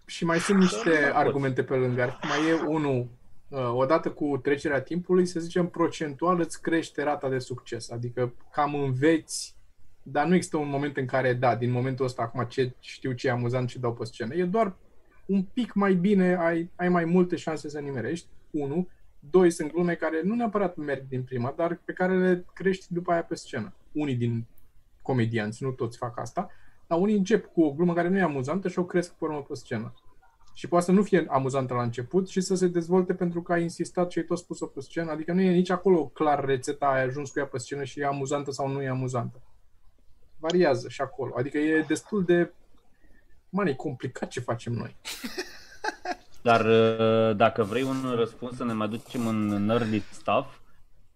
Și 0.07 0.24
mai 0.24 0.39
sunt 0.39 0.59
niște 0.59 0.91
Da, 1.03 1.09
da, 1.09 1.18
argumente 1.18 1.62
pe 1.64 1.74
lângă. 1.74 2.03
Ar 2.03 2.18
fi- 2.20 2.26
Mai 2.26 2.49
e 2.49 2.53
unul, 2.66 2.99
uh, 2.99 3.07
odată 3.51 4.11
cu 4.11 4.38
trecerea 4.42 4.82
timpului, 4.82 5.26
să 5.26 5.40
zicem, 5.40 5.68
procentual 5.68 6.40
îți 6.40 6.62
crește 6.62 7.03
rata 7.03 7.28
de 7.28 7.38
succes. 7.38 7.90
Adică 7.90 8.34
cam 8.53 8.74
înveți, 8.74 9.57
dar 10.03 10.26
nu 10.26 10.34
există 10.34 10.57
un 10.57 10.68
moment 10.68 10.96
în 10.96 11.07
care, 11.07 11.32
da, 11.32 11.57
din 11.57 11.70
momentul 11.70 12.05
ăsta, 12.05 12.22
acum 12.22 12.44
ce 12.44 12.74
știu 12.80 13.12
ce 13.12 13.26
e 13.26 13.30
amuzant 13.30 13.68
și 13.68 13.78
dau 13.78 13.94
pe 13.94 14.05
scenă. 14.05 14.34
E 14.34 14.44
doar 14.44 14.76
un 15.26 15.42
pic 15.42 15.72
mai 15.72 15.94
bine, 15.94 16.36
ai, 16.36 16.70
ai 16.76 16.88
mai 16.88 17.05
multe 17.05 17.36
șanse 17.36 17.68
să 17.68 17.78
nimerești. 17.78 18.26
Unu. 18.51 18.88
Doi, 19.30 19.51
sunt 19.51 19.72
glume 19.72 19.94
care 19.94 20.20
nu 20.22 20.34
neapărat 20.34 20.76
merg 20.76 21.09
din 21.09 21.22
prima, 21.22 21.55
dar 21.57 21.80
pe 21.84 21.92
care 21.92 22.18
le 22.18 22.44
crești 22.53 22.92
după 22.92 23.12
aia 23.12 23.22
pe 23.22 23.34
scenă. 23.34 23.74
Unii 23.92 24.14
din 24.14 24.46
comedianți, 25.03 25.62
nu 25.62 25.70
toți 25.70 25.96
fac 25.96 26.18
asta, 26.18 26.51
dar 26.86 26.98
unii 26.98 27.16
încep 27.16 27.53
cu 27.53 27.62
o 27.62 27.72
glumă 27.72 27.94
care 27.94 28.09
nu 28.09 28.16
e 28.16 28.22
amuzantă 28.22 28.68
și 28.68 28.78
o 28.78 28.84
cresc 28.84 29.14
pe 29.14 29.24
urmă 29.24 29.42
pe 29.42 29.55
scenă. 29.55 29.94
Și 30.61 30.68
poate 30.68 30.84
să 30.84 30.92
nu 30.92 31.02
fie 31.02 31.26
amuzantă 31.28 31.74
la 31.74 31.82
început 31.82 32.28
și 32.28 32.40
să 32.40 32.54
se 32.54 32.66
dezvolte 32.66 33.14
pentru 33.14 33.42
că 33.42 33.52
ai 33.52 33.62
insistat 33.62 34.11
și 34.11 34.18
ai 34.18 34.24
tot 34.24 34.38
spus-o 34.38 34.66
pe 34.66 34.80
scenă. 34.80 35.11
Adică 35.11 35.32
nu 35.32 35.40
e 35.40 35.50
nici 35.50 35.70
acolo 35.70 36.06
clar 36.06 36.44
rețeta, 36.44 36.86
ai 36.86 37.02
ajuns 37.02 37.30
cu 37.30 37.38
ea 37.38 37.46
pe 37.46 37.58
scenă 37.58 37.84
și 37.84 38.00
e 38.00 38.04
amuzantă 38.04 38.50
sau 38.50 38.68
nu 38.68 38.82
e 38.82 38.88
amuzantă. 38.88 39.40
Variază 40.38 40.88
și 40.88 41.00
acolo. 41.00 41.34
Adică 41.36 41.58
e 41.58 41.84
destul 41.88 42.24
de... 42.24 42.52
Man, 43.48 43.66
e 43.66 43.74
complicat 43.74 44.28
ce 44.28 44.40
facem 44.40 44.72
noi. 44.72 44.96
Dar 46.42 46.64
uh, 46.64 47.36
dacă 47.36 47.62
vrei 47.62 47.82
un 47.82 48.14
răspuns 48.14 48.56
să 48.56 48.64
ne 48.64 48.72
mai 48.72 48.88
ducem 48.88 49.26
în 49.26 49.46
nerdy 49.46 50.02
stuff, 50.11 50.58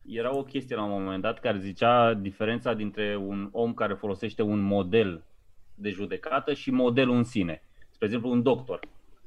era 0.07 0.37
o 0.37 0.43
chestie 0.43 0.77
la 0.77 0.85
un 0.85 1.03
moment 1.03 1.23
dat 1.23 1.41
care 1.41 1.59
zicea 1.59 2.15
diferența 2.15 2.75
dintre 2.75 3.17
un 3.17 3.49
om 3.53 3.75
care 3.75 3.95
folosește 3.95 4.43
un 4.43 4.61
model 4.61 5.25
de 5.75 5.91
judecată 5.91 6.55
și 6.55 6.71
modelul 6.71 7.17
în 7.17 7.25
sine. 7.25 7.63
Spre 7.91 8.07
exemplu, 8.07 8.31
un 8.31 8.43
doctor. 8.43 8.81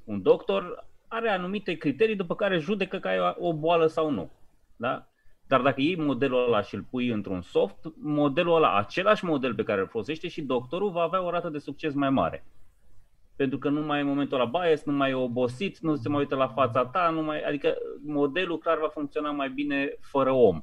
Un 0.08 0.22
doctor 0.22 0.86
are 1.08 1.30
anumite 1.30 1.74
criterii 1.74 2.16
după 2.16 2.36
care 2.36 2.58
judecă 2.58 2.97
că 2.97 3.08
ai 3.08 3.36
o 3.38 3.53
boală 3.53 3.88
sau 3.88 4.10
nu. 4.10 4.32
Da? 4.76 5.08
Dar 5.47 5.62
dacă 5.62 5.82
iei 5.82 5.95
modelul 5.95 6.45
ăla 6.47 6.62
și 6.62 6.76
îl 6.76 6.82
pui 6.89 7.08
într-un 7.08 7.41
soft, 7.41 7.78
modelul 8.01 8.55
ăla, 8.55 8.78
același 8.78 9.26
model 9.26 9.55
pe 9.55 9.64
care 9.64 9.82
îl 9.82 9.88
folosește 9.88 10.28
și 10.28 10.41
doctorul 10.41 10.91
va 10.91 11.01
avea 11.01 11.24
o 11.24 11.30
rată 11.30 11.49
de 11.49 11.58
succes 11.58 11.93
mai 11.93 12.10
mare 12.10 12.45
pentru 13.38 13.58
că 13.58 13.70
nu 13.70 13.82
mai 13.82 13.97
e 13.97 14.01
în 14.01 14.08
momentul 14.08 14.39
ăla 14.39 14.49
bias, 14.60 14.84
nu 14.84 14.93
mai 14.93 15.10
e 15.10 15.14
obosit, 15.14 15.80
nu 15.80 15.95
se 15.95 16.10
mai 16.10 16.20
uită 16.20 16.36
la 16.36 16.47
fața 16.47 16.86
ta, 16.86 17.10
nu 17.10 17.22
mai, 17.22 17.41
adică 17.41 17.76
modelul 18.05 18.58
clar 18.58 18.78
va 18.78 18.88
funcționa 18.88 19.32
mai 19.32 19.49
bine 19.49 19.97
fără 20.01 20.32
om. 20.32 20.62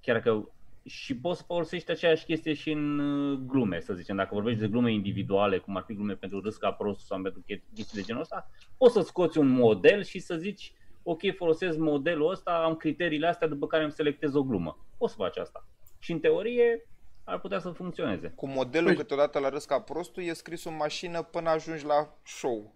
Chiar 0.00 0.20
că 0.20 0.42
și 0.86 1.16
poți 1.16 1.38
să 1.38 1.44
folosești 1.46 1.90
aceeași 1.90 2.24
chestie 2.24 2.54
și 2.54 2.70
în 2.70 2.98
uh, 2.98 3.38
glume, 3.38 3.80
să 3.80 3.94
zicem. 3.94 4.16
Dacă 4.16 4.34
vorbești 4.34 4.60
de 4.60 4.68
glume 4.68 4.92
individuale, 4.92 5.58
cum 5.58 5.76
ar 5.76 5.82
fi 5.86 5.94
glume 5.94 6.14
pentru 6.14 6.40
râs 6.40 6.56
ca 6.56 6.72
prostul 6.72 7.06
sau 7.06 7.22
pentru 7.22 7.44
chestii 7.74 8.00
de 8.00 8.02
genul 8.02 8.20
ăsta, 8.20 8.50
poți 8.76 8.92
să 8.92 9.00
scoți 9.00 9.38
un 9.38 9.48
model 9.48 10.04
și 10.04 10.18
să 10.18 10.36
zici 10.36 10.72
ok, 11.02 11.20
folosesc 11.36 11.78
modelul 11.78 12.30
ăsta, 12.30 12.62
am 12.64 12.76
criteriile 12.76 13.26
astea 13.26 13.48
după 13.48 13.66
care 13.66 13.82
îmi 13.82 13.92
selectez 13.92 14.34
o 14.34 14.42
glumă. 14.42 14.86
Poți 14.98 15.12
să 15.12 15.18
faci 15.18 15.36
asta. 15.36 15.66
Și 15.98 16.12
în 16.12 16.20
teorie 16.20 16.88
ar 17.24 17.40
putea 17.40 17.58
să 17.58 17.70
funcționeze. 17.70 18.32
Cu 18.34 18.48
modelul 18.48 18.92
Păi- 18.92 18.96
câteodată 18.96 19.38
la 19.38 19.48
râs 19.48 19.64
ca 19.64 19.80
prostul 19.80 20.22
e 20.22 20.32
scris 20.32 20.64
în 20.64 20.76
mașină 20.76 21.22
până 21.22 21.50
ajungi 21.50 21.84
la 21.84 22.18
show. 22.24 22.74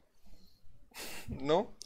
Nu? 1.46 1.76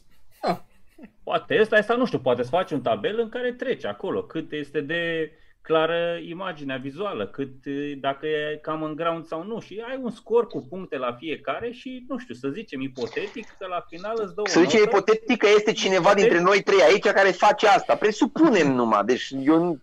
Poate 1.23 1.59
ăsta, 1.59 1.75
asta 1.75 1.95
nu 1.95 2.05
știu, 2.05 2.19
poate 2.19 2.43
să 2.43 2.49
faci 2.49 2.71
un 2.71 2.81
tabel 2.81 3.19
în 3.19 3.29
care 3.29 3.53
treci 3.53 3.85
acolo, 3.85 4.23
cât 4.23 4.51
este 4.51 4.81
de 4.81 5.31
clară 5.65 6.19
imaginea 6.27 6.77
vizuală, 6.77 7.27
cât 7.27 7.65
dacă 7.99 8.25
e 8.25 8.59
cam 8.61 8.83
în 8.83 8.95
ground 8.95 9.25
sau 9.25 9.43
nu 9.43 9.59
și 9.59 9.83
ai 9.89 9.99
un 10.01 10.11
scor 10.11 10.47
cu 10.47 10.65
puncte 10.69 10.97
la 10.97 11.13
fiecare 11.13 11.71
și, 11.71 12.05
nu 12.07 12.17
știu, 12.17 12.33
să 12.33 12.49
zicem 12.49 12.81
ipotetic 12.81 13.45
că 13.59 13.65
la 13.67 13.85
final 13.89 14.15
îți 14.23 14.35
dă 14.35 14.41
o 14.41 14.47
Să 14.47 14.59
zicem 14.59 14.79
notă. 14.79 14.91
ipotetic 14.91 15.37
că 15.37 15.47
este 15.55 15.71
cineva 15.71 16.13
dintre 16.13 16.41
noi 16.41 16.61
trei 16.63 16.81
aici 16.81 17.05
care 17.05 17.29
face 17.29 17.67
asta. 17.67 17.95
Presupunem 17.95 18.71
numai. 18.71 19.03
Deci 19.05 19.31
eu, 19.43 19.79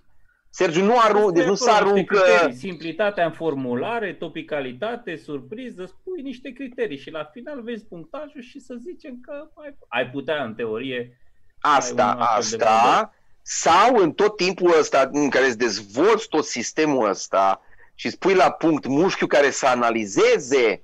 Sergiu 0.51 0.85
nu, 0.85 0.99
aru, 0.99 1.19
Spui 1.19 1.33
deci 1.33 1.45
nu 1.45 1.53
acolo 1.53 1.71
s-a 1.71 1.73
niște 1.73 1.89
aruncă... 1.89 2.15
criterii, 2.15 2.55
Simplitatea 2.57 3.25
în 3.25 3.33
formulare, 3.33 4.13
topicalitate, 4.13 5.17
surpriză, 5.17 5.85
spui 5.85 6.23
niște 6.23 6.51
criterii 6.53 6.99
și 6.99 7.11
la 7.11 7.25
final 7.33 7.63
vezi 7.63 7.85
punctajul 7.85 8.43
și 8.43 8.61
să 8.61 8.75
zicem 8.79 9.19
că 9.23 9.33
ai, 9.55 9.77
ai 9.89 10.11
putea 10.11 10.45
în 10.45 10.55
teorie 10.55 11.17
Asta, 11.61 12.05
ai 12.05 12.15
un 12.17 12.21
astfel 12.21 12.59
de 12.59 12.65
asta, 12.65 13.15
sau 13.43 13.97
în 13.97 14.13
tot 14.13 14.37
timpul 14.37 14.79
ăsta 14.79 15.09
în 15.13 15.31
care 15.31 15.47
îți 15.47 15.59
dezvolți 15.59 16.29
tot 16.29 16.45
sistemul 16.45 17.09
ăsta 17.09 17.61
și 17.95 18.07
îți 18.07 18.19
pui 18.19 18.35
la 18.35 18.51
punct 18.51 18.87
mușchiul 18.87 19.29
care 19.29 19.51
să 19.51 19.67
analizeze 19.67 20.83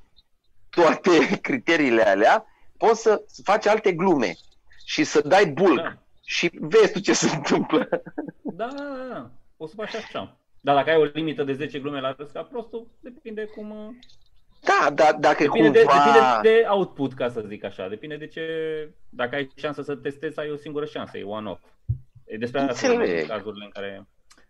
toate 0.71 1.11
criteriile 1.49 2.03
alea, 2.03 2.47
poți 2.77 3.03
să 3.03 3.23
faci 3.43 3.67
alte 3.67 3.93
glume 3.93 4.37
și 4.87 5.05
să 5.05 5.21
dai 5.21 5.47
bulk 5.47 5.81
Da. 5.81 5.99
și 6.25 6.51
vezi 6.61 6.93
tu 6.93 6.99
ce 7.01 7.13
se 7.13 7.35
întâmplă. 7.35 7.89
Da, 8.43 8.67
da, 8.77 9.07
da. 9.13 9.31
O 9.57 9.67
să 9.67 9.75
faci 9.77 9.95
așa. 9.95 10.37
Dar 10.61 10.75
dacă 10.75 10.91
ai 10.91 10.97
o 10.97 11.05
limită 11.05 11.45
de 11.45 11.53
10 11.53 11.79
glume 11.79 12.01
la 12.01 12.15
râs 12.19 12.31
ca 12.31 12.43
prostul, 12.43 12.87
depinde 13.01 13.45
cum... 13.45 13.71
uh, 13.71 13.95
Da, 14.61 14.91
da 14.91 15.13
dacă 15.13 15.43
Depinde 15.43 15.69
de, 15.71 15.83
cumva... 15.85 16.05
depinde 16.05 16.61
de 16.61 16.67
output, 16.69 17.15
ca 17.15 17.29
să 17.29 17.45
zic 17.49 17.65
așa. 17.65 17.89
Depinde 17.89 18.17
de 18.17 18.27
ce... 18.27 18.43
Dacă 19.09 19.35
ai 19.35 19.51
șansă 19.57 19.83
să 19.83 19.95
testezi, 19.95 20.39
ai 20.39 20.51
o 20.51 20.57
singură 20.57 20.85
șansă, 20.85 21.19
e 21.19 21.23
one-off. 21.25 21.61
E 22.29 22.37
despre 22.37 22.61
asta 22.61 22.73
Înțeleg. 22.89 23.09
vorbim, 23.09 23.27
cazurile 23.27 23.65
în 23.65 23.71
care... 23.71 24.07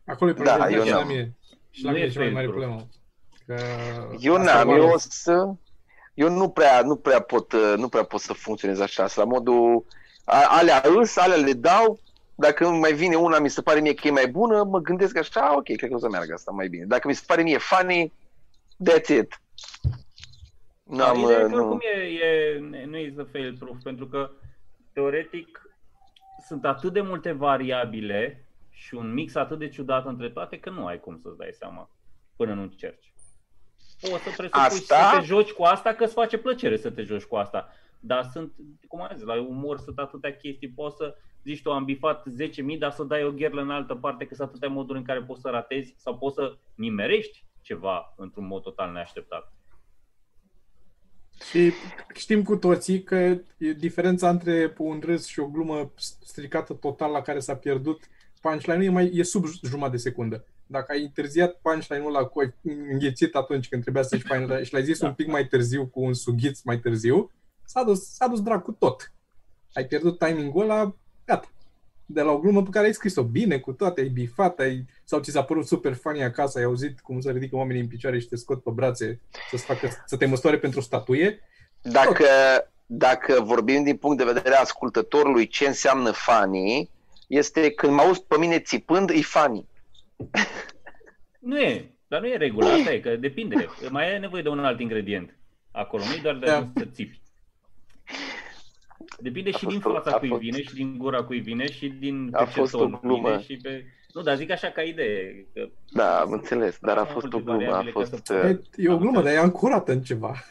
Acolo 0.07 0.31
e 0.31 0.35
Da, 0.35 0.43
problema 0.43 0.69
eu 0.71 0.83
și 0.85 0.91
la 0.91 0.97
n-am. 0.97 1.07
mine. 1.07 1.37
Și 1.71 1.85
la 1.85 1.91
Nu 1.91 1.95
mine 1.97 2.07
e 2.07 2.09
e 2.09 2.13
cea 2.13 2.21
mai 2.21 2.31
mare 2.31 2.47
fail-proof. 2.47 2.67
problemă. 2.67 2.89
Că 3.47 4.17
Eu 4.21 4.35
asta 4.35 4.55
n-am, 4.55 4.67
mă 4.69 4.75
eu 4.77 4.83
o 4.85 4.89
ales. 4.89 5.07
să... 5.11 5.53
Eu 6.15 6.31
nu 6.31 6.49
prea, 6.49 6.83
nu 6.83 6.97
prea 6.97 7.21
pot, 7.21 7.53
uh, 7.53 7.75
nu 7.77 7.89
prea 7.89 8.03
pot 8.03 8.21
să 8.21 8.33
funcționez 8.33 8.81
așa, 8.81 9.07
la 9.15 9.25
modul 9.25 9.85
a- 10.25 10.47
alea 10.49 10.83
îs, 10.85 11.17
alea 11.17 11.37
le 11.37 11.53
dau, 11.53 12.01
dacă 12.35 12.69
mai 12.69 12.93
vine 12.93 13.15
una, 13.17 13.39
mi 13.39 13.49
se 13.51 13.63
pare 13.63 13.81
mie 13.81 13.95
că 13.95 14.07
e 14.07 14.11
mai 14.11 14.27
bună, 14.29 14.63
mă 14.65 14.79
gândesc 14.79 15.17
așa, 15.17 15.57
ok, 15.57 15.65
cred 15.65 15.89
că 15.91 15.95
o 15.95 15.99
să 15.99 16.09
meargă 16.09 16.33
asta 16.35 16.51
mai 16.51 16.69
bine. 16.69 16.85
Dacă 16.85 17.09
mi 17.09 17.15
se 17.15 17.23
pare 17.27 17.43
mie 17.43 17.59
funny, 17.59 18.13
that's 18.91 19.09
it. 19.19 19.41
N-am, 20.83 21.19
Ideea 21.19 21.39
e 21.41 21.45
uh, 21.45 21.51
că 21.51 21.57
nu. 21.57 21.63
oricum 21.63 21.81
e, 21.97 22.01
e, 22.01 22.59
nu 22.87 22.97
e 22.97 23.15
fail 23.33 23.57
proof, 23.59 23.77
pentru 23.83 24.07
că 24.07 24.31
teoretic 24.93 25.63
sunt 26.49 26.65
atât 26.65 26.93
de 26.93 27.01
multe 27.01 27.33
variabile 27.33 28.49
și 28.71 28.95
un 28.95 29.13
mix 29.13 29.35
atât 29.35 29.59
de 29.59 29.69
ciudat 29.69 30.07
între 30.07 30.31
toate 30.31 30.59
că 30.59 30.71
nu 30.71 30.87
ai 30.87 31.01
cum 31.01 31.19
să-ți 31.19 31.37
dai 31.39 31.53
seama 31.53 31.91
până 32.37 32.55
nu 32.55 32.63
încerci. 32.63 33.13
Poți 34.01 34.23
să 34.23 34.31
presupui 34.37 34.61
Asta- 34.61 35.11
să 35.11 35.19
te 35.19 35.25
joci 35.25 35.53
cu 35.53 35.63
asta 35.63 35.95
că 35.95 36.05
îți 36.05 36.13
face 36.13 36.39
plăcere 36.39 36.77
să 36.77 36.91
te 36.91 37.03
joci 37.03 37.25
cu 37.25 37.37
asta. 37.37 37.69
Dar 38.01 38.25
sunt, 38.25 38.53
cum 38.89 39.03
am 39.03 39.11
zis, 39.15 39.25
la 39.25 39.41
umor 39.41 39.79
sunt 39.79 39.99
atâtea 39.99 40.37
chestii, 40.37 40.69
poți 40.69 40.97
să 40.97 41.17
zici 41.45 41.63
tu 41.63 41.73
am 41.73 41.85
bifat 41.85 42.27
10.000, 42.29 42.79
dar 42.79 42.91
să 42.91 43.05
dai 43.05 43.25
o 43.25 43.33
gherlă 43.33 43.61
în 43.61 43.71
altă 43.71 43.95
parte, 43.95 44.27
că 44.27 44.35
sunt 44.35 44.49
atâtea 44.49 44.69
moduri 44.69 44.99
în 44.99 45.05
care 45.05 45.23
poți 45.23 45.41
să 45.41 45.49
ratezi 45.49 45.95
sau 45.97 46.19
poți 46.19 46.35
să 46.35 46.57
nimerești 46.75 47.45
ceva 47.61 48.15
într-un 48.17 48.47
mod 48.47 48.63
total 48.63 48.93
neașteptat. 48.93 49.53
Și 51.51 51.73
știm 52.15 52.43
cu 52.43 52.57
toții 52.57 53.03
că 53.03 53.15
e 53.59 53.73
diferența 53.73 54.29
între 54.29 54.75
un 54.79 55.01
râs 55.05 55.27
și 55.27 55.41
o 55.41 55.47
glumă 55.47 55.93
stricată 56.25 56.73
total 56.73 57.11
la 57.11 57.23
care 57.23 57.39
s-a 57.39 57.57
pierdut 57.57 58.05
punchline-ul 58.41 58.85
e, 58.85 58.89
mai, 58.89 59.11
e 59.15 59.23
sub 59.23 59.45
jumătate 59.63 59.97
de 59.97 60.03
secundă. 60.03 60.45
Dacă 60.67 60.93
ai 60.93 61.03
întârziat 61.03 61.55
punchline-ul 61.63 62.15
ăla 62.15 62.25
cu 62.25 62.41
ai 62.41 62.55
înghețit 62.91 63.35
atunci 63.35 63.69
când 63.69 63.83
trebuia 63.83 64.03
să 64.03 64.17
zici 64.17 64.27
punchline 64.29 64.63
și 64.63 64.73
l-ai 64.73 64.85
zis 64.85 64.99
Da. 64.99 65.07
un 65.07 65.15
pic 65.15 65.27
mai 65.27 65.47
târziu 65.47 65.87
cu 65.87 66.01
un 66.01 66.15
sughiț 66.15 66.63
mai 66.63 66.79
târziu, 66.79 67.31
s-a 67.65 67.83
dus, 67.83 68.15
s-a 68.15 68.27
dus 68.27 68.43
dracu 68.43 68.73
tot. 68.73 69.13
Ai 69.73 69.87
pierdut 69.87 70.19
timingul 70.19 70.63
ăla, 70.63 70.97
gata. 71.27 71.49
De 72.11 72.23
la 72.23 72.31
o 72.31 72.39
glumă 72.39 72.63
pe 72.63 72.71
care 72.71 72.87
ai 72.87 72.93
scris-o 72.95 73.23
bine, 73.23 73.59
cu 73.59 73.73
toate, 73.73 74.01
ai 74.01 74.09
bifat, 74.09 74.59
ai, 74.59 74.85
sau 75.05 75.21
ți 75.21 75.31
s-a 75.31 75.43
părut 75.43 75.67
super 75.67 75.95
funny 75.95 76.23
acasă, 76.23 76.59
ai 76.59 76.65
auzit 76.65 77.01
cum 77.01 77.21
se 77.21 77.31
ridică 77.31 77.57
oamenii 77.57 77.83
în 77.83 77.89
picioare 77.89 78.19
și 78.19 78.27
te 78.27 78.37
scot 78.37 78.63
pe 78.63 78.71
brațe 78.71 79.21
să-ți 79.51 79.65
facă, 79.65 79.89
să 80.07 80.17
te 80.17 80.27
măsoare 80.27 80.59
pentru 80.59 80.81
statuie, 80.81 81.41
Dacă, 81.83 82.27
dacă 82.87 83.41
vorbim 83.41 83.83
din 83.83 83.97
punct 83.97 84.19
de 84.19 84.25
vedere 84.33 84.55
a 84.55 84.61
ascultătorului 84.61 85.47
ce 85.47 85.67
înseamnă 85.67 86.11
funny, 86.11 86.91
este 87.27 87.71
când 87.71 87.93
mă 87.93 88.01
auzi 88.01 88.23
pe 88.23 88.39
mine 88.39 88.59
țipând, 88.59 89.11
e 89.11 89.21
funny. 89.21 89.67
Nu 91.39 91.59
e, 91.61 91.91
dar 92.09 92.21
nu 92.21 92.27
e 92.27 92.37
regula, 92.37 92.73
asta 92.73 92.93
e, 92.93 93.01
că 93.01 93.17
depinde. 93.17 93.69
Mai 93.91 94.15
e 94.15 94.19
nevoie 94.19 94.43
de 94.43 94.49
un 94.49 94.65
alt 94.65 94.81
ingredient 94.81 95.37
acolo, 95.71 96.05
nu 96.05 96.13
e 96.13 96.21
doar 96.23 96.37
de 96.37 96.47
Da. 96.47 96.55
ajuns 96.57 96.71
să 96.77 96.85
țipi. 96.93 97.21
Depinde 99.21 99.49
A 99.49 99.53
și 99.53 99.65
fost 99.65 99.77
din 99.77 99.85
o- 99.87 99.93
fața 99.95 100.11
a 100.11 100.19
cui 100.19 100.29
fost- 100.29 100.41
vine 100.41 100.63
și 100.63 100.75
din 100.75 100.99
gura 100.99 101.23
cui 101.25 101.41
vine 101.41 101.71
și 101.73 101.89
din 101.89 102.29
A 102.33 102.39
pe 102.45 102.51
ce 102.51 102.59
fost 102.61 102.75
o 102.75 102.79
ton 102.79 102.99
glumă. 103.03 103.29
vine 103.31 103.43
și 103.43 103.57
pe... 103.57 103.85
Nu, 104.13 104.23
dar 104.23 104.37
zic 104.37 104.51
așa 104.51 104.69
ca 104.71 104.83
idee. 104.83 105.47
Că 105.55 105.69
Da, 105.93 106.21
am 106.21 106.33
înțeles, 106.33 106.79
dar 106.81 106.97
a 106.97 107.01
Prea 107.03 107.13
fost 107.15 107.27
o 107.27 107.29
multe 107.37 107.45
glumă, 107.45 107.63
a 107.63 107.67
variabile 107.71 107.93
ca 107.93 107.99
fost... 108.01 108.25
să 108.27 108.35
uh, 108.35 108.41
poți- 108.57 108.81
E, 108.81 108.83
e 108.85 108.89
o 108.93 108.99
glumă, 108.99 109.23
dar 109.23 109.33
e 109.33 109.39
ancorată 109.39 109.93
în 109.93 110.03
ceva. 110.03 110.35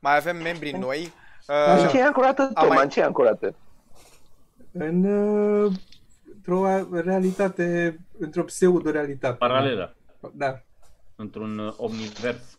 Mai 0.00 0.16
avem 0.16 0.36
membri 0.36 0.70
noi. 0.70 1.12
Așa. 1.46 1.82
În 1.82 1.88
ce 1.88 1.98
e 1.98 2.02
ancorată, 2.02 2.42
Am 2.42 2.52
Toma? 2.54 2.74
mai- 2.74 2.82
În 2.84 2.88
ce 2.90 3.00
e 3.00 3.04
ancorată? 3.04 3.56
În, 4.72 5.04
uh, 5.04 5.72
într-o 6.34 6.66
realitate, 7.00 7.98
într-o 8.18 8.42
pseudo-realitate. 8.42 9.36
paralelă, 9.36 9.96
Da. 10.32 10.62
într-un 11.16 11.58
uh, 11.58 11.74
omnivers. 11.76 12.58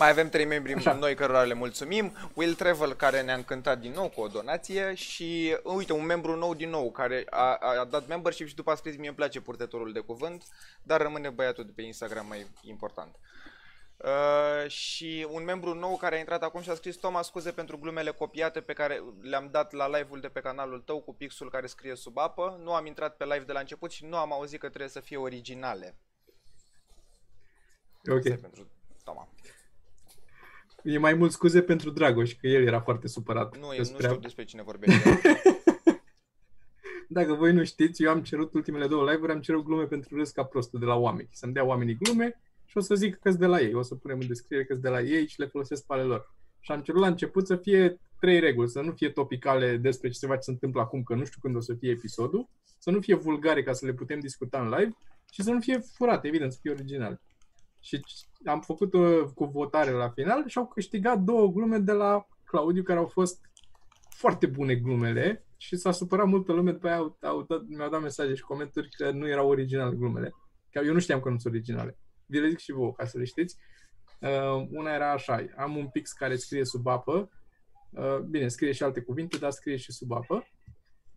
Mai 0.00 0.08
avem 0.08 0.28
trei 0.28 0.44
membri 0.44 0.74
Așa. 0.74 0.92
noi 0.92 1.14
cărora 1.14 1.42
le 1.42 1.54
mulțumim. 1.54 2.12
Will 2.34 2.54
Travel 2.54 2.94
care 2.94 3.22
ne-a 3.22 3.34
încântat 3.34 3.78
din 3.78 3.92
nou 3.92 4.08
cu 4.08 4.20
o 4.20 4.26
donație 4.26 4.94
și 4.94 5.56
uite 5.62 5.92
un 5.92 6.04
membru 6.04 6.36
nou 6.36 6.54
din 6.54 6.70
nou 6.70 6.90
care 6.90 7.26
a, 7.30 7.54
a 7.54 7.84
dat 7.84 8.06
membership 8.06 8.46
și 8.46 8.54
după 8.54 8.70
a 8.70 8.74
scris 8.74 8.96
mie 8.96 9.06
îmi 9.06 9.16
place 9.16 9.40
purtătorul 9.40 9.92
de 9.92 10.00
cuvânt, 10.00 10.44
dar 10.82 11.00
rămâne 11.00 11.30
băiatul 11.30 11.64
de 11.64 11.72
pe 11.74 11.82
Instagram 11.82 12.26
mai 12.26 12.46
important. 12.62 13.16
Uh, 13.96 14.70
și 14.70 15.26
un 15.30 15.44
membru 15.44 15.74
nou 15.74 15.96
care 15.96 16.14
a 16.14 16.18
intrat 16.18 16.42
acum 16.42 16.60
și 16.60 16.70
a 16.70 16.74
scris 16.74 16.96
Toma, 16.96 17.22
scuze 17.22 17.50
pentru 17.50 17.78
glumele 17.78 18.10
copiate 18.10 18.60
pe 18.60 18.72
care 18.72 19.02
le-am 19.20 19.48
dat 19.50 19.72
la 19.72 19.88
live-ul 19.98 20.20
de 20.20 20.28
pe 20.28 20.40
canalul 20.40 20.80
tău 20.80 21.00
cu 21.00 21.14
pixul 21.14 21.50
care 21.50 21.66
scrie 21.66 21.94
sub 21.94 22.18
apă. 22.18 22.60
Nu 22.62 22.72
am 22.72 22.86
intrat 22.86 23.16
pe 23.16 23.24
live 23.24 23.44
de 23.44 23.52
la 23.52 23.60
început 23.60 23.90
și 23.90 24.04
nu 24.04 24.16
am 24.16 24.32
auzit 24.32 24.60
că 24.60 24.68
trebuie 24.68 24.90
să 24.90 25.00
fie 25.00 25.16
originale. 25.16 25.98
E 28.02 28.12
ok. 28.12 28.18
Asta 28.18 28.28
e 28.28 28.34
pentru 28.34 28.70
Toma. 29.04 29.28
E 30.82 30.98
mai 30.98 31.14
mult 31.14 31.32
scuze 31.32 31.62
pentru 31.62 31.90
Dragoș, 31.90 32.34
că 32.34 32.46
el 32.46 32.66
era 32.66 32.80
foarte 32.80 33.08
supărat. 33.08 33.58
Nu, 33.58 33.66
că 33.66 33.72
eu 33.72 33.78
nu 33.78 33.84
spunea- 33.84 34.08
știu 34.08 34.20
despre 34.20 34.44
cine 34.44 34.62
vorbește. 34.62 35.20
Dacă 37.08 37.32
voi 37.34 37.52
nu 37.52 37.64
știți, 37.64 38.02
eu 38.02 38.10
am 38.10 38.22
cerut 38.22 38.54
ultimele 38.54 38.86
două 38.86 39.10
live-uri, 39.10 39.32
am 39.32 39.40
cerut 39.40 39.64
glume 39.64 39.84
pentru 39.84 40.16
râs 40.16 40.30
ca 40.30 40.44
prostul 40.44 40.80
de 40.80 40.86
la 40.86 40.94
oameni. 40.94 41.28
Să-mi 41.32 41.52
dea 41.52 41.64
oamenii 41.64 41.96
glume 42.02 42.40
și 42.64 42.76
o 42.76 42.80
să 42.80 42.94
zic 42.94 43.16
că 43.16 43.30
de 43.30 43.46
la 43.46 43.60
ei. 43.60 43.74
O 43.74 43.82
să 43.82 43.94
punem 43.94 44.18
în 44.20 44.26
descriere 44.26 44.64
că 44.64 44.74
de 44.74 44.88
la 44.88 45.00
ei 45.00 45.28
și 45.28 45.40
le 45.40 45.46
folosesc 45.46 45.86
pe 45.86 45.92
ale 45.92 46.02
lor. 46.02 46.34
Și 46.60 46.72
am 46.72 46.80
cerut 46.80 47.00
la 47.00 47.06
început 47.06 47.46
să 47.46 47.56
fie 47.56 48.00
trei 48.20 48.40
reguli, 48.40 48.68
să 48.68 48.80
nu 48.80 48.92
fie 48.92 49.10
topicale 49.10 49.76
despre 49.76 50.08
ce 50.08 50.18
se 50.18 50.26
va 50.26 50.34
ce 50.34 50.40
se 50.40 50.50
întâmplă 50.50 50.80
acum, 50.80 51.02
că 51.02 51.14
nu 51.14 51.24
știu 51.24 51.38
când 51.40 51.56
o 51.56 51.60
să 51.60 51.74
fie 51.74 51.90
episodul, 51.90 52.48
să 52.78 52.90
nu 52.90 53.00
fie 53.00 53.14
vulgare 53.14 53.62
ca 53.62 53.72
să 53.72 53.86
le 53.86 53.92
putem 53.92 54.20
discuta 54.20 54.60
în 54.60 54.68
live 54.68 54.96
și 55.32 55.42
să 55.42 55.50
nu 55.50 55.60
fie 55.60 55.78
furate, 55.78 56.26
evident, 56.28 56.52
să 56.52 56.58
fie 56.62 56.70
original. 56.70 57.20
Și 57.80 58.00
am 58.44 58.60
făcut 58.60 58.92
uh, 58.92 59.24
cu 59.34 59.44
votare 59.44 59.90
la 59.90 60.10
final 60.10 60.48
și 60.48 60.58
au 60.58 60.66
câștigat 60.66 61.18
două 61.18 61.48
glume 61.48 61.78
de 61.78 61.92
la 61.92 62.26
Claudiu, 62.44 62.82
care 62.82 62.98
au 62.98 63.06
fost 63.06 63.40
foarte 64.08 64.46
bune 64.46 64.74
glumele 64.74 65.44
și 65.56 65.76
s-a 65.76 65.90
supărat 65.90 66.26
multă 66.26 66.52
lume, 66.52 66.72
după 66.72 66.86
aia 66.86 66.96
au, 66.96 67.18
au 67.20 67.42
dat, 67.42 67.60
mi-au 67.66 67.90
dat 67.90 68.00
mesaje 68.00 68.34
și 68.34 68.42
comentarii 68.42 68.90
că 68.90 69.10
nu 69.10 69.28
erau 69.28 69.48
originale 69.48 69.96
glumele. 69.96 70.34
Că 70.70 70.80
eu 70.84 70.92
nu 70.92 70.98
știam 70.98 71.20
că 71.20 71.28
nu 71.28 71.38
sunt 71.38 71.54
originale. 71.54 71.98
Vi 72.26 72.40
le 72.40 72.48
zic 72.48 72.58
și 72.58 72.72
vouă, 72.72 72.92
ca 72.92 73.04
să 73.04 73.18
le 73.18 73.24
știți. 73.24 73.56
Uh, 74.20 74.66
una 74.70 74.94
era 74.94 75.12
așa, 75.12 75.44
am 75.56 75.76
un 75.76 75.88
pix 75.88 76.12
care 76.12 76.36
scrie 76.36 76.64
sub 76.64 76.86
apă, 76.86 77.30
uh, 77.90 78.18
bine, 78.18 78.48
scrie 78.48 78.72
și 78.72 78.82
alte 78.82 79.00
cuvinte, 79.00 79.38
dar 79.38 79.50
scrie 79.50 79.76
și 79.76 79.92
sub 79.92 80.12
apă. 80.12 80.46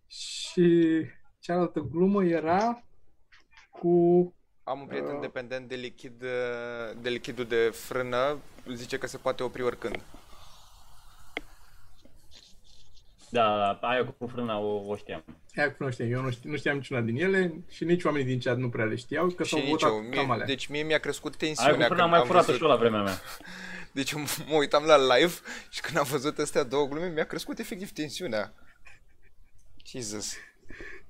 Și 0.07 1.01
cealaltă 1.39 1.79
glumă 1.79 2.23
era 2.23 2.83
cu 3.69 4.35
Am 4.63 4.79
un 4.79 4.85
prieten 4.85 5.15
Uh. 5.15 5.21
dependent 5.21 5.67
de 5.67 5.75
lichid, 5.75 6.21
uh, 6.21 6.97
de 7.01 7.09
lichidul 7.09 7.45
de 7.45 7.69
frână, 7.73 8.37
zice 8.73 8.97
că 8.97 9.07
se 9.07 9.17
poate 9.17 9.43
opri 9.43 9.61
oricând. 9.61 9.99
Da, 13.29 13.71
aia 13.81 14.05
cu 14.05 14.27
frâna 14.27 14.57
o, 14.59 14.87
o 14.87 14.95
știam. 14.95 15.23
Aia 15.55 15.67
cu 15.67 15.75
frâna 15.77 16.09
Eu 16.09 16.21
nu, 16.21 16.31
știam, 16.31 16.51
nu 16.51 16.57
știam 16.57 16.75
niciuna 16.75 17.01
din 17.01 17.15
ele 17.15 17.53
și 17.69 17.83
nici 17.83 18.03
oamenii 18.03 18.27
din 18.27 18.39
chat 18.39 18.57
nu 18.57 18.69
prea 18.69 18.85
le 18.85 18.95
știau, 18.95 19.27
că 19.27 19.43
s-au 19.43 19.61
votat 19.61 19.89
eu, 19.89 19.95
mie, 19.95 20.17
cam 20.17 20.31
alea. 20.31 20.45
Deci 20.45 20.67
mie 20.67 20.83
mi-a 20.83 20.97
crescut 20.97 21.35
tensiunea. 21.35 21.75
Aia 21.75 21.87
cu 21.87 21.93
frâna 21.93 22.07
mai 22.07 22.19
furată 22.25 22.45
văzut... 22.45 22.55
și 22.55 22.63
eu 22.63 22.69
la 22.69 22.75
vremea 22.75 23.01
mea. 23.01 23.21
Deci 23.91 24.13
mă 24.13 24.55
uitam 24.55 24.83
la 24.83 25.15
live 25.15 25.33
și 25.69 25.81
când 25.81 25.97
am 25.97 26.05
văzut 26.09 26.37
astea 26.37 26.63
două 26.63 26.87
glume, 26.87 27.07
mi-a 27.07 27.25
crescut 27.25 27.59
efectiv 27.59 27.91
tensiunea. 27.91 28.53
Jesus. 29.85 30.33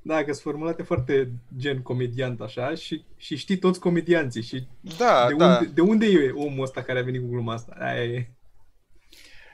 Da, 0.05 0.17
că 0.17 0.31
sunt 0.31 0.37
formulate 0.37 0.83
foarte 0.83 1.31
gen 1.57 1.81
comediant 1.81 2.41
așa 2.41 2.75
și, 2.75 3.05
și 3.17 3.35
știi 3.35 3.57
toți 3.57 3.79
comedianții 3.79 4.41
și 4.41 4.67
da, 4.97 5.27
de, 5.27 5.33
da. 5.33 5.45
Unde, 5.57 5.71
de 5.73 5.81
unde 5.81 6.05
e 6.05 6.31
omul 6.35 6.63
ăsta 6.63 6.81
care 6.83 6.99
a 6.99 7.03
venit 7.03 7.21
cu 7.21 7.27
gluma 7.27 7.53
asta? 7.53 7.75
Aia 7.79 8.03
e. 8.03 8.31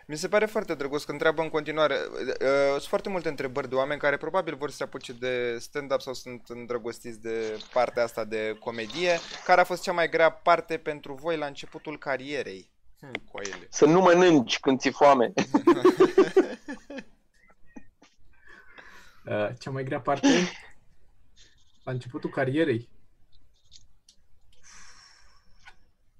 Mi 0.08 0.18
se 0.18 0.28
pare 0.28 0.46
foarte 0.46 0.74
drăguț 0.74 1.04
că 1.04 1.12
întreabă 1.12 1.42
în 1.42 1.50
continuare. 1.50 1.96
Uh, 2.12 2.70
sunt 2.70 2.84
foarte 2.84 3.10
multe 3.10 3.30
întrebări 3.30 3.70
de 3.70 3.76
oameni 3.76 4.00
care 4.00 4.18
probabil 4.18 4.56
vor 4.56 4.70
să 4.70 4.76
se 4.76 4.84
apuce 4.84 5.14
de 5.14 5.58
stand-up 5.60 6.02
sau 6.02 6.14
sunt 6.14 6.42
îndrăgostiți 6.48 7.22
de 7.22 7.64
partea 7.74 8.04
asta 8.04 8.24
de 8.24 8.58
comedie. 8.60 9.20
Care 9.46 9.62
a 9.62 9.64
fost 9.64 9.82
cea 9.82 9.92
mai 9.92 10.10
grea 10.10 10.30
parte 10.32 10.78
pentru 10.78 11.14
voi 11.14 11.38
la 11.38 11.46
începutul 11.46 11.98
carierei? 11.98 12.72
Hmm, 13.00 13.12
Să 13.70 13.86
nu 13.86 14.02
mănânci 14.02 14.60
când 14.60 14.80
ți 14.80 14.90
foame. 14.90 15.34
Uh, 19.26 19.50
cea 19.60 19.72
mai 19.72 19.84
grea 19.84 20.02
parte 20.02 20.28
la 21.84 21.92
începutul 21.92 22.30
carierei. 22.30 22.90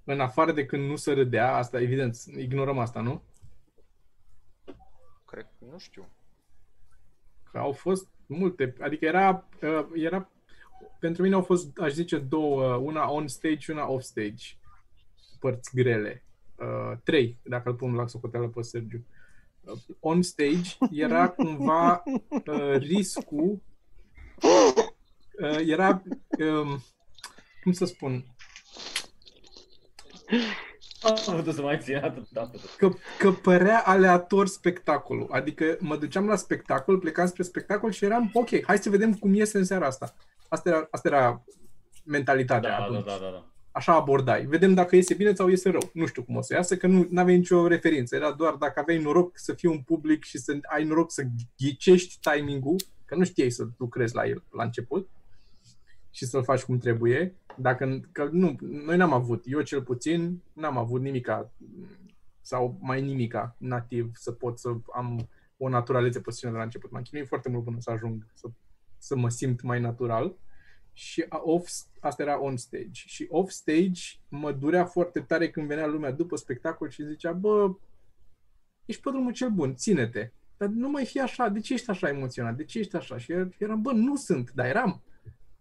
În 0.04 0.20
afară 0.20 0.52
de 0.52 0.66
când 0.66 0.88
nu 0.88 0.96
se 0.96 1.12
râdea, 1.12 1.54
asta 1.54 1.80
evident, 1.80 2.16
ignorăm 2.36 2.78
asta, 2.78 3.00
nu? 3.00 3.22
Cred, 5.26 5.46
nu 5.70 5.78
știu. 5.78 6.08
Că 7.50 7.58
au 7.58 7.72
fost 7.72 8.08
multe, 8.26 8.74
adică 8.80 9.04
era, 9.04 9.48
uh, 9.62 9.86
era 9.94 10.30
pentru 10.98 11.22
mine 11.22 11.34
au 11.34 11.42
fost, 11.42 11.78
aș 11.78 11.92
zice, 11.92 12.18
două, 12.18 12.74
una 12.74 13.10
on 13.10 13.28
stage 13.28 13.72
una 13.72 13.88
off 13.88 14.04
stage, 14.04 14.56
părți 15.38 15.74
grele. 15.74 16.24
Uh, 16.56 16.98
trei, 17.04 17.38
dacă 17.42 17.68
îl 17.68 17.74
pun 17.74 17.94
la 17.94 18.06
socoteală 18.06 18.48
pe 18.48 18.62
Sergiu. 18.62 18.96
Uh, 18.96 19.19
on 20.00 20.22
stage 20.22 20.76
era 20.90 21.28
cumva 21.28 22.02
uh, 22.28 22.76
riscul 22.76 23.62
uh, 25.40 25.58
era 25.66 26.02
um, 26.38 26.82
cum 27.62 27.72
să 27.72 27.84
spun 27.84 28.24
am 31.02 31.52
să 31.52 31.62
mai 31.62 31.78
țin 31.78 31.96
atât, 31.96 32.26
că, 32.76 32.90
că 33.18 33.30
părea 33.30 33.82
aleator 33.84 34.46
spectacolul. 34.46 35.28
Adică 35.30 35.76
mă 35.78 35.96
duceam 35.96 36.26
la 36.26 36.36
spectacol, 36.36 36.98
plecam 36.98 37.26
spre 37.26 37.42
spectacol 37.42 37.90
și 37.90 38.04
eram, 38.04 38.30
ok, 38.32 38.64
hai 38.64 38.78
să 38.78 38.90
vedem 38.90 39.14
cum 39.14 39.34
iese 39.34 39.58
în 39.58 39.64
seara 39.64 39.86
asta. 39.86 40.14
Asta 40.48 40.68
era, 40.68 40.88
asta 40.90 41.08
era 41.08 41.44
mentalitatea 42.04 42.70
da, 42.70 42.76
atunci. 42.76 43.04
Da, 43.04 43.18
da, 43.20 43.30
da 43.30 43.49
așa 43.72 43.94
abordai. 43.94 44.44
Vedem 44.44 44.74
dacă 44.74 44.96
iese 44.96 45.14
bine 45.14 45.34
sau 45.34 45.48
iese 45.48 45.70
rău. 45.70 45.90
Nu 45.92 46.06
știu 46.06 46.22
cum 46.22 46.36
o 46.36 46.42
să 46.42 46.54
iasă, 46.54 46.76
că 46.76 46.86
nu 46.86 47.08
aveai 47.14 47.36
nicio 47.36 47.66
referință. 47.66 48.16
Era 48.16 48.32
doar 48.32 48.54
dacă 48.54 48.80
aveai 48.80 49.02
noroc 49.02 49.38
să 49.38 49.52
fii 49.52 49.68
un 49.68 49.80
public 49.80 50.24
și 50.24 50.38
să 50.38 50.58
ai 50.62 50.84
noroc 50.84 51.10
să 51.12 51.22
ghicești 51.56 52.18
timingul, 52.20 52.76
că 53.04 53.14
nu 53.14 53.24
știai 53.24 53.50
să 53.50 53.68
lucrezi 53.76 54.14
la 54.14 54.26
el 54.26 54.42
la 54.50 54.62
început 54.62 55.08
și 56.10 56.26
să-l 56.26 56.44
faci 56.44 56.62
cum 56.62 56.78
trebuie. 56.78 57.34
Dacă, 57.56 58.00
că 58.12 58.28
nu, 58.32 58.56
noi 58.60 58.96
n-am 58.96 59.12
avut, 59.12 59.44
eu 59.46 59.60
cel 59.60 59.82
puțin, 59.82 60.42
n-am 60.52 60.78
avut 60.78 61.00
nimica 61.00 61.50
sau 62.40 62.78
mai 62.80 63.02
nimica 63.02 63.54
nativ 63.58 64.10
să 64.14 64.32
pot 64.32 64.58
să 64.58 64.74
am 64.92 65.28
o 65.56 65.68
naturalețe 65.68 66.20
pe 66.20 66.30
scenă 66.30 66.52
de 66.52 66.58
la 66.58 66.64
început. 66.64 66.90
M-am 66.90 67.02
chinuit 67.02 67.26
foarte 67.26 67.48
mult 67.48 67.64
până 67.64 67.76
să 67.80 67.90
ajung 67.90 68.26
să, 68.34 68.48
să 68.98 69.16
mă 69.16 69.28
simt 69.28 69.62
mai 69.62 69.80
natural 69.80 70.34
și 71.00 71.26
off, 71.28 71.70
asta 72.00 72.22
era 72.22 72.40
on 72.40 72.56
stage. 72.56 72.90
Și 72.92 73.26
off 73.30 73.50
stage 73.50 74.00
mă 74.28 74.52
durea 74.52 74.84
foarte 74.84 75.20
tare 75.20 75.50
când 75.50 75.66
venea 75.66 75.86
lumea 75.86 76.10
după 76.10 76.36
spectacol 76.36 76.90
și 76.90 77.06
zicea, 77.06 77.32
bă, 77.32 77.74
ești 78.84 79.02
pe 79.02 79.10
drumul 79.10 79.32
cel 79.32 79.50
bun, 79.50 79.74
ține-te. 79.76 80.30
Dar 80.56 80.68
nu 80.68 80.88
mai 80.88 81.04
fi 81.04 81.20
așa, 81.20 81.48
de 81.48 81.60
ce 81.60 81.72
ești 81.72 81.90
așa 81.90 82.08
emoționat? 82.08 82.56
De 82.56 82.64
ce 82.64 82.78
ești 82.78 82.96
așa? 82.96 83.18
Și 83.18 83.32
eram, 83.58 83.82
bă, 83.82 83.92
nu 83.92 84.16
sunt, 84.16 84.50
dar 84.50 84.66
eram. 84.66 85.02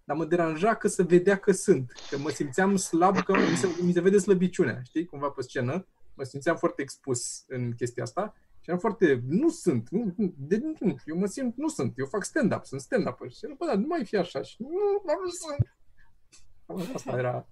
Dar 0.03 0.17
mă 0.17 0.25
deranja 0.25 0.75
că 0.75 0.87
se 0.87 1.03
vedea 1.03 1.37
că 1.37 1.51
sunt, 1.51 1.91
că 2.09 2.17
mă 2.17 2.29
simțeam 2.29 2.75
slab, 2.75 3.23
că 3.23 3.37
mi 3.37 3.55
se, 3.55 3.67
mi 3.81 3.93
se 3.93 4.01
vede 4.01 4.17
slăbiciunea, 4.17 4.81
știi, 4.83 5.05
cumva 5.05 5.29
pe 5.29 5.41
scenă. 5.41 5.87
Mă 6.13 6.23
simțeam 6.23 6.55
foarte 6.55 6.81
expus 6.81 7.43
în 7.47 7.71
chestia 7.71 8.03
asta 8.03 8.35
și 8.69 8.75
eram 8.75 8.79
foarte, 8.79 9.21
nu 9.27 9.49
sunt, 9.49 9.89
nu, 9.89 10.13
de, 10.37 10.57
nu, 10.79 10.95
eu 11.05 11.17
mă 11.17 11.25
simt, 11.25 11.57
nu 11.57 11.67
sunt, 11.67 11.93
eu 11.97 12.05
fac 12.05 12.23
stand-up, 12.23 12.65
sunt 12.65 12.81
stand-up. 12.81 13.29
Și 13.29 13.47
bă, 13.57 13.65
dar 13.65 13.75
nu 13.75 13.87
mai 13.87 14.05
fi 14.05 14.15
așa. 14.15 14.41
Și 14.41 14.55
nu, 14.59 15.03
dar 15.05 15.15
nu 15.23 15.29
sunt. 15.29 16.93
Asta 16.93 17.17
era. 17.17 17.47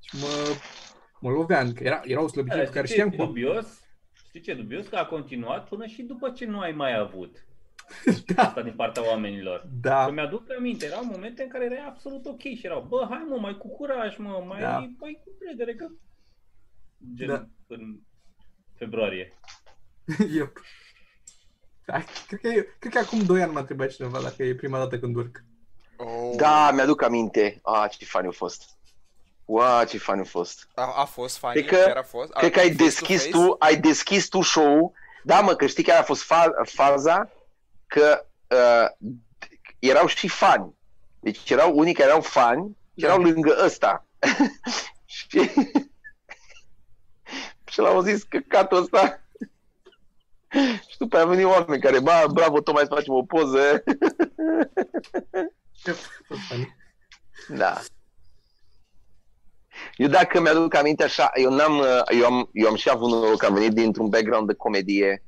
Și 0.00 0.16
mă, 0.20 0.56
mă 1.20 1.30
loveam, 1.30 1.72
că 1.72 1.84
era, 1.84 2.00
era 2.04 2.22
o 2.22 2.28
slăbiciune 2.28 2.64
pe 2.64 2.70
care 2.70 2.86
știam 2.86 3.10
cum. 3.10 3.26
Dubios, 3.26 3.66
știi 4.26 4.40
ce 4.40 4.54
dubios? 4.54 4.86
Că 4.86 4.96
a 4.96 5.06
continuat 5.06 5.68
până 5.68 5.86
și 5.86 6.02
după 6.02 6.30
ce 6.30 6.44
nu 6.44 6.60
ai 6.60 6.72
mai 6.72 6.98
avut. 6.98 7.46
da. 8.34 8.42
Asta 8.42 8.62
din 8.62 8.74
partea 8.74 9.08
oamenilor. 9.08 9.68
Da. 9.80 10.04
Că 10.04 10.12
mi-aduc 10.12 10.50
aminte, 10.58 10.86
erau 10.86 11.04
momente 11.04 11.42
în 11.42 11.48
care 11.48 11.64
era 11.64 11.86
absolut 11.86 12.26
ok 12.26 12.40
și 12.40 12.60
erau, 12.66 12.86
bă, 12.88 13.06
hai 13.10 13.26
mă, 13.28 13.38
mai 13.38 13.56
cu 13.56 13.68
curaj, 13.68 14.16
mă, 14.16 14.44
mai, 14.46 14.60
da. 14.60 14.78
mai 14.98 15.20
cu 15.24 15.30
credere 15.38 15.74
că... 15.74 15.86
Gen, 17.14 17.28
da. 17.28 17.46
în 17.66 18.00
februarie. 18.74 19.32
yep. 20.36 20.60
Da, 21.84 22.04
cred, 22.26 22.40
că, 22.40 22.48
cred 22.78 22.92
că 22.92 22.98
acum 22.98 23.24
2 23.24 23.42
ani 23.42 23.52
m-a 23.52 23.60
întrebat 23.60 23.90
cineva 23.90 24.20
dacă 24.20 24.42
e 24.42 24.54
prima 24.54 24.78
dată 24.78 24.98
când 24.98 25.16
urc. 25.16 25.44
Oh. 25.96 26.32
Da, 26.36 26.70
mi-aduc 26.70 27.02
aminte. 27.02 27.60
Ah, 27.62 27.90
ce 27.90 28.04
fain 28.04 28.26
a 28.26 28.30
fost. 28.30 28.62
Wow, 29.44 29.84
ce 29.84 29.98
fain 29.98 30.20
a 30.20 30.24
fost. 30.24 30.68
A, 30.74 30.92
a 30.96 31.04
fost 31.04 31.38
fain, 31.38 31.52
cred 31.52 31.66
că, 31.66 31.84
chiar 31.86 31.96
a 31.96 32.02
fost. 32.02 32.30
A, 32.32 32.38
cred 32.38 32.52
că 32.52 32.58
ai 32.58 32.70
deschis 32.70 33.24
tu, 33.24 33.56
ai 33.58 33.76
deschis 33.76 34.28
tu 34.28 34.42
show 34.42 34.94
Da, 35.22 35.40
mă, 35.40 35.54
că 35.54 35.66
știi 35.66 35.82
care 35.82 35.98
a 35.98 36.02
fost 36.02 36.24
fa- 36.24 36.62
faza? 36.62 37.30
Că 37.86 38.26
uh, 38.48 39.10
erau 39.78 40.06
și 40.06 40.28
fani. 40.28 40.74
Deci 41.20 41.50
erau 41.50 41.78
unii 41.78 41.94
care 41.94 42.08
erau 42.08 42.20
fani 42.20 42.76
și 42.98 43.04
erau 43.04 43.22
da. 43.22 43.28
lângă 43.28 43.56
ăsta. 43.64 44.06
și 45.04 45.50
și 47.70 47.78
l-au 47.78 48.00
zis 48.00 48.22
că 48.22 48.38
catul 48.38 48.82
ăsta 48.82 49.20
și 50.90 50.98
după 50.98 51.16
aia 51.16 51.24
au 51.24 51.30
venit 51.30 51.44
oameni 51.44 51.82
care, 51.82 52.00
ba, 52.00 52.24
bravo, 52.32 52.60
tot 52.60 52.74
mai 52.74 52.84
să 52.86 52.94
facem 52.94 53.14
o 53.14 53.22
poză. 53.22 53.82
da. 57.48 57.80
Eu 59.96 60.08
dacă 60.08 60.40
mi-aduc 60.40 60.74
aminte 60.74 61.04
așa, 61.04 61.30
eu, 61.34 61.50
n-am, 61.50 61.82
eu, 62.18 62.26
am, 62.26 62.48
eu 62.52 62.68
am 62.68 62.74
și 62.74 62.90
avut 62.90 63.10
noroc, 63.10 63.42
am 63.42 63.54
venit 63.54 63.72
dintr-un 63.72 64.08
background 64.08 64.46
de 64.46 64.54
comedie 64.54 65.22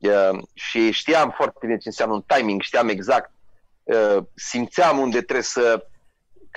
uh, 0.00 0.38
și 0.54 0.90
știam 0.90 1.30
foarte 1.30 1.58
bine 1.60 1.76
ce 1.76 1.88
înseamnă 1.88 2.14
un 2.14 2.24
timing, 2.26 2.62
știam 2.62 2.88
exact, 2.88 3.32
uh, 3.82 4.18
simțeam 4.34 4.98
unde 4.98 5.20
trebuie 5.20 5.42
să, 5.42 5.86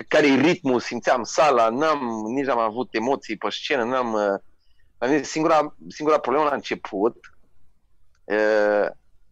care 0.08 0.28
e 0.28 0.42
ritmul, 0.42 0.80
simțeam 0.80 1.24
sala, 1.24 1.70
n-am, 1.70 2.26
nici 2.28 2.46
n-am 2.46 2.60
avut 2.60 2.88
emoții 2.92 3.38
pe 3.38 3.48
scenă, 3.50 3.84
n-am, 3.84 4.14
uh, 4.14 5.20
singura, 5.22 5.76
singura 5.88 6.20
problemă 6.20 6.48
la 6.48 6.56
început 6.56 7.37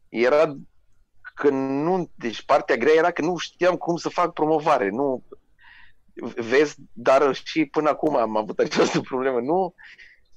era 0.10 0.56
că 1.36 1.50
nu, 1.50 2.10
deci 2.16 2.46
partea 2.46 2.76
grea 2.76 2.94
era 2.94 3.12
că 3.12 3.22
nu 3.22 3.38
știam 3.38 3.76
cum 3.76 3.96
să 3.96 4.10
fac 4.10 4.34
promovare, 4.34 4.90
nu, 4.90 5.24
vezi, 6.36 6.76
dar 6.94 7.34
și 7.34 7.66
până 7.66 7.90
acum 7.90 8.16
am 8.16 8.38
avut 8.38 8.60
această 8.60 9.00
problemă, 9.10 9.40
nu, 9.40 9.74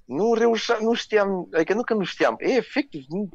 nu 0.04 0.34
reușeam, 0.34 0.78
nu 0.82 0.94
știam, 0.94 1.48
adică 1.52 1.74
nu 1.74 1.82
că 1.82 1.94
nu 1.94 2.04
știam, 2.04 2.36
e, 2.38 2.52
efectiv, 2.52 3.04
nu, 3.09 3.28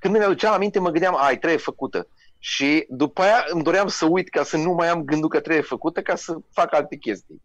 când 0.00 0.16
mi-aduceam 0.16 0.52
aminte, 0.52 0.78
mă 0.78 0.90
gândeam, 0.90 1.16
ai, 1.18 1.38
trebuie 1.38 1.58
făcută. 1.58 2.08
Și 2.38 2.86
după 2.88 3.22
aia 3.22 3.44
îmi 3.48 3.62
doream 3.62 3.88
să 3.88 4.06
uit 4.06 4.28
ca 4.28 4.42
să 4.42 4.56
nu 4.56 4.72
mai 4.72 4.88
am 4.88 5.04
gândul 5.04 5.28
că 5.28 5.40
trebuie 5.40 5.62
făcută 5.62 6.02
ca 6.02 6.14
să 6.16 6.36
fac 6.52 6.74
alte 6.74 6.96
chestii. 6.96 7.42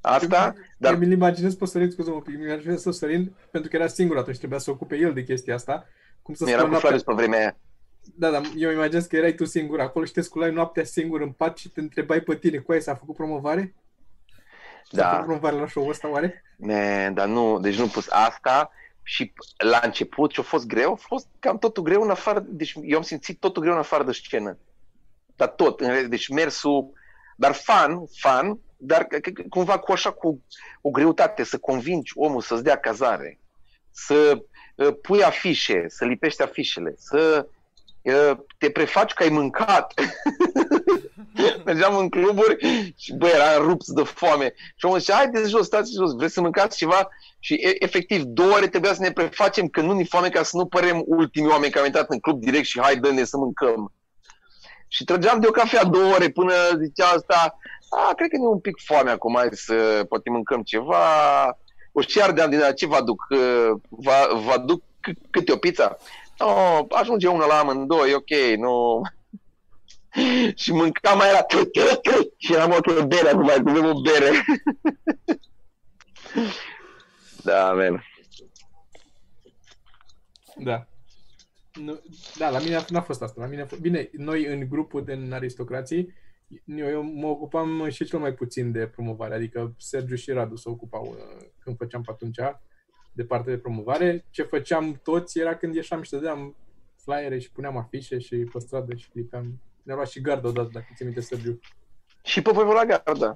Asta, 0.00 0.52
eu, 0.56 0.62
dar... 0.78 0.92
Eu 0.92 0.98
mi-l 0.98 1.10
imaginez 1.10 1.54
pe 1.54 1.66
Sărin, 1.66 1.90
scuze 1.90 2.10
un 2.10 2.20
pic, 2.20 2.38
mi 2.38 2.44
imaginez 2.44 2.82
pe 2.82 2.90
Sărin, 2.90 3.32
pentru 3.50 3.70
că 3.70 3.76
era 3.76 3.86
singur 3.86 4.16
atunci, 4.16 4.38
trebuia 4.38 4.58
să 4.58 4.70
ocupe 4.70 4.96
el 4.96 5.12
de 5.12 5.24
chestia 5.24 5.54
asta 5.54 5.86
cum 6.26 6.34
să 6.34 6.50
Era 6.50 6.68
cu 6.68 6.74
Florius 6.74 7.02
pe 7.02 7.12
vremea 7.12 7.38
aia. 7.38 7.56
Da, 8.14 8.30
dar 8.30 8.42
eu 8.56 8.70
imaginez 8.70 9.06
că 9.06 9.16
erai 9.16 9.34
tu 9.34 9.44
singur 9.44 9.80
acolo 9.80 10.04
și 10.04 10.12
te 10.12 10.20
sculai 10.20 10.52
noaptea 10.52 10.84
singur 10.84 11.20
în 11.20 11.30
pat 11.30 11.58
și 11.58 11.68
te 11.68 11.80
întrebai 11.80 12.20
pe 12.20 12.36
tine, 12.36 12.58
cu 12.58 12.72
aia 12.72 12.80
s-a 12.80 12.94
făcut 12.94 13.14
promovare? 13.14 13.74
Da. 14.90 15.02
S-a 15.02 15.08
făcut 15.10 15.24
promovare 15.24 15.56
la 15.56 15.68
show 15.68 15.88
ăsta, 15.88 16.10
oare? 16.10 16.42
Ne, 16.56 17.10
dar 17.14 17.28
nu, 17.28 17.58
deci 17.60 17.78
nu 17.78 17.86
pus 17.86 18.06
asta 18.08 18.70
și 19.02 19.32
la 19.56 19.80
început 19.82 20.32
ce 20.32 20.40
a 20.40 20.42
fost 20.42 20.66
greu, 20.66 20.92
a 20.92 20.94
fost 20.94 21.26
cam 21.38 21.58
totul 21.58 21.82
greu 21.82 22.02
în 22.02 22.10
afară, 22.10 22.44
deci 22.48 22.74
eu 22.82 22.96
am 22.96 23.02
simțit 23.02 23.40
totul 23.40 23.62
greu 23.62 23.74
în 23.74 23.78
afară 23.78 24.04
de 24.04 24.12
scenă. 24.12 24.58
Dar 25.36 25.48
tot, 25.48 25.82
deci 26.08 26.28
mersul, 26.28 26.92
dar 27.36 27.52
fan, 27.52 28.02
fan, 28.18 28.58
dar 28.76 29.06
cumva 29.48 29.78
cu 29.78 29.92
așa 29.92 30.12
cu 30.12 30.42
o 30.80 30.90
greutate, 30.90 31.42
să 31.42 31.58
convingi 31.58 32.12
omul 32.14 32.40
să-ți 32.40 32.62
dea 32.62 32.76
cazare, 32.76 33.38
să 33.90 34.42
pui 35.02 35.22
afișe, 35.22 35.84
să 35.88 36.04
lipești 36.04 36.42
afișele, 36.42 36.94
să 36.98 37.46
uh, 38.02 38.38
te 38.58 38.70
prefaci 38.70 39.12
că 39.12 39.22
ai 39.22 39.28
mâncat. 39.28 39.94
Mergeam 41.64 41.96
în 41.96 42.08
cluburi 42.08 42.56
și 42.96 43.14
bă, 43.14 43.28
era 43.28 43.56
rupți 43.56 43.94
de 43.94 44.02
foame. 44.02 44.54
Și 44.76 44.84
omul 44.84 44.98
zicea, 44.98 45.14
haideți 45.14 45.50
jos, 45.50 45.66
stați 45.66 45.92
jos, 45.92 46.12
vreți 46.12 46.32
să 46.32 46.40
mâncați 46.40 46.76
ceva? 46.76 47.08
Și 47.38 47.54
e, 47.54 47.84
efectiv, 47.84 48.22
două 48.22 48.52
ore 48.52 48.68
trebuia 48.68 48.94
să 48.94 49.02
ne 49.02 49.12
prefacem 49.12 49.68
că 49.68 49.80
nu 49.80 49.92
ni 49.92 50.06
foame 50.06 50.28
ca 50.28 50.42
să 50.42 50.56
nu 50.56 50.66
părem 50.66 51.02
ultimii 51.06 51.50
oameni 51.50 51.70
care 51.70 51.80
au 51.80 51.86
intrat 51.86 52.10
în 52.10 52.18
club 52.18 52.40
direct 52.40 52.66
și 52.66 52.80
hai, 52.80 52.96
dă-ne 52.96 53.24
să 53.24 53.36
mâncăm. 53.36 53.92
Și 54.88 55.04
trăgeam 55.04 55.40
de 55.40 55.46
o 55.46 55.50
cafea 55.50 55.84
două 55.84 56.14
ore 56.14 56.28
până 56.28 56.54
zicea 56.82 57.06
asta, 57.06 57.58
a, 57.90 58.14
cred 58.14 58.28
că 58.28 58.36
ne 58.36 58.42
e 58.42 58.46
un 58.46 58.60
pic 58.60 58.76
foame 58.84 59.10
acum, 59.10 59.34
hai 59.36 59.48
să 59.50 60.04
poate 60.08 60.30
mâncăm 60.30 60.62
ceva. 60.62 60.96
O 61.98 62.00
și 62.00 62.20
ardeam 62.20 62.50
din 62.50 62.60
ce 62.74 62.86
vă 62.86 62.94
aduc? 62.94 63.26
Vă, 63.88 64.40
vă 64.44 64.50
aduc 64.52 64.82
c- 64.82 65.30
câte 65.30 65.52
o 65.52 65.56
pizza? 65.56 65.96
No, 66.38 66.86
ajunge 66.88 67.28
una 67.28 67.46
la 67.46 67.58
amândoi, 67.58 68.14
ok, 68.14 68.30
nu... 68.56 69.00
și 70.62 70.72
mâncam 70.72 71.18
mai 71.18 71.28
era 71.28 71.46
și 72.36 72.52
eram 72.52 72.70
o 72.70 73.06
bere 73.06 73.28
acum, 73.28 73.44
mai 73.44 73.60
bem 73.60 73.84
o 73.84 74.00
bere. 74.00 74.30
da, 77.44 77.72
man. 77.72 78.04
Da. 80.56 80.86
Nu, 81.72 82.00
da, 82.36 82.50
la 82.50 82.58
mine 82.58 82.84
n-a 82.88 83.00
fost 83.00 83.22
asta. 83.22 83.40
La 83.40 83.46
mine 83.46 83.62
a 83.62 83.66
fost... 83.66 83.80
Bine, 83.80 84.10
noi 84.12 84.44
în 84.46 84.68
grupul 84.68 85.04
din 85.04 85.32
aristocrații, 85.32 86.14
eu, 86.64 86.88
eu 86.88 87.02
mă 87.02 87.26
ocupam 87.26 87.88
și 87.88 88.04
cel 88.04 88.18
mai 88.18 88.34
puțin 88.34 88.72
de 88.72 88.86
promovare, 88.86 89.34
adică 89.34 89.74
Sergiu 89.78 90.14
și 90.14 90.30
Radu 90.30 90.56
se 90.56 90.68
ocupau 90.68 91.06
uh, 91.06 91.46
când 91.58 91.76
făceam 91.76 92.02
pe 92.02 92.10
atunci 92.10 92.38
de 93.12 93.24
parte 93.24 93.50
de 93.50 93.58
promovare. 93.58 94.24
Ce 94.30 94.42
făceam 94.42 95.00
toți 95.02 95.38
era 95.38 95.56
când 95.56 95.74
ieșeam 95.74 96.02
și 96.02 96.10
dădeam 96.10 96.56
flyere 96.96 97.38
și 97.38 97.50
puneam 97.50 97.76
afișe 97.76 98.18
și 98.18 98.36
pe 98.36 98.58
stradă 98.58 98.94
și 98.94 99.08
clipeam. 99.08 99.60
Ne-a 99.82 99.94
luat 99.94 100.08
și 100.08 100.20
gardă 100.20 100.48
odată, 100.48 100.68
dacă 100.72 100.86
ți 100.94 101.04
minte, 101.04 101.20
Sergiu. 101.20 101.58
Și 102.22 102.42
pe 102.42 102.50
voi 102.50 102.64
vă 102.64 102.72
lua 102.72 102.84
garda. 102.84 103.34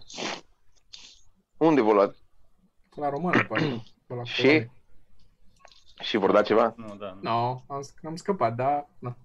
Unde 1.56 1.80
vă 1.80 1.92
luați? 1.92 2.22
La 2.96 3.08
romană, 3.08 3.44
poate. 3.44 3.82
Pe 4.06 4.14
la 4.14 4.24
Și? 4.24 4.42
Coloane. 4.42 4.72
Și 6.00 6.16
vor 6.16 6.32
da 6.32 6.42
ceva? 6.42 6.74
Nu, 6.76 6.96
da. 6.96 7.12
nu. 7.12 7.20
No, 7.20 7.62
am, 7.66 7.82
sc- 7.82 8.04
am 8.04 8.16
scăpat, 8.16 8.54
dar 8.54 8.88
na, 8.98 9.16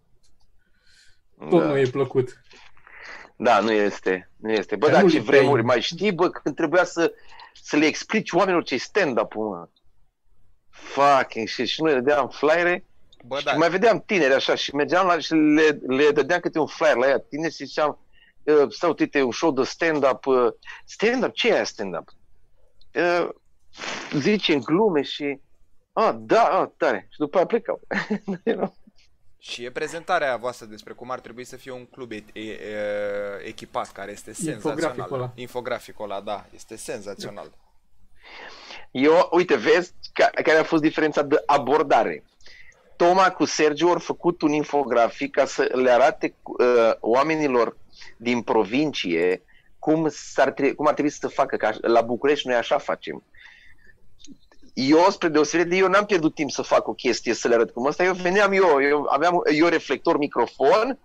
tot 1.49 1.61
da. 1.61 1.67
nu 1.67 1.77
e 1.77 1.85
plăcut. 1.85 2.41
Da, 3.35 3.59
nu 3.59 3.71
este. 3.71 4.29
Nu 4.37 4.51
este. 4.51 4.75
Bă, 4.75 4.85
Că 4.85 4.91
dar 4.91 5.01
nu 5.01 5.09
ce 5.09 5.17
li 5.17 5.23
vremuri. 5.23 5.61
dai- 5.61 5.65
Mai 5.65 5.81
știi, 5.81 6.11
bă, 6.11 6.29
când 6.29 6.55
trebuia 6.55 6.83
să, 6.83 7.13
să 7.53 7.77
le 7.77 7.85
explici 7.85 8.31
oamenilor 8.31 8.63
ce 8.63 8.77
stand-up, 8.77 9.33
mă. 9.33 9.67
Fucking 10.69 11.47
shit. 11.47 11.67
Și 11.67 11.81
noi 11.81 11.93
le 11.93 11.99
dădeam 11.99 12.29
flyere 12.29 12.85
Bă, 13.25 13.37
și 13.37 13.45
da, 13.45 13.53
mai 13.53 13.69
vedeam 13.69 14.03
tineri 14.05 14.33
așa 14.33 14.55
și 14.55 14.75
mergeam 14.75 15.07
la 15.07 15.19
și 15.19 15.33
le, 15.33 15.79
le 15.87 16.11
dădeam 16.11 16.39
câte 16.39 16.59
un 16.59 16.65
flyer 16.67 16.95
la 16.95 17.07
ea 17.07 17.19
tineri 17.19 17.53
și 17.53 17.65
ziceam 17.65 17.99
uh, 18.43 18.65
sau 18.69 18.95
uite, 18.99 19.21
un 19.21 19.31
show 19.31 19.51
de 19.51 19.63
stand-up. 19.63 20.25
Uh, 20.25 20.47
stand-up? 20.85 21.33
Ce 21.33 21.47
e 21.47 21.53
aia 21.53 21.63
stand-up? 21.63 22.09
Uh, 22.93 23.29
zice 24.11 24.53
în 24.53 24.59
glume 24.59 25.01
și 25.01 25.39
ah, 25.93 26.15
da, 26.19 26.43
ah, 26.43 26.69
tare. 26.77 27.07
Și 27.11 27.17
după 27.17 27.37
aia 27.37 27.45
plecau. 27.45 27.79
Erau- 29.45 29.53
și 29.53 29.63
e 29.63 29.71
prezentarea 29.71 30.35
voastră 30.37 30.65
despre 30.65 30.93
cum 30.93 31.11
ar 31.11 31.19
trebui 31.19 31.43
să 31.43 31.55
fie 31.55 31.71
un 31.71 31.85
club 31.85 32.11
e, 32.11 32.23
e, 32.33 32.41
e, 32.41 32.57
echipat, 33.45 33.91
care 33.91 34.11
este 34.11 34.33
senzațional. 34.33 34.77
Infograficul 34.77 35.17
ăla. 35.17 35.31
Infograficul 35.35 36.05
ăla, 36.11 36.21
da, 36.21 36.45
este 36.53 36.75
senzațional. 36.75 37.51
Eu, 38.91 39.27
uite, 39.31 39.55
vezi 39.55 39.91
ca, 40.13 40.25
care 40.43 40.57
a 40.57 40.63
fost 40.63 40.81
diferența 40.81 41.21
de 41.21 41.43
abordare. 41.45 42.23
Toma 42.95 43.31
cu 43.31 43.45
Sergiu 43.45 43.87
au 43.87 43.99
făcut 43.99 44.41
un 44.41 44.51
infografic 44.51 45.31
ca 45.35 45.45
să 45.45 45.69
le 45.73 45.91
arate 45.91 46.33
uh, 46.43 46.91
oamenilor 46.99 47.77
din 48.17 48.41
provincie 48.41 49.41
cum, 49.79 50.07
s-ar 50.09 50.51
tre- 50.51 50.71
cum 50.71 50.87
ar 50.87 50.93
trebui 50.93 51.11
să 51.11 51.27
facă, 51.27 51.55
că 51.57 51.65
aș- 51.65 51.77
la 51.81 52.01
București 52.01 52.47
noi 52.47 52.55
așa 52.57 52.77
facem. 52.77 53.23
Eu, 54.75 55.07
spre 55.09 55.27
deosebire 55.27 55.69
de 55.69 55.75
eu, 55.75 55.87
n-am 55.87 56.05
pierdut 56.05 56.35
timp 56.35 56.51
să 56.51 56.61
fac 56.61 56.87
o 56.87 56.93
chestie, 56.93 57.33
să 57.33 57.47
le 57.47 57.53
arăt 57.53 57.71
cum 57.71 57.87
asta. 57.87 58.03
Eu 58.03 58.13
veneam 58.13 58.51
eu, 58.51 58.81
eu 58.89 59.07
aveam 59.09 59.41
eu 59.53 59.67
reflector, 59.67 60.17
microfon 60.17 60.99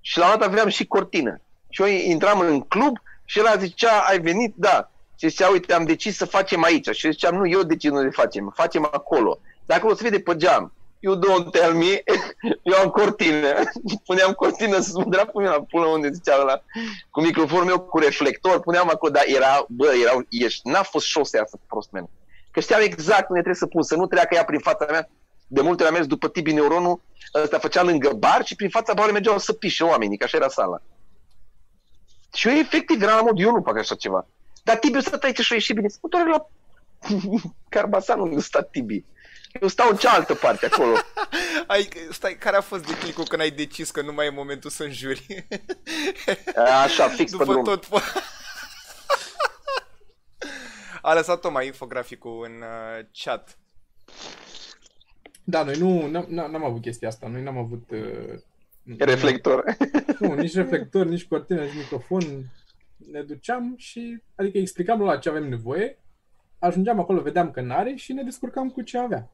și 0.00 0.18
la 0.18 0.32
un 0.32 0.38
dat 0.38 0.48
aveam 0.48 0.68
și 0.68 0.86
cortină. 0.86 1.40
Și 1.68 1.82
eu 1.82 1.88
intram 1.88 2.40
în 2.40 2.60
club 2.60 2.96
și 3.24 3.38
el 3.38 3.58
zicea, 3.58 3.98
ai 3.98 4.20
venit? 4.20 4.54
Da. 4.56 4.90
Și 5.16 5.28
zicea, 5.28 5.48
uite, 5.48 5.74
am 5.74 5.84
decis 5.84 6.16
să 6.16 6.24
facem 6.24 6.62
aici. 6.62 6.88
Și 6.88 7.06
eu 7.06 7.12
ziceam, 7.12 7.34
nu, 7.34 7.46
eu 7.48 7.62
decid 7.62 7.92
unde 7.92 8.10
facem, 8.10 8.52
facem 8.54 8.88
acolo. 8.92 9.38
Dar 9.66 9.78
acolo 9.78 9.94
se 9.94 10.02
vede 10.02 10.20
pe 10.20 10.36
geam. 10.36 10.72
You 11.00 11.18
don't 11.18 11.50
tell 11.50 11.74
me, 11.74 12.02
eu 12.70 12.74
am 12.82 12.88
cortină. 12.88 13.48
Puneam 14.06 14.32
cortină 14.32 14.78
să 14.78 14.98
mă 14.98 15.04
dracu 15.08 15.40
la 15.40 15.64
până 15.70 15.86
unde 15.86 16.10
zicea 16.10 16.40
ăla. 16.40 16.62
Cu 17.10 17.20
microfonul 17.20 17.64
meu, 17.64 17.80
cu 17.80 17.98
reflector, 17.98 18.60
puneam 18.60 18.88
acolo, 18.88 19.12
dar 19.12 19.24
era, 19.26 19.64
bă, 19.68 19.92
erau, 20.02 20.26
ești, 20.28 20.68
n-a 20.68 20.82
fost 20.82 21.06
șosea 21.06 21.44
să 21.46 21.56
prost, 21.66 21.90
man. 21.90 22.08
Că 22.52 22.60
știam 22.60 22.80
exact 22.80 23.28
unde 23.28 23.40
trebuie 23.40 23.54
să 23.54 23.66
pun, 23.66 23.82
să 23.82 23.96
nu 23.96 24.06
treacă 24.06 24.34
ea 24.34 24.44
prin 24.44 24.60
fața 24.60 24.86
mea. 24.90 25.08
De 25.46 25.60
multe 25.60 25.82
ori 25.82 25.90
am 25.90 25.96
mers 25.96 26.08
după 26.08 26.28
Tibi 26.28 26.52
Neuronul, 26.52 27.00
ăsta 27.34 27.58
făcea 27.58 27.82
lângă 27.82 28.12
bar 28.12 28.44
și 28.44 28.54
prin 28.54 28.70
fața 28.70 28.92
barului 28.92 29.12
mergeau 29.14 29.38
să 29.38 29.52
pișe 29.52 29.84
oamenii, 29.84 30.18
că 30.18 30.24
așa 30.24 30.36
era 30.36 30.48
sala. 30.48 30.82
Și 32.34 32.48
eu 32.48 32.54
efectiv 32.54 33.02
eram 33.02 33.16
la 33.16 33.22
mod, 33.22 33.40
eu 33.40 33.50
nu 33.50 33.62
fac 33.62 33.78
așa 33.78 33.94
ceva. 33.94 34.26
Dar 34.62 34.76
Tibi 34.76 34.96
o 34.96 35.00
să 35.00 35.18
aici 35.22 35.40
și 35.40 35.52
o 35.52 35.54
ieși 35.54 35.72
bine. 35.72 35.88
Mă 36.02 36.08
doare 36.08 36.30
la 36.30 36.46
Carbasan 37.68 38.20
unde 38.20 38.40
sta 38.40 38.62
Tibi. 38.62 39.04
Eu 39.60 39.68
stau 39.68 39.88
în 39.90 39.96
cealaltă 39.96 40.34
parte 40.34 40.66
acolo. 40.66 40.96
Ai, 41.66 41.88
stai, 42.10 42.36
care 42.38 42.56
a 42.56 42.60
fost 42.60 42.86
declicul 42.86 43.24
când 43.24 43.40
ai 43.40 43.50
decis 43.50 43.90
că 43.90 44.02
nu 44.02 44.12
mai 44.12 44.26
e 44.26 44.30
momentul 44.30 44.70
să 44.70 44.82
înjuri? 44.82 45.46
Așa, 46.84 47.08
fix 47.08 47.30
pe 47.30 47.36
După 47.36 47.52
drum. 47.52 47.64
tot... 47.64 47.86
po- 51.02 51.08
a 51.08 51.14
lăsat 51.14 51.40
Toma 51.40 51.62
infograficul 51.62 52.44
în 52.44 52.52
uh, 52.62 53.06
chat. 53.12 53.58
Da, 55.44 55.62
noi 55.62 55.74
nu 55.78 56.06
n-am, 56.06 56.26
n-am 56.28 56.64
avut 56.64 56.80
chestia 56.82 57.08
asta. 57.08 57.28
Noi 57.28 57.42
n-am 57.42 57.58
avut... 57.58 57.90
Uh, 57.90 58.38
Reflector. 58.98 59.76
Nu, 60.18 60.34
nici 60.34 60.54
reflector, 60.54 61.06
nici 61.06 61.26
cortină, 61.26 61.62
nici 61.62 61.74
microfon. 61.76 62.22
Ne 63.10 63.22
duceam 63.22 63.74
și, 63.76 64.22
adică 64.34 64.58
explicam 64.58 65.02
la 65.02 65.16
ce 65.16 65.28
avem 65.28 65.48
nevoie, 65.48 65.98
ajungeam 66.58 67.00
acolo, 67.00 67.20
vedeam 67.20 67.50
că 67.50 67.60
n-are 67.60 67.94
și 67.94 68.12
ne 68.12 68.22
descurcam 68.22 68.70
cu 68.70 68.82
ce 68.82 68.98
avea. 68.98 69.28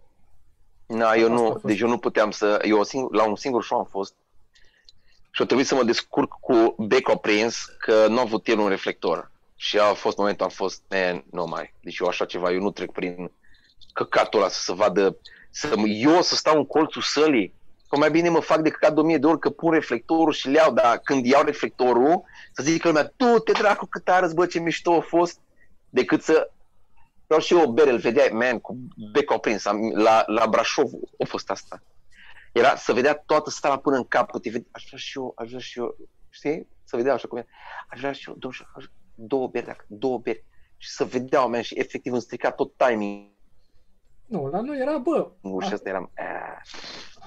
Na, 0.86 1.12
eu 1.14 1.22
Asta 1.22 1.32
a 1.32 1.44
nu, 1.44 1.50
fost. 1.50 1.64
deci 1.64 1.80
eu 1.80 1.88
nu 1.88 1.98
puteam 1.98 2.30
să, 2.30 2.58
eu 2.64 2.84
sing- 2.84 3.10
la 3.10 3.28
un 3.28 3.36
singur 3.36 3.64
show 3.64 3.78
am 3.78 3.84
fost 3.84 4.14
și 5.30 5.42
a 5.42 5.46
trebuit 5.46 5.66
să 5.66 5.74
mă 5.74 5.84
descurc 5.84 6.32
cu 6.40 6.74
bec 6.78 7.08
oprins 7.08 7.64
că 7.78 8.06
nu 8.08 8.18
a 8.18 8.20
avut 8.20 8.46
el 8.46 8.58
un 8.58 8.68
reflector. 8.68 9.30
Și 9.60 9.78
a 9.78 9.94
fost 9.94 10.16
momentul, 10.16 10.44
am 10.44 10.50
fost, 10.50 10.82
man, 10.88 11.24
nu 11.30 11.46
mai. 11.46 11.74
Deci 11.80 11.98
eu 11.98 12.06
așa 12.06 12.24
ceva, 12.24 12.52
eu 12.52 12.60
nu 12.60 12.70
trec 12.70 12.92
prin 12.92 13.32
căcatul 13.92 14.40
ăla 14.40 14.48
să 14.48 14.60
se 14.60 14.72
vadă, 14.72 15.16
să, 15.50 15.74
eu 15.86 16.22
să 16.22 16.34
stau 16.34 16.56
în 16.56 16.66
colțul 16.66 17.02
sălii. 17.02 17.54
Că 17.88 17.96
mai 17.96 18.10
bine 18.10 18.28
mă 18.28 18.40
fac 18.40 18.60
de 18.60 18.70
căcat 18.70 18.94
de 18.94 19.00
o 19.00 19.02
mie 19.02 19.18
de 19.18 19.26
ori 19.26 19.38
că 19.38 19.50
pun 19.50 19.72
reflectorul 19.72 20.32
și 20.32 20.48
le 20.48 20.56
iau, 20.56 20.72
dar 20.72 20.98
când 20.98 21.26
iau 21.26 21.42
reflectorul, 21.42 22.22
să 22.52 22.62
zic 22.62 22.80
că 22.80 22.88
lumea, 22.88 23.12
tu 23.16 23.38
te 23.38 23.52
dracu 23.52 23.86
cât 23.86 24.08
arăți, 24.08 24.34
bă, 24.34 24.46
ce 24.46 24.60
mișto 24.60 24.94
a 24.94 25.00
fost, 25.00 25.40
decât 25.88 26.22
să 26.22 26.50
Vreau 27.28 27.42
și 27.42 27.54
eu 27.54 27.62
o 27.62 27.72
bere, 27.72 27.90
îl 27.90 27.98
vedeai, 27.98 28.28
man, 28.32 28.58
cu 28.58 28.78
bec 29.12 29.30
oprins. 29.30 29.64
Am, 29.64 29.90
la, 29.94 30.22
la 30.26 30.46
Brașov 30.46 30.90
a 31.18 31.24
fost 31.24 31.50
asta. 31.50 31.82
Era 32.52 32.76
să 32.76 32.92
vedea 32.92 33.14
toată 33.14 33.50
sala 33.50 33.78
până 33.78 33.96
în 33.96 34.04
capăt. 34.04 34.42
Te 34.42 34.50
vede, 34.50 34.66
aș 34.70 34.84
vrea 34.86 34.98
și 34.98 35.18
eu, 35.18 35.32
aș 35.36 35.48
vrea 35.48 35.60
și 35.60 35.78
eu, 35.78 35.96
știi? 36.30 36.68
Să 36.84 36.96
vedea 36.96 37.12
așa 37.12 37.28
cum 37.28 37.38
e. 37.38 37.46
Aș 37.88 37.98
vrea 37.98 38.12
și 38.12 38.28
eu, 38.28 38.34
domnule, 38.34 38.68
aș- 38.76 38.84
două 39.20 39.46
beri, 39.48 39.66
dacă, 39.66 39.84
două 39.88 40.18
beri. 40.18 40.44
Și 40.76 40.90
să 40.90 41.04
vedeau, 41.04 41.48
man, 41.50 41.60
și 41.62 41.78
efectiv 41.78 42.12
îmi 42.12 42.20
strica 42.20 42.50
tot 42.50 42.72
timing 42.76 43.26
Nu, 44.26 44.46
la 44.46 44.60
noi 44.60 44.78
era, 44.80 44.98
bă, 44.98 45.30
și 45.66 45.72
asta 45.72 45.88
eram, 45.88 46.10
"Ah." 46.16 46.60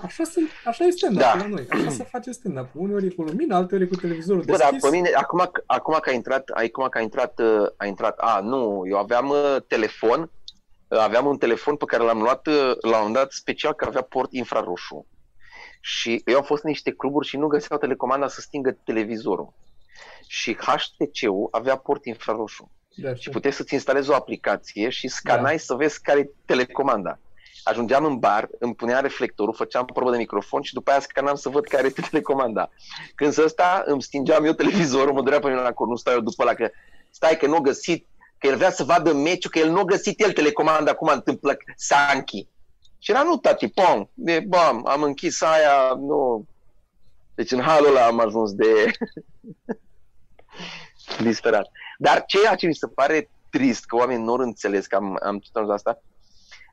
așa, 0.04 0.24
sunt, 0.24 0.50
așa 0.66 0.84
e 0.86 0.90
stand-up 0.90 1.22
Da. 1.22 1.36
la 1.36 1.48
noi. 1.48 1.66
Așa 1.70 1.90
se 1.90 2.04
face 2.04 2.32
stand-up. 2.32 2.68
Uneori 2.74 3.06
e 3.06 3.10
cu 3.10 3.22
lumină, 3.22 3.56
alteori 3.56 3.84
e 3.84 3.88
cu 3.88 3.96
televizorul 3.96 4.44
Bă, 4.44 4.58
dar 4.58 4.70
deschis. 4.72 4.90
pe 4.90 4.96
mine, 4.96 5.10
acum, 5.10 5.52
acum 5.66 5.98
că 6.02 6.10
a 6.10 6.14
intrat, 6.14 6.50
acum 6.50 6.88
că 6.90 6.98
a 6.98 7.02
intrat, 7.02 7.40
uh, 7.40 7.68
a 7.78 7.86
intrat, 7.86 8.18
a, 8.20 8.40
nu, 8.40 8.84
eu 8.88 8.98
aveam 8.98 9.30
uh, 9.30 9.56
telefon, 9.68 10.32
uh, 10.88 10.98
aveam 11.00 11.26
un 11.26 11.38
telefon 11.38 11.76
pe 11.76 11.86
care 11.86 12.04
l-am 12.04 12.22
luat 12.22 12.48
uh, 12.48 12.54
la 12.82 12.90
un 12.90 12.98
moment 12.98 13.14
dat 13.14 13.32
special 13.32 13.74
că 13.74 13.86
avea 13.86 14.02
port 14.02 14.32
infraroșu. 14.32 15.06
Și 15.82 16.22
eu 16.26 16.38
am 16.38 16.44
fost 16.44 16.64
în 16.64 16.70
niște 16.70 16.92
cluburi 16.92 17.28
și 17.28 17.38
nu 17.38 17.48
găseau 17.48 17.80
telecomanda 17.80 18.28
să 18.28 18.42
stingă 18.42 18.78
televizorul. 18.84 19.54
Și 20.28 20.56
HTC-ul 20.56 21.48
avea 21.52 21.76
port 21.76 22.06
infraroșu. 22.06 22.72
Da, 22.96 23.16
Și 23.16 23.30
puteai 23.30 23.54
să-ți 23.54 23.74
instalezi 23.74 24.10
o 24.10 24.14
aplicație 24.14 24.90
și 24.90 25.08
scanai 25.08 25.56
Da. 25.56 25.62
să 25.62 25.74
vezi 25.74 26.02
care 26.02 26.20
e 26.20 26.30
telecomanda. 26.46 27.20
Ajungeam 27.64 28.06
în 28.06 28.20
bar, 28.20 28.50
îmi 28.60 28.76
punea 28.76 29.00
reflectorul, 29.00 29.54
făceam 29.54 29.86
probă 29.86 30.12
de 30.12 30.18
microfon 30.18 30.62
și 30.62 30.74
după 30.74 30.92
aia 30.92 31.00
scanam 31.00 31.36
să 31.36 31.50
văd 31.50 31.66
care 31.68 31.88
este 31.88 32.02
telecomanda. 32.10 32.70
Când 33.16 33.34
să 33.34 33.42
ăsta, 33.46 33.84
îmi 33.86 34.02
stingeam 34.02 34.46
eu 34.46 34.54
televizorul, 34.54 35.14
mă 35.14 35.22
durea 35.22 35.40
pe 35.40 35.48
mine 35.48 35.62
la 35.62 35.72
cur, 35.72 35.88
nu 35.88 35.96
stau 35.96 36.14
eu 36.14 36.20
după 36.20 36.44
la 36.44 36.54
că 36.54 36.70
stai 37.10 37.38
că 37.38 37.48
nu 37.48 37.56
a 37.56 37.60
găsit, 37.60 38.08
că 38.38 38.48
el 38.48 38.56
vrea 38.56 38.72
să 38.72 38.84
vadă 38.84 39.14
meciul, 39.14 39.52
că 39.52 39.60
el 39.60 39.70
nu 39.70 39.80
a 39.80 39.84
găsit 39.84 40.22
el 40.22 40.32
telecomanda, 40.32 40.94
cum 40.94 41.10
a 41.10 41.14
întâmplat 41.14 41.58
Sanchi. 41.76 42.48
Și 43.00 43.12
era, 43.12 43.24
nu, 43.24 43.38
tati, 43.38 43.68
pom, 43.68 44.06
de, 44.14 44.44
bam, 44.48 44.86
am 44.88 45.04
închis 45.04 45.42
aia, 45.42 45.94
nu, 45.98 46.46
Deci 47.36 47.52
în 47.52 47.62
halul 47.62 47.90
ăla 47.90 48.06
am 48.06 48.20
ajuns 48.20 48.52
de 48.52 48.66
disperat. 51.20 51.68
Dar 51.98 52.24
ceea 52.26 52.56
ce 52.56 52.68
mi 52.68 52.76
se 52.76 52.88
pare 52.88 53.30
trist, 53.50 53.86
că 53.86 53.96
oamenii 53.96 54.24
nu 54.24 54.34
înțeles, 54.34 54.88
că 54.88 54.96
am, 54.96 55.18
am 55.24 55.40
tot 55.52 55.70
asta, 55.70 56.02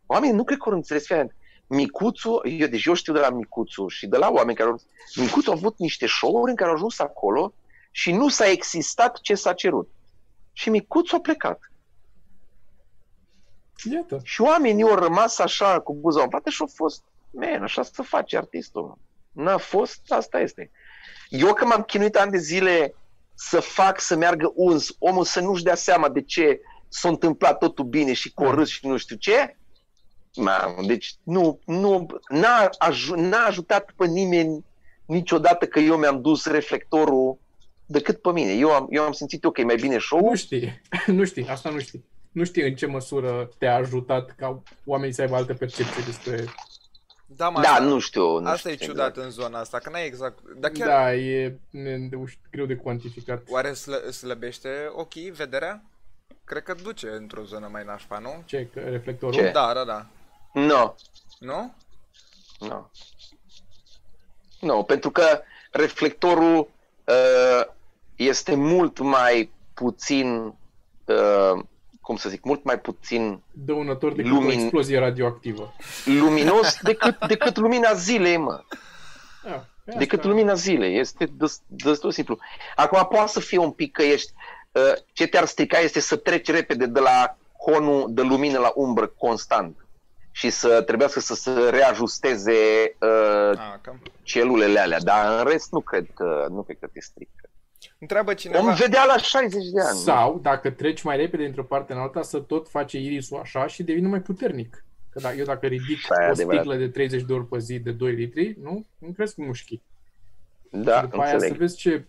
oamenii 0.07 0.37
nu 0.37 0.45
cred 0.45 0.59
că 0.59 0.69
au 0.69 0.75
înțeles, 0.75 1.07
fie, 1.07 1.37
Micuțu, 1.67 2.41
eu, 2.45 2.67
deci 2.67 2.85
eu 2.85 2.95
știu 2.95 3.13
de 3.13 3.19
la 3.19 3.31
Micuțu 3.31 3.89
și 3.89 4.07
de 4.07 4.17
la 4.17 4.31
oameni 4.31 4.57
care 4.57 4.71
au 4.71 4.81
Micuțu 5.15 5.51
a 5.51 5.55
avut 5.57 5.79
niște 5.79 6.07
show-uri 6.07 6.51
în 6.51 6.57
care 6.57 6.71
au 6.71 6.77
ajuns 6.77 6.99
acolo 6.99 7.53
și 7.91 8.13
nu 8.13 8.29
s-a 8.29 8.47
existat 8.47 9.19
ce 9.21 9.35
s-a 9.35 9.53
cerut. 9.53 9.91
Și 10.53 10.71
Micuțu 10.71 11.17
a 11.17 11.21
plecat. 11.21 11.73
Iată. 13.93 14.21
Și 14.23 14.41
oamenii 14.41 14.83
au 14.83 14.95
rămas 14.95 15.39
așa 15.39 15.81
cu 15.81 15.95
buza 15.95 16.23
în 16.23 16.29
față 16.29 16.51
și 16.51 16.61
au 16.61 16.71
fost, 16.75 17.03
man, 17.31 17.63
așa 17.63 17.83
să 17.83 18.03
face 18.03 18.37
artistul. 18.37 18.99
N-a 19.33 19.57
fost, 19.57 20.13
asta 20.13 20.41
este. 20.41 20.71
Eu 21.29 21.53
că 21.53 21.65
m-am 21.65 21.83
chinuit 21.83 22.17
ani 22.17 22.31
de 22.31 22.39
zile 22.39 22.95
să 23.41 23.61
fac 23.61 24.01
să 24.01 24.17
meargă 24.17 24.53
uns, 24.55 24.97
omul 24.99 25.25
să 25.25 25.41
nu-și 25.41 25.63
dea 25.63 25.75
seama 25.75 26.09
de 26.09 26.23
ce 26.23 26.61
s-a 26.89 27.09
întâmplat 27.09 27.59
totul 27.59 27.85
bine 27.85 28.13
și 28.13 28.33
corâs 28.33 28.69
și 28.69 28.87
nu 28.87 28.97
știu 28.97 29.17
ce, 29.17 29.57
Mamă, 30.37 30.87
deci 30.87 31.15
nu, 31.23 31.61
nu, 31.67 32.07
n-a, 32.29 32.69
aj- 32.89 33.15
n-a 33.17 33.45
ajutat 33.47 33.93
pe 33.97 34.07
nimeni 34.07 34.65
niciodată 35.07 35.67
că 35.67 35.79
eu 35.79 35.97
mi-am 35.97 36.21
dus 36.21 36.47
reflectorul 36.47 37.39
decât 37.87 38.21
pe 38.21 38.33
mine. 38.33 38.53
Eu 38.53 38.71
am, 38.71 38.87
eu 38.91 39.03
am 39.03 39.13
simțit, 39.13 39.45
ok, 39.45 39.65
mai 39.65 39.77
bine 39.77 39.99
show 39.99 40.21
Nu 40.21 40.35
știi, 40.35 40.81
nu 41.07 41.25
știi, 41.25 41.47
asta 41.47 41.71
nu 41.71 41.79
știi. 41.79 42.05
Nu 42.33 42.45
știi 42.45 42.63
în 42.63 42.75
ce 42.75 42.87
măsură 42.87 43.49
te-a 43.59 43.75
ajutat 43.75 44.35
ca 44.37 44.63
oamenii 44.85 45.15
să 45.15 45.23
aibă 45.23 45.35
altă 45.37 45.55
percepție 45.55 46.03
despre... 46.07 46.45
Da, 47.37 47.49
mă, 47.49 47.61
Da, 47.61 47.69
asta, 47.71 47.83
nu 47.85 47.99
știu. 47.99 48.39
Nu 48.39 48.47
asta 48.47 48.57
știu 48.59 48.71
e 48.71 48.75
ciudat 48.75 49.09
exact. 49.09 49.27
în 49.27 49.31
zona 49.31 49.59
asta, 49.59 49.79
că 49.79 49.91
n-ai 49.91 50.07
exact... 50.07 50.39
Dar 50.57 50.71
chiar 50.71 50.89
Da, 50.89 51.15
e 51.15 51.59
ne- 51.71 52.09
uș- 52.27 52.51
greu 52.51 52.67
de 52.67 52.77
cuantificat. 52.77 53.43
oare 53.49 53.73
slă, 53.73 53.97
slăbește 54.11 54.69
ochii, 54.93 55.31
vederea? 55.31 55.83
Cred 56.45 56.63
că 56.63 56.75
duce 56.83 57.09
într-o 57.09 57.43
zonă 57.45 57.69
mai 57.73 57.85
nașpa, 57.85 58.19
nu? 58.19 58.43
Ce, 58.45 58.69
că 58.75 58.81
reflectorul? 58.81 59.35
Ce? 59.35 59.51
Da, 59.51 59.73
da, 59.75 59.85
da. 59.85 60.07
Nu, 60.53 60.95
Nu? 61.39 61.75
nu. 62.61 62.91
Nu, 64.61 64.83
pentru 64.83 65.11
că 65.11 65.41
reflectorul 65.71 66.59
uh, 67.05 67.65
este 68.17 68.55
mult 68.55 68.99
mai 68.99 69.51
puțin, 69.75 70.55
uh, 71.05 71.63
cum 72.09 72.17
să 72.17 72.29
zic, 72.29 72.45
mult 72.45 72.65
mai 72.65 72.79
puțin 72.81 73.43
Dăunător 73.53 74.13
decât 74.13 74.31
Lumin- 74.33 74.49
o 74.49 74.53
explozie 74.53 74.99
radioactivă. 74.99 75.75
luminos 76.05 76.79
decât, 76.83 77.27
decât 77.27 77.57
lumina 77.57 77.93
zilei, 77.93 78.37
mă. 78.37 78.61
Da, 79.45 79.67
pe 79.85 79.95
decât 79.99 80.19
asta- 80.19 80.31
lumina 80.31 80.55
zilei. 80.55 80.99
Este 80.99 81.25
des- 81.33 81.61
destul 81.67 82.11
simplu. 82.11 82.39
Acum 82.77 83.07
poate 83.11 83.31
să 83.31 83.41
fie 83.41 83.59
un 83.59 83.71
pic 83.71 83.93
că 83.93 84.03
ești... 84.03 84.33
uh, 84.73 84.93
Ce 85.13 85.27
te-ar 85.27 85.45
strica 85.45 85.79
este 85.79 86.01
să 86.01 86.17
treci 86.17 86.51
repede 86.51 86.87
de 86.87 87.01
la 87.01 87.37
conul 87.57 88.07
de 88.11 88.23
lumină 88.23 88.59
la 88.59 88.73
umbră 88.75 89.07
constant 89.07 89.77
și 90.31 90.51
să 90.51 90.83
trebuiască 90.83 91.21
să 91.21 91.35
se 91.35 91.51
reajusteze 91.71 92.53
uh, 93.01 93.59
Ah, 93.59 93.75
cam. 93.81 94.03
celulele 94.23 94.79
alea, 94.81 95.01
dar 95.01 95.39
în 95.39 95.45
rest 95.45 95.71
nu 95.73 95.81
cred 95.81 96.07
că, 96.15 96.47
nu 96.51 96.63
cred 96.63 96.77
că 96.81 96.87
te 96.93 97.01
strică. 97.01 97.51
Întreabă 97.99 98.35
cineva... 98.35 98.59
Om 98.69 98.75
vedea 98.75 99.05
la 99.05 99.17
60 99.17 99.65
de 99.73 99.81
ani. 99.81 99.99
Sau, 99.99 100.39
dacă 100.43 100.71
treci 100.71 101.03
mai 101.03 101.17
repede 101.17 101.43
dintr-o 101.45 101.63
parte 101.65 101.93
în 101.93 101.99
alta, 101.99 102.23
să 102.23 102.39
tot 102.39 102.69
face 102.69 102.99
irisul 102.99 103.39
așa 103.39 103.67
și 103.67 103.83
devine 103.83 104.09
mai 104.09 104.21
puternic. 104.21 104.85
Că 105.11 105.21
da, 105.21 105.33
eu 105.35 105.45
dacă 105.45 105.67
ridic 105.67 105.99
Aia 106.11 106.25
e 106.27 106.29
o 106.29 106.33
adevărat. 106.33 106.61
sticlă 106.61 106.79
de 106.79 106.89
30 106.89 107.23
de 107.23 107.33
ori 107.33 107.47
pe 107.47 107.59
zi 107.59 107.79
de 107.79 107.91
2 107.91 108.13
litri, 108.13 108.57
nu? 108.63 108.85
Îmi 109.01 109.13
cresc 109.15 109.37
mușchii. 109.37 109.83
Da, 110.71 110.97
și 110.97 111.03
după 111.03 111.17
aia 111.17 111.29
să 111.29 111.35
înțeleg. 111.35 111.57
vezi 111.59 111.77
ce 111.77 112.05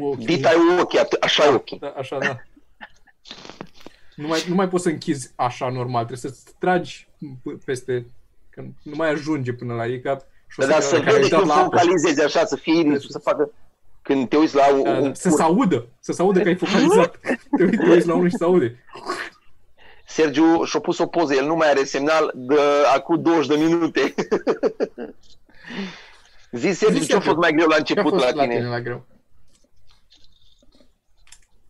ochi... 0.00 0.18
Dita 0.18 0.48
ai 0.48 0.78
ochii, 0.80 0.98
at- 0.98 1.18
așa 1.20 1.42
ai 1.42 1.54
ochii. 1.54 1.78
Da, 1.78 1.88
așa, 1.96 2.18
da. 2.18 2.36
Nu 4.16 4.26
mai, 4.26 4.44
nu 4.48 4.54
mai 4.54 4.68
poți 4.68 4.82
să 4.82 4.88
închizi 4.88 5.32
așa 5.34 5.68
normal, 5.68 6.04
trebuie 6.04 6.30
să-ți 6.32 6.54
tragi 6.58 7.08
p- 7.18 7.64
peste, 7.64 8.06
că 8.50 8.62
nu 8.82 8.92
mai 8.96 9.10
ajunge 9.10 9.52
până 9.52 9.74
la 9.74 9.86
ei, 9.86 10.00
ca 10.00 10.10
Dar 10.14 10.26
șosetele 10.48 10.80
să 10.80 10.96
care 10.96 11.10
ai 11.10 11.14
vede 11.16 11.28
dat 11.28 11.38
când 11.38 11.50
la 11.50 11.56
apă. 11.56 11.64
focalizezi 11.64 12.22
așa, 12.22 12.44
să 12.44 12.56
fie 12.56 12.78
irisul, 12.78 13.10
să 13.10 13.18
facă... 13.18 13.50
Când 14.04 14.28
te 14.28 14.36
uiți 14.36 14.54
la 14.54 14.72
un, 14.74 14.82
Da, 14.82 14.92
da, 14.92 14.98
un 14.98 15.14
Să 15.14 15.28
se 15.28 15.42
audă, 15.42 15.86
să 16.00 16.12
se 16.12 16.22
audă 16.22 16.40
că 16.40 16.48
ai 16.48 16.54
focalizat. 16.56 17.18
Te 17.56 17.62
uiți, 17.64 17.76
te 17.76 17.90
uiți 17.90 18.06
la 18.06 18.14
unul 18.14 18.28
și 18.28 18.36
se 18.36 18.44
aude. 18.44 18.84
Sergiu 20.06 20.64
și-a 20.64 20.80
pus 20.80 20.98
o 20.98 21.06
poză, 21.06 21.34
el 21.34 21.46
nu 21.46 21.54
mai 21.54 21.70
are 21.70 21.84
semnal 21.84 22.30
de 22.34 22.60
acum 22.94 23.22
20 23.22 23.46
de 23.46 23.54
minute. 23.64 24.00
Zi, 26.52 26.70
Sergiu, 26.72 26.98
Zi, 26.98 27.06
ce-a 27.06 27.20
Sergiu, 27.20 27.20
fost 27.20 27.36
mai 27.36 27.52
greu 27.52 27.66
la 27.66 27.74
Ce 27.74 27.78
a 27.78 27.78
început 28.00 28.12
fost 28.12 28.24
la 28.24 28.30
la 28.34 28.42
tine? 28.42 28.54
tine 28.54 28.68
la 28.68 28.80
greu? 28.80 29.06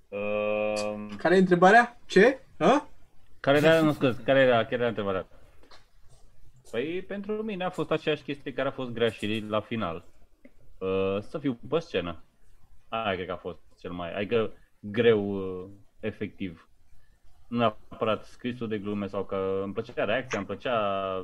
Uh, 0.08 1.06
Care 1.16 1.34
e 1.36 1.38
întrebarea? 1.38 1.98
Ce? 2.06 2.38
Ha? 2.58 2.88
care 3.40 3.56
era, 3.58 3.80
nu 3.80 3.92
scuz, 3.92 4.16
care 4.24 4.40
era, 4.40 4.62
care 4.62 4.74
era 4.74 4.86
întrebarea? 4.86 5.26
Păi 6.70 7.04
pentru 7.08 7.32
mine 7.32 7.64
a 7.64 7.70
fost 7.70 7.90
aceeași 7.90 8.22
chestie 8.22 8.52
care 8.52 8.68
a 8.68 8.72
fost 8.72 8.90
grea 8.90 9.08
și 9.10 9.44
la 9.48 9.60
final. 9.60 10.04
Uh, 10.84 11.22
să 11.28 11.38
fiu 11.38 11.58
pe 11.68 11.78
scenă. 11.78 12.22
Aia 12.88 13.14
cred 13.14 13.26
că 13.26 13.32
a 13.32 13.36
fost 13.36 13.58
cel 13.80 13.90
mai, 13.90 14.14
adică 14.14 14.52
greu, 14.80 15.36
uh, 15.36 15.70
efectiv. 16.00 16.68
Nu 17.48 17.58
neapărat 17.58 18.24
scrisul 18.24 18.68
de 18.68 18.78
glume 18.78 19.06
sau 19.06 19.24
că 19.24 19.60
îmi 19.62 19.72
plăcea 19.72 20.04
reacția, 20.04 20.38
îmi 20.38 20.46
plăcea 20.46 20.76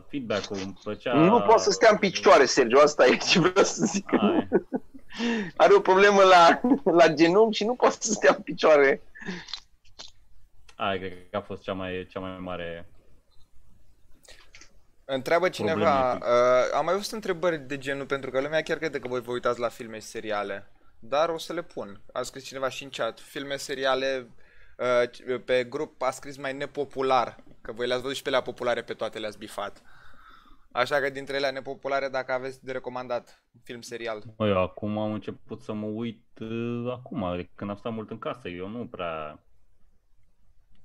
feedback-ul, 0.09 0.57
îmi 0.63 0.79
plăcea... 0.83 1.15
Nu 1.15 1.41
poate 1.41 1.63
să 1.63 1.71
stea 1.71 1.89
în 1.91 1.99
picioare, 1.99 2.45
Sergiu, 2.45 2.79
asta 2.79 3.07
e 3.07 3.17
ce 3.17 3.39
vreau 3.39 3.65
să 3.65 3.85
zic. 3.85 4.13
Aia. 4.13 4.49
Are 5.57 5.75
o 5.75 5.81
problemă 5.81 6.23
la, 6.23 6.61
la 6.93 7.15
genunchi 7.15 7.57
și 7.57 7.65
nu 7.65 7.75
poate 7.75 7.97
să 7.99 8.13
stea 8.13 8.35
în 8.37 8.43
picioare. 8.43 9.03
Aia 10.77 10.99
cred 10.99 11.13
că 11.31 11.37
a 11.37 11.41
fost 11.41 11.63
cea 11.63 11.73
mai, 11.73 12.07
cea 12.11 12.21
mai 12.21 12.39
mare 12.39 12.89
Întreabă 15.13 15.49
cineva, 15.49 16.09
Probleme. 16.11 16.35
uh, 16.35 16.75
am 16.75 16.85
mai 16.85 16.95
văzut 16.95 17.13
întrebări 17.13 17.59
de 17.59 17.79
genul, 17.79 18.07
pentru 18.07 18.31
că 18.31 18.41
lumea 18.41 18.63
chiar 18.63 18.79
crede 18.79 18.99
că 18.99 19.09
voi 19.09 19.21
vă 19.21 19.33
uitați 19.33 19.61
la 19.61 19.69
filme 19.69 19.99
și 19.99 20.07
seriale, 20.07 20.71
dar 20.99 21.29
o 21.29 21.39
să 21.39 21.53
le 21.53 21.63
pun. 21.63 22.01
A 22.13 22.23
scris 22.23 22.45
cineva 22.45 22.69
și 22.69 22.83
în 22.83 22.91
chat, 22.91 23.21
filme, 23.21 23.57
seriale, 23.57 24.27
uh, 24.79 25.41
pe 25.45 25.65
grup 25.65 26.03
a 26.03 26.11
scris 26.11 26.37
mai 26.37 26.53
nepopular, 26.53 27.37
că 27.61 27.73
voi 27.73 27.87
le-ați 27.87 28.03
văzut 28.03 28.17
și 28.17 28.23
pe 28.23 28.29
alea 28.29 28.43
populare, 28.43 28.83
pe 28.83 28.95
toate 28.95 29.19
le-ați 29.19 29.39
bifat. 29.39 29.83
Așa 30.73 31.01
că 31.01 31.11
dintre 31.11 31.37
ele 31.37 31.51
nepopulare, 31.51 32.09
dacă 32.09 32.33
aveți 32.33 32.65
de 32.65 32.73
recomandat 32.73 33.43
film, 33.63 33.81
serial. 33.81 34.23
Mă, 34.37 34.49
eu 34.49 34.63
acum 34.63 34.99
am 34.99 35.13
început 35.13 35.63
să 35.63 35.73
mă 35.73 35.87
uit 35.87 36.27
uh, 36.41 36.93
acum, 36.93 37.37
de 37.37 37.49
când 37.55 37.71
am 37.71 37.77
stat 37.77 37.93
mult 37.93 38.11
în 38.11 38.19
casă. 38.19 38.49
Eu 38.49 38.69
nu 38.69 38.87
prea 38.87 39.39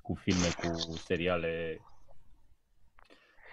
cu 0.01 0.13
filme, 0.13 0.47
cu 0.61 0.97
seriale. 0.97 1.81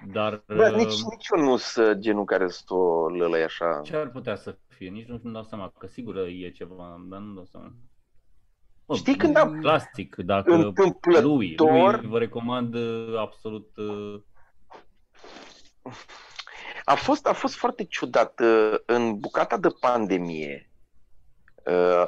Dar 0.07 0.43
Bă, 0.47 0.69
uh, 0.71 0.77
nici, 0.77 1.03
nici 1.11 1.27
eu 1.37 1.45
nu 1.45 1.57
sunt 1.57 1.99
genul 1.99 2.25
care 2.25 2.49
să 2.49 2.75
o 2.75 3.09
lălăi 3.09 3.43
așa. 3.43 3.81
ce 3.85 3.97
ar 3.97 4.09
putea 4.11 4.37
să 4.37 4.57
fie? 4.69 4.89
Nici 4.89 5.07
nu 5.07 5.21
îmi 5.23 5.33
dau 5.33 5.43
seama, 5.43 5.73
că 5.79 5.87
sigur 5.87 6.17
e 6.17 6.51
ceva, 6.51 7.01
dar 7.09 7.21
nu 7.21 7.35
dau 7.35 7.45
seama. 7.45 7.73
Bă, 8.87 8.95
Știi 8.95 9.17
când 9.17 9.37
am- 9.37 9.61
Plastic, 9.61 10.17
dacă 10.17 10.53
Întâmplător, 10.55 11.23
lui, 11.23 11.55
lui 11.59 12.09
vă 12.09 12.19
recomand 12.19 12.75
uh, 12.75 13.19
absolut 13.19 13.77
uh, 13.77 14.21
A 16.85 16.95
fost, 16.95 17.27
a 17.27 17.33
fost 17.33 17.55
foarte 17.55 17.85
ciudat. 17.85 18.41
Uh, 18.41 18.75
În 18.87 19.19
bucata 19.19 19.57
de 19.57 19.69
pandemie, 19.81 20.71
uh, 21.65 22.07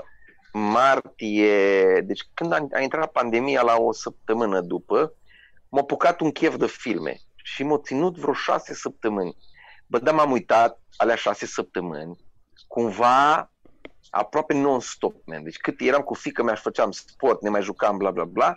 martie, 0.53 2.01
deci 2.01 2.28
când 2.34 2.53
a, 2.53 2.66
a 2.72 2.80
intrat 2.80 3.12
pandemia 3.12 3.62
la 3.62 3.76
o 3.76 3.92
săptămână 3.92 4.61
după, 4.61 5.14
m-a 5.68 5.80
apucat 5.80 6.20
un 6.20 6.30
chef 6.30 6.57
de 6.57 6.66
filme 6.66 7.20
și 7.47 7.62
m-a 7.62 7.78
ținut 7.78 8.16
vreo 8.16 8.32
șase 8.32 8.74
săptămâni. 8.74 9.36
Bă, 9.86 9.99
dar 9.99 10.14
m-am 10.14 10.30
uitat 10.30 10.80
alea 10.97 11.14
șase 11.14 11.47
săptămâni, 11.47 12.16
cumva 12.68 13.51
aproape 14.11 14.55
non-stop, 14.55 15.14
man. 15.26 15.42
Deci 15.42 15.57
cât 15.57 15.80
eram 15.80 16.01
cu 16.01 16.14
fica 16.14 16.42
mea 16.42 16.55
și 16.55 16.62
făceam 16.62 16.90
sport, 16.90 17.42
ne 17.42 17.49
mai 17.49 17.62
jucam, 17.62 17.97
bla, 17.97 18.11
bla, 18.11 18.24
bla, 18.24 18.57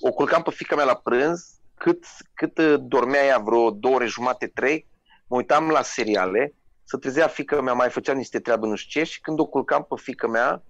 o 0.00 0.10
culcam 0.10 0.42
pe 0.42 0.50
fica 0.50 0.74
mea 0.76 0.84
la 0.84 0.94
prânz, 0.94 1.60
cât, 1.74 2.04
cât 2.34 2.58
uh, 2.58 2.74
dormea 2.80 3.24
ea 3.24 3.38
vreo 3.38 3.70
două 3.70 3.94
ore 3.94 4.06
jumate, 4.06 4.46
trei, 4.46 4.86
mă 5.26 5.36
uitam 5.36 5.68
la 5.68 5.82
seriale, 5.82 6.54
să 6.84 6.96
trezea 6.96 7.26
fica 7.26 7.60
mea, 7.60 7.72
mai 7.72 7.90
făcea 7.90 8.12
niște 8.12 8.40
treabă 8.40 8.66
nu 8.66 8.74
știu 8.74 9.00
ce 9.00 9.10
și 9.10 9.20
când 9.20 9.38
o 9.38 9.46
culcam 9.46 9.86
pe 9.88 9.94
fica 10.00 10.26
mea, 10.26 10.62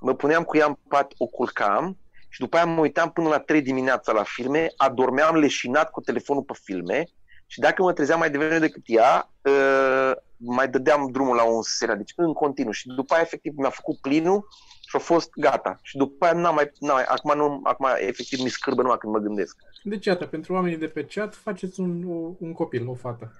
mă 0.00 0.14
puneam 0.14 0.42
cu 0.42 0.56
ea 0.56 0.66
în 0.66 0.76
pat, 0.88 1.12
o 1.18 1.26
culcam 1.26 1.98
și 2.32 2.40
după 2.40 2.56
aia 2.56 2.64
mă 2.64 2.80
uitam 2.80 3.10
până 3.10 3.28
la 3.28 3.38
3 3.38 3.62
dimineața 3.62 4.12
la 4.12 4.22
filme, 4.22 4.72
adormeam 4.76 5.36
leșinat 5.36 5.90
cu 5.90 6.00
telefonul 6.00 6.42
pe 6.42 6.52
filme 6.62 7.08
și 7.46 7.60
dacă 7.60 7.82
mă 7.82 7.92
trezeam 7.92 8.18
mai 8.18 8.30
devreme 8.30 8.58
decât 8.58 8.82
ea, 8.84 9.30
uh, 9.42 10.12
mai 10.36 10.68
dădeam 10.68 11.10
drumul 11.10 11.36
la 11.36 11.44
un 11.44 11.62
serial, 11.62 11.96
deci 11.96 12.12
în 12.16 12.32
continuu. 12.32 12.72
Și 12.72 12.86
după 12.86 13.14
aia, 13.14 13.22
efectiv, 13.22 13.52
mi-a 13.56 13.70
făcut 13.70 13.96
plinul 14.00 14.48
și 14.88 14.96
a 14.96 14.98
fost 14.98 15.30
gata. 15.34 15.78
Și 15.82 15.96
după 15.96 16.24
aia 16.24 16.34
n-am 16.34 16.54
mai, 16.54 16.72
n-am 16.78 16.94
mai 16.94 17.04
acum, 17.04 17.36
nu, 17.36 17.60
acum 17.62 17.86
efectiv 17.98 18.40
mi 18.40 18.48
scârbă 18.48 18.82
numai 18.82 18.98
când 18.98 19.12
mă 19.12 19.18
gândesc. 19.18 19.56
Deci, 19.82 20.04
iată, 20.04 20.26
pentru 20.26 20.52
oamenii 20.52 20.78
de 20.78 20.88
pe 20.88 21.04
chat, 21.04 21.34
faceți 21.34 21.80
un, 21.80 22.04
o, 22.08 22.34
un 22.38 22.52
copil, 22.52 22.88
o 22.88 22.94
fată. 22.94 23.32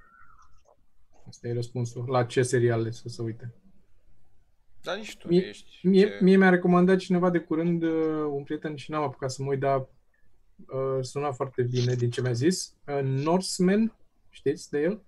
Asta 1.28 1.48
e 1.48 1.52
răspunsul. 1.52 2.04
La 2.08 2.24
ce 2.24 2.42
seriale 2.42 2.90
să 2.90 3.08
se 3.08 3.22
uite? 3.22 3.54
Dar 4.82 4.96
nici 4.96 5.16
tu 5.16 5.28
Mie- 5.28 5.40
nu 5.40 5.46
ești. 5.46 5.86
Mie, 5.86 6.06
ce- 6.06 6.18
mie 6.20 6.36
mi-a 6.36 6.48
recomandat 6.48 6.98
cineva 6.98 7.30
de 7.30 7.38
curând, 7.38 7.82
uh, 7.82 8.24
un 8.30 8.42
prieten 8.42 8.76
și 8.76 8.90
n-am 8.90 9.02
apucat 9.02 9.30
să 9.30 9.42
mă 9.42 9.48
uit, 9.50 9.60
dar 9.60 9.78
uh, 9.78 10.98
suna 11.00 11.32
foarte 11.32 11.62
bine 11.62 11.94
din 11.94 12.10
ce 12.10 12.20
mi-a 12.20 12.32
zis. 12.32 12.74
Uh, 12.86 13.00
Norseman, 13.02 13.96
știți 14.30 14.70
de 14.70 14.80
el? 14.80 15.02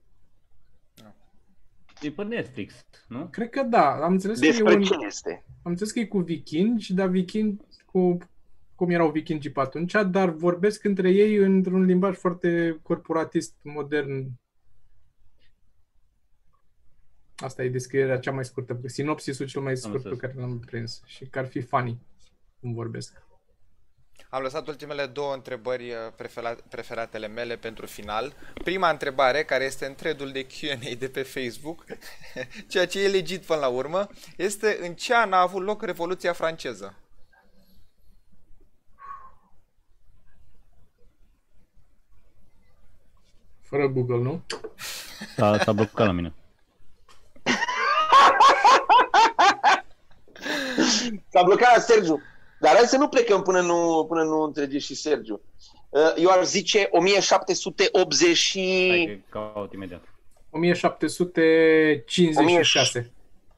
E 2.03 2.11
pe 2.11 2.22
Netflix, 2.25 2.75
nu? 3.09 3.27
Cred 3.31 3.49
că 3.51 3.62
da, 3.62 3.91
am 4.05 4.12
înțeles 4.12 4.39
că, 4.39 4.47
Despre 4.47 4.72
e 4.72 4.77
un, 4.77 4.83
ce 4.83 4.95
este? 5.07 5.45
am 5.62 5.70
înțeles 5.70 5.93
că 5.93 5.99
e 5.99 6.07
cu 6.07 6.18
vikingi, 6.18 6.95
dar 6.95 7.09
vikingi 7.09 7.62
cu 7.85 8.18
cum 8.75 8.91
erau 8.91 9.11
vikingii 9.11 9.51
pe 9.51 9.61
atunci, 9.61 9.93
dar 10.11 10.31
vorbesc 10.31 10.85
între 10.85 11.11
ei 11.11 11.37
într-un 11.37 11.83
limbaj 11.85 12.16
foarte 12.16 12.79
corporatist, 12.83 13.55
modern. 13.62 14.27
Asta 17.37 17.62
e 17.62 17.68
descrierea 17.68 18.18
cea 18.18 18.30
mai 18.30 18.45
scurtă, 18.45 18.80
sinopsisul 18.85 19.47
cel 19.47 19.61
mai 19.61 19.76
scurt 19.76 20.03
pe 20.03 20.09
înțeles. 20.09 20.18
care 20.18 20.47
l-am 20.47 20.59
prins 20.59 21.03
și 21.07 21.26
că 21.26 21.39
ar 21.39 21.47
fi 21.47 21.61
funny 21.61 21.99
cum 22.61 22.74
vorbesc. 22.74 23.22
Am 24.28 24.43
lăsat 24.43 24.68
ultimele 24.68 25.07
două 25.07 25.35
întrebări 25.35 25.91
uh, 25.91 25.97
prefera- 26.16 26.68
preferatele 26.68 27.26
mele 27.26 27.57
pentru 27.57 27.87
final. 27.87 28.32
Prima 28.64 28.91
întrebare, 28.91 29.45
care 29.45 29.64
este 29.64 29.87
în 29.87 29.95
thread 29.95 30.32
de 30.32 30.47
Q&A 30.47 30.95
de 30.99 31.09
pe 31.09 31.22
Facebook, 31.22 31.85
ceea 32.68 32.87
ce 32.87 33.05
e 33.05 33.09
legit 33.09 33.45
până 33.45 33.59
la 33.59 33.68
urmă, 33.68 34.09
este 34.37 34.78
în 34.80 34.95
ce 34.95 35.14
an 35.14 35.32
a 35.32 35.41
avut 35.41 35.62
loc 35.62 35.82
Revoluția 35.82 36.32
franceză? 36.32 36.99
Fără 43.61 43.89
Google, 43.89 44.18
nu? 44.18 44.43
S-a, 45.37 45.59
s-a 45.59 45.72
blocat 45.72 46.07
la 46.07 46.12
mine. 46.12 46.32
S-a 51.32 51.43
blocat 51.43 51.74
la 51.74 51.80
Sergiu. 51.80 52.20
Dar 52.61 52.74
hai 52.74 52.85
să 52.85 52.97
nu 52.97 53.09
plecăm 53.09 53.43
până 53.43 53.61
nu, 53.61 54.05
până 54.09 54.22
nu 54.22 54.43
înțelege 54.43 54.78
și 54.78 54.95
Sergiu. 54.95 55.41
Uh, 55.89 56.12
Eu 56.16 56.28
aș 56.28 56.45
zice 56.45 56.89
1780 56.91 58.37
și... 58.37 58.87
Hai 58.89 59.22
că 59.28 59.39
caut 59.39 59.72
imediat. 59.72 60.05
1756. 60.51 63.12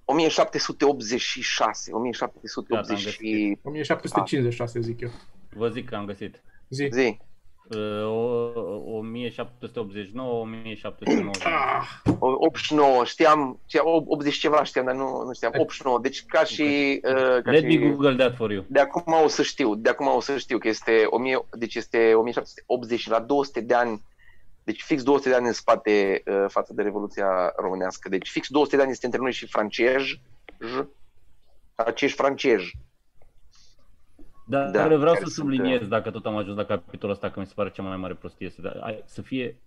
1786. 0.04 1.92
1780 1.92 2.98
și... 2.98 3.58
1756, 3.62 4.80
zic 4.80 5.00
eu. 5.00 5.10
Vă 5.50 5.68
zic 5.68 5.88
că 5.88 5.94
am 5.94 6.04
găsit. 6.04 6.42
Zi. 6.68 6.88
Zi. 6.92 7.18
Uh, 7.70 8.04
o- 8.04 8.96
1789, 8.98 10.40
1790. 10.40 11.44
Ah, 11.44 12.00
O- 12.18 12.36
89, 12.38 13.04
știam, 13.04 13.60
știam 13.66 13.84
80 14.06 14.34
ceva 14.36 14.64
știam, 14.64 14.84
dar 14.84 14.94
nu, 14.94 15.22
nu 15.26 15.32
știam, 15.32 15.52
89, 15.56 15.98
deci 15.98 16.24
ca 16.26 16.44
și... 16.44 17.00
Uh, 17.04 17.42
ca 17.42 17.50
Let 17.50 17.70
și... 17.70 17.78
me 17.78 17.88
google 17.88 18.14
that 18.16 18.36
for 18.36 18.50
you. 18.50 18.64
De 18.68 18.80
acum 18.80 19.12
o 19.24 19.28
să 19.28 19.42
știu, 19.42 19.74
de 19.74 19.88
acum 19.88 20.06
o 20.06 20.20
să 20.20 20.36
știu 20.38 20.58
că 20.58 20.68
este 20.68 21.06
1000, 21.10 21.44
deci 21.52 21.74
este 21.74 22.14
1780 22.14 23.00
și 23.00 23.10
la 23.10 23.20
200 23.20 23.60
de 23.60 23.74
ani, 23.74 24.02
deci 24.64 24.82
fix 24.82 25.02
200 25.02 25.28
de 25.28 25.34
ani 25.34 25.46
în 25.46 25.52
spate 25.52 26.22
uh, 26.26 26.44
față 26.48 26.72
de 26.74 26.82
Revoluția 26.82 27.52
Românească. 27.56 28.08
Deci 28.08 28.28
fix 28.30 28.48
200 28.48 28.76
de 28.76 28.82
ani 28.82 28.90
este 28.90 29.06
între 29.06 29.20
noi 29.20 29.32
și 29.32 29.46
francezi, 29.46 30.20
j, 30.60 30.84
acești 31.74 32.16
francezi. 32.16 32.72
Dar 34.48 34.70
Da, 34.70 34.88
da, 34.88 34.96
vreau 34.96 35.14
care 35.14 35.24
să 35.24 35.30
sunt, 35.30 35.30
subliniez, 35.30 35.88
dacă 35.88 36.10
tot 36.10 36.26
am 36.26 36.36
ajuns 36.36 36.56
la 36.56 36.64
capitolul 36.64 37.14
ăsta, 37.14 37.30
că 37.30 37.40
mi 37.40 37.46
se 37.46 37.52
pare 37.54 37.70
cea 37.70 37.82
mai 37.82 37.96
mare 37.96 38.14
prostie, 38.14 38.50
să, 38.50 38.60
da- 38.62 38.70
ai- 38.80 39.02
să 39.04 39.22
fie 39.22 39.60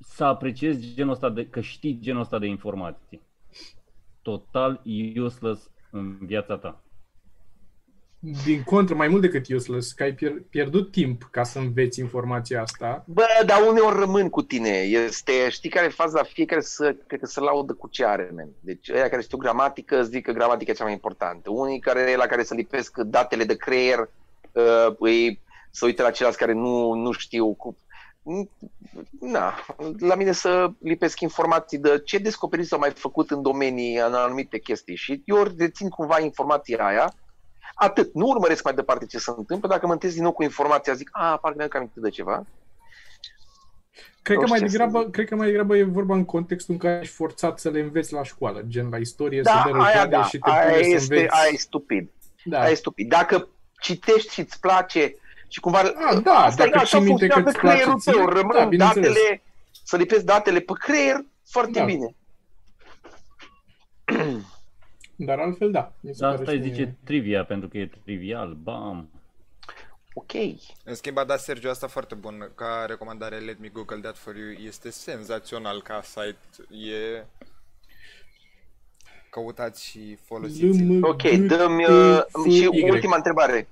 să 0.00 0.24
apreciezi 0.24 0.94
genul 0.94 1.12
ăsta 1.12 1.30
de, 1.30 1.48
că 1.48 1.60
știi 1.60 1.98
genul 2.00 2.20
ăsta 2.20 2.38
de 2.38 2.46
informații. 2.46 3.22
Total 4.22 4.82
useless 5.16 5.70
în 5.90 6.26
viața 6.26 6.58
ta. 6.58 6.81
Din 8.44 8.62
contră, 8.62 8.94
mai 8.94 9.08
mult 9.08 9.20
decât 9.20 9.48
useless, 9.48 9.92
că 9.92 10.02
ai 10.02 10.12
pier- 10.12 10.42
pierdut 10.50 10.90
timp 10.90 11.28
ca 11.30 11.42
să 11.42 11.58
înveți 11.58 12.00
informația 12.00 12.62
asta. 12.62 13.04
Bă, 13.06 13.24
dar 13.46 13.58
uneori 13.68 13.98
rămân 13.98 14.28
cu 14.28 14.42
tine. 14.42 14.68
Este, 14.68 15.48
știi 15.50 15.70
care 15.70 15.86
e 15.86 15.88
faza? 15.88 16.22
Fiecare 16.22 16.60
să, 16.60 16.96
cred 17.06 17.20
că 17.20 17.26
să 17.26 17.40
laudă 17.40 17.72
cu 17.72 17.88
ce 17.88 18.04
are, 18.04 18.30
man. 18.34 18.48
Deci 18.60 18.88
ăia 18.88 19.08
care 19.08 19.22
știu 19.22 19.38
gramatică, 19.38 20.00
îți 20.00 20.10
zic 20.10 20.24
că 20.24 20.32
gramatica 20.32 20.70
e 20.70 20.74
cea 20.74 20.84
mai 20.84 20.92
importantă. 20.92 21.50
Unii 21.50 21.80
care, 21.80 22.16
la 22.16 22.26
care 22.26 22.42
să 22.42 22.54
lipesc 22.54 22.98
datele 22.98 23.44
de 23.44 23.56
creier, 23.56 23.98
uh, 24.52 24.94
îi, 24.98 25.40
să 25.70 25.84
uite 25.84 26.02
la 26.02 26.10
ceilalți 26.10 26.40
care 26.40 26.52
nu, 26.52 26.92
nu 26.92 27.12
știu 27.12 27.54
cu... 27.54 27.76
Na, 29.20 29.54
la 29.98 30.14
mine 30.14 30.32
să 30.32 30.70
lipesc 30.78 31.20
informații 31.20 31.78
de 31.78 32.02
ce 32.04 32.18
descoperiri 32.18 32.68
s-au 32.68 32.78
mai 32.78 32.90
făcut 32.90 33.30
în 33.30 33.42
domenii, 33.42 33.96
în 33.96 34.14
anumite 34.14 34.58
chestii 34.58 34.96
și 34.96 35.22
eu 35.24 35.46
rețin 35.58 35.88
cumva 35.88 36.20
informația 36.20 36.86
aia 36.86 37.14
Atât. 37.74 38.14
Nu 38.14 38.26
urmăresc 38.26 38.64
mai 38.64 38.74
departe 38.74 39.06
ce 39.06 39.18
se 39.18 39.32
întâmplă. 39.36 39.68
Dacă 39.68 39.86
mă 39.86 39.92
întâlnesc 39.92 40.14
din 40.18 40.26
nou 40.28 40.36
cu 40.36 40.42
informația, 40.42 40.92
zic, 40.94 41.08
a, 41.12 41.36
parcă 41.36 41.56
mi-am 41.58 41.70
aminte 41.72 42.00
de 42.00 42.08
ceva. 42.10 42.44
Cred 44.22 44.36
că, 44.36 44.42
Nu 44.42 44.48
mai 44.48 44.58
știu 44.58 44.70
ce 44.70 44.76
să 44.76 44.78
degrabă, 44.84 45.04
zic. 45.04 45.12
cred 45.12 45.28
că 45.28 45.34
mai 45.36 45.46
degrabă 45.46 45.76
e 45.76 45.82
vorba 45.82 46.14
în 46.14 46.24
contextul 46.24 46.74
în 46.74 46.80
care 46.80 46.98
ești 47.02 47.14
forțat 47.14 47.58
să 47.58 47.68
le 47.70 47.80
înveți 47.80 48.12
la 48.12 48.22
școală, 48.22 48.62
gen 48.68 48.88
la 48.90 48.96
istorie, 48.96 49.40
Da, 49.42 49.50
să 49.50 49.70
dă 49.72 49.76
aia 49.78 49.84
războane 49.84 50.08
da, 50.10 50.24
și 50.24 50.38
te 50.38 50.50
aia 50.50 50.60
pune 50.70 50.82
să 50.82 50.88
este, 50.88 51.14
înveți. 51.14 51.34
aia 51.40 51.48
e 51.52 51.56
stupid. 51.56 52.10
Da. 52.44 52.60
Aia 52.60 52.70
e 52.70 52.74
stupid. 52.74 53.08
Dacă 53.08 53.48
citești 53.80 54.32
și 54.32 54.40
îți 54.40 54.60
place 54.60 55.14
și 55.48 55.60
cumva... 55.60 55.78
A, 55.78 56.14
da, 56.20 56.32
asta 56.34 56.64
dacă 56.64 56.76
e, 56.76 56.80
așa 56.80 56.98
ții 56.98 57.06
minte 57.06 57.26
că 57.26 57.32
funcționează 57.40 57.48
îți 57.48 57.58
place 57.58 57.76
creierul 57.76 58.00
ție, 58.00 58.12
tău. 58.12 58.24
da, 58.24 58.32
Rămân 58.32 58.68
bineînțeles. 58.68 59.08
datele, 59.12 59.42
să 59.84 59.96
lipesc 59.96 60.22
datele 60.24 60.60
pe 60.60 60.72
creier, 60.78 61.16
foarte 61.50 61.78
Da. 61.78 61.84
bine. 61.84 62.14
Dar 65.16 65.38
altfel, 65.38 65.70
da. 65.70 65.92
Mi 66.00 66.14
se 66.14 66.20
Dar 66.20 66.30
pare 66.30 66.42
asta 66.42 66.52
îi 66.52 66.58
și 66.58 66.64
mie- 66.64 66.74
zice 66.74 66.96
trivia, 67.04 67.44
pentru 67.44 67.68
că 67.68 67.78
e 67.78 67.90
trivial. 68.04 68.54
Bam! 68.54 69.08
Ok. 70.14 70.32
În 70.84 70.94
schimb, 70.94 71.18
a 71.18 71.24
dat 71.24 71.40
Sergio 71.40 71.70
asta 71.70 71.86
foarte 71.86 72.14
bun 72.14 72.50
ca 72.54 72.84
recomandare. 72.86 73.36
Let 73.38 73.58
me 73.60 73.68
Google 73.68 73.96
that 74.00 74.16
for 74.16 74.36
you. 74.36 74.50
Este 74.50 74.90
senzațional 74.90 75.82
ca 75.82 76.02
site. 76.02 76.38
E... 76.90 77.24
Căutați 79.30 79.84
și 79.84 80.18
folosiți 80.24 80.82
LM. 80.82 81.02
Ok, 81.04 81.22
G, 81.22 81.46
dă-mi 81.46 81.84
T, 81.84 81.88
uh, 81.88 82.20
F, 82.44 82.50
și 82.50 82.68
Y. 82.72 82.90
ultima 82.90 83.16
întrebare. 83.16 83.68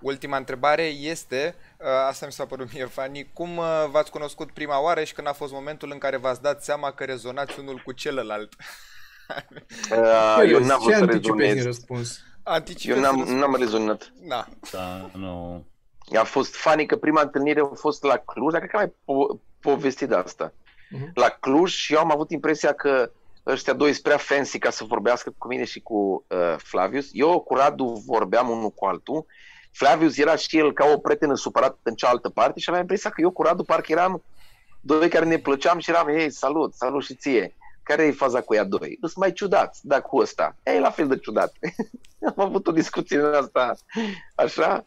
Ultima 0.00 0.36
întrebare 0.36 0.82
este, 0.82 1.54
uh, 1.78 1.86
asta 2.08 2.26
mi 2.26 2.32
s-a 2.32 2.46
părut 2.46 2.72
mie 2.72 2.84
funny, 2.84 3.30
cum 3.32 3.56
uh, 3.56 3.84
v-ați 3.90 4.10
cunoscut 4.10 4.50
prima 4.50 4.82
oară 4.82 5.04
și 5.04 5.14
când 5.14 5.26
a 5.26 5.32
fost 5.32 5.52
momentul 5.52 5.90
în 5.92 5.98
care 5.98 6.16
v-ați 6.16 6.42
dat 6.42 6.64
seama 6.64 6.92
că 6.92 7.04
rezonați 7.04 7.58
unul 7.58 7.80
cu 7.84 7.92
celălalt? 7.92 8.54
Uh, 9.90 9.96
eu 9.98 10.36
Serios, 10.36 10.66
n-am 10.66 10.78
ce 10.80 10.84
vrut 10.84 10.94
să 10.94 11.02
anticipezi 11.02 11.30
în 11.30 11.38
rezonez. 11.38 11.64
răspuns? 11.64 12.20
Anticipez 12.42 12.96
Eu 12.96 13.02
n-am, 13.02 13.16
răspunsul. 13.16 13.38
n-am 13.40 13.56
rezonat. 13.58 14.12
Da. 14.28 14.46
Da, 14.72 15.10
nu. 15.12 15.64
A 16.18 16.22
fost 16.22 16.54
funny 16.54 16.86
că 16.86 16.96
prima 16.96 17.20
întâlnire 17.20 17.60
a 17.60 17.74
fost 17.74 18.02
la 18.02 18.16
Cluj, 18.16 18.52
dar 18.52 18.60
cred 18.60 18.70
că 18.70 18.76
am 18.76 18.82
mai 18.82 18.92
po- 18.92 19.40
povestit 19.60 20.08
de 20.08 20.14
asta. 20.14 20.52
Mhm. 20.90 21.10
La 21.14 21.28
Cluj 21.28 21.72
și 21.72 21.92
eu 21.92 21.98
am 22.00 22.10
avut 22.12 22.30
impresia 22.30 22.72
că 22.72 23.10
ăștia 23.46 23.72
doi 23.72 23.90
sunt 23.92 24.02
prea 24.02 24.16
fancy 24.16 24.58
ca 24.58 24.70
să 24.70 24.84
vorbească 24.84 25.34
cu 25.38 25.48
mine 25.48 25.64
și 25.64 25.80
cu 25.80 26.24
uh, 26.28 26.54
Flavius. 26.58 27.08
Eu 27.12 27.40
cu 27.40 27.54
Radu 27.54 28.02
vorbeam 28.06 28.48
unul 28.48 28.70
cu 28.70 28.84
altul. 28.84 29.26
Flavius 29.72 30.16
era 30.18 30.36
și 30.36 30.58
el 30.58 30.72
ca 30.72 30.86
o 30.94 30.98
prietenă 30.98 31.34
supărată 31.34 31.78
în 31.82 31.94
cealaltă 31.94 32.28
parte 32.28 32.58
și 32.60 32.64
aveam 32.68 32.82
impresia 32.82 33.10
că 33.10 33.20
eu 33.20 33.30
cu 33.30 33.42
Radu 33.42 33.62
parcă 33.62 33.92
eram 33.92 34.22
doi 34.80 35.08
care 35.08 35.24
ne 35.24 35.38
plăceam 35.38 35.78
și 35.78 35.90
eram, 35.90 36.06
hei, 36.06 36.30
salut, 36.30 36.74
salut 36.74 37.04
și 37.04 37.14
ție. 37.14 37.54
Care 37.84 38.02
e 38.02 38.12
faza 38.12 38.40
cu 38.40 38.54
ea 38.54 38.64
doi? 38.64 38.98
Sunt 39.00 39.16
mai 39.16 39.32
ciudați, 39.32 39.86
dar 39.86 40.02
cu 40.02 40.16
ăsta. 40.16 40.56
E 40.62 40.78
la 40.78 40.90
fel 40.90 41.08
de 41.08 41.18
ciudat. 41.18 41.52
am 42.36 42.44
avut 42.44 42.66
o 42.66 42.72
discuție 42.72 43.18
în 43.18 43.34
asta, 43.34 43.76
așa. 44.34 44.84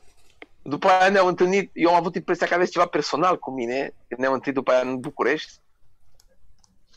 După 0.61 0.87
aia 0.87 1.09
ne-am 1.09 1.27
întâlnit, 1.27 1.69
eu 1.73 1.89
am 1.89 1.95
avut 1.95 2.15
impresia 2.15 2.47
că 2.47 2.53
aveți 2.53 2.71
ceva 2.71 2.85
personal 2.85 3.39
cu 3.39 3.51
mine, 3.51 3.93
când 4.07 4.19
ne-am 4.19 4.33
întâlnit 4.33 4.57
după 4.57 4.71
aia 4.71 4.81
în 4.81 4.99
București. 4.99 5.51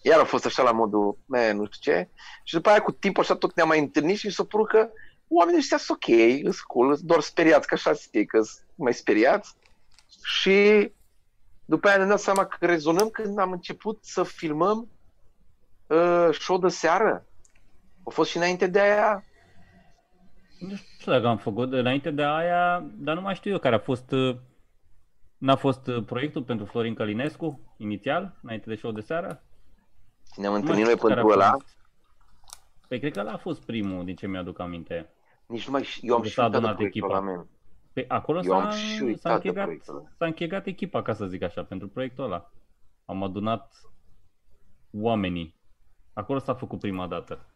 Iar 0.03 0.21
a 0.21 0.25
fost 0.25 0.45
așa 0.45 0.63
la 0.63 0.73
modul, 0.73 1.19
man, 1.27 1.57
nu 1.57 1.67
știu 1.71 1.93
ce. 1.93 2.09
Și 2.45 2.55
după 2.55 2.69
aia 2.69 2.83
cu 2.83 2.93
timpul 2.93 3.23
așa 3.23 3.37
tot 3.37 3.55
ne-am 3.55 3.69
mai 3.69 3.79
întâlnit 3.79 4.19
și 4.19 4.27
mi 4.27 4.33
s-a 4.33 4.45
părut 4.45 4.69
că 4.69 4.91
oamenii 5.29 5.61
ăștia 5.61 5.79
sunt 5.79 5.99
ok, 6.03 6.17
sunt 6.43 6.67
cool, 6.67 6.95
sunt 6.95 7.07
doar 7.07 7.21
speriați, 7.21 7.67
că 7.67 7.75
așa 7.75 7.93
e, 8.11 8.25
că 8.25 8.43
sunt 8.43 8.67
mai 8.75 8.95
speriați. 8.95 9.55
Și 10.23 10.91
după 11.65 11.89
aia 11.89 11.97
ne-am 11.97 12.09
dat 12.09 12.21
seama 12.21 12.47
că 12.47 12.67
rezonăm 12.67 13.09
când 13.09 13.39
am 13.39 13.53
început 13.53 13.99
să 14.03 14.23
filmăm 14.23 14.89
uh, 15.91 16.29
show 16.33 16.59
de 16.59 16.69
seară. 16.69 17.25
A 18.05 18.11
fost 18.11 18.31
și 18.31 18.37
înainte 18.37 18.67
de 18.67 18.81
aia 18.81 19.25
Nu 20.59 20.75
știu 20.99 21.13
dacă 21.13 21.27
am 21.27 21.37
făcut 21.39 21.73
înainte 21.73 22.11
de 22.11 22.23
aia, 22.25 22.91
dar 22.95 23.15
nu 23.15 23.21
mai 23.21 23.35
știu 23.35 23.51
eu 23.51 23.59
care 23.59 23.75
a 23.75 23.79
fost... 23.79 24.11
uh, 24.11 24.37
N-a 25.39 25.57
fost 25.57 25.87
uh, 25.87 26.05
proiectul 26.05 26.43
pentru 26.43 26.67
Florin 26.67 26.95
Călinescu, 26.95 27.75
inițial, 27.77 28.39
înainte 28.43 28.69
de 28.69 28.75
show 28.77 28.93
de 28.93 29.01
seară? 29.01 29.43
ne-am 30.37 30.53
Nu 30.53 30.61
mai 30.61 30.61
întâlnit 30.61 30.85
noi 30.85 30.95
știu 30.95 31.07
care 31.09 31.21
a 31.21 31.23
pentru 31.23 31.41
ăla. 31.41 31.51
fost. 31.51 31.77
Păi 32.89 32.99
cred 32.99 33.13
că 33.13 33.21
ăla 33.21 33.33
a 33.33 33.37
fost 33.37 33.65
primul, 33.65 34.05
din 34.05 34.17
ce 34.17 34.27
mi-aduc 34.27 34.59
aminte. 34.59 35.09
Nici 35.47 35.67
nu 35.67 35.73
mai, 35.73 35.99
eu 36.01 36.15
am 36.15 36.23
De 36.23 36.29
și 36.29 36.35
s-a 36.35 36.43
uitat 36.45 36.51
de 36.51 36.57
adunat 36.57 36.75
proiectul 36.77 37.03
echipa. 37.03 37.19
ăla, 37.19 37.27
man. 37.37 37.49
Pe 37.93 38.05
acolo 38.09 38.41
Eu 38.45 38.55
am 38.55 38.71
s-a, 38.71 38.77
și 38.77 38.97
s-a, 38.97 39.05
uitat 39.05 39.23
de 39.43 39.49
închegat, 39.49 39.65
proiectul 39.65 39.97
ăla. 39.97 40.09
s-a 40.19 40.25
închegat 40.27 40.67
echipa, 40.67 41.03
ca 41.03 41.13
să 41.13 41.27
zic 41.27 41.43
așa, 41.43 41.65
pentru 41.65 41.89
proiectul 41.89 42.25
ăla. 42.25 42.51
Am 43.05 43.23
adunat 43.23 43.73
oamenii. 44.93 45.60
Acolo 46.13 46.39
s-a 46.39 46.55
făcut 46.55 46.81
prima 46.81 47.07
dată. 47.07 47.47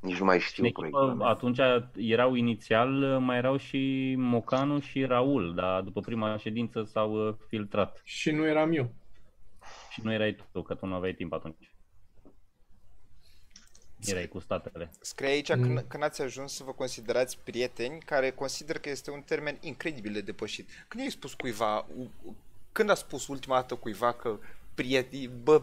Nici 0.00 0.18
nu 0.18 0.24
mai 0.24 0.40
știu 0.40 0.62
În 0.62 0.68
echipă, 0.68 0.98
proiectul. 0.98 1.26
atunci 1.26 1.58
erau 1.96 2.34
inițial, 2.34 2.90
mai 3.20 3.36
erau 3.36 3.56
și 3.56 4.14
Mocanu 4.18 4.80
și 4.80 5.04
Raul, 5.04 5.54
dar 5.54 5.80
după 5.80 6.00
prima 6.00 6.36
ședință 6.36 6.82
s-au 6.84 7.28
uh, 7.28 7.34
filtrat. 7.48 8.00
Și 8.04 8.30
nu 8.30 8.46
eram 8.46 8.72
eu. 8.72 8.92
Și 9.90 10.00
nu 10.02 10.12
erai 10.12 10.36
tu, 10.52 10.62
că 10.62 10.74
tu 10.74 10.86
nu 10.86 10.94
aveai 10.94 11.12
timp 11.14 11.32
atunci. 11.32 11.70
Erai 14.04 14.28
cu 14.28 14.38
statele. 14.38 14.90
Scrie 15.00 15.28
aici 15.28 15.54
Mm. 15.54 15.62
când, 15.62 15.80
când 15.88 16.02
ați 16.02 16.22
ajuns 16.22 16.52
să 16.54 16.64
vă 16.64 16.72
considerați 16.72 17.38
prieteni, 17.44 18.00
care 18.00 18.30
consider 18.30 18.78
că 18.78 18.88
este 18.88 19.10
un 19.10 19.20
termen 19.20 19.58
incredibil 19.60 20.12
de 20.12 20.20
depășit. 20.20 20.68
Când 20.88 21.02
ai 21.02 21.10
spus 21.10 21.34
cuiva, 21.34 21.86
u- 21.96 22.10
u- 22.24 22.36
când 22.72 22.90
a 22.90 22.94
spus 22.94 23.26
ultima 23.26 23.54
dată 23.54 23.74
cuiva 23.74 24.12
că 24.12 24.38
prieten, 24.74 25.30
bă, 25.42 25.62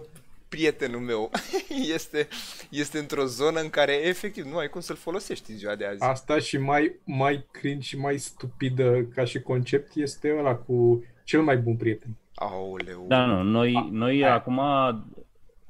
prietenul 0.50 1.00
meu 1.00 1.32
este, 1.96 2.28
este 2.70 2.98
într-o 2.98 3.26
zonă 3.26 3.60
în 3.60 3.70
care 3.70 3.94
efectiv 3.94 4.46
nu 4.46 4.58
ai 4.58 4.68
cum 4.68 4.82
să-l 4.82 4.96
folosești 4.96 5.52
în 5.52 5.58
ziua 5.58 5.76
de 5.76 5.86
azi. 5.86 6.04
Asta 6.04 6.40
și 6.40 6.58
mai, 6.58 6.96
mai 7.04 7.46
cringe 7.52 7.88
și 7.88 7.98
mai 7.98 8.18
stupidă 8.18 9.04
ca 9.16 9.24
și 9.24 9.42
concept 9.42 9.96
este 9.96 10.36
ăla 10.38 10.56
cu 10.56 11.04
cel 11.24 11.42
mai 11.42 11.58
bun 11.58 11.76
prieten. 11.76 12.10
Aoleu. 12.36 13.06
Da, 13.08 13.26
nu, 13.26 13.44
noi, 13.44 13.90
noi 13.92 14.24
aia. 14.24 14.34
acum 14.34 14.60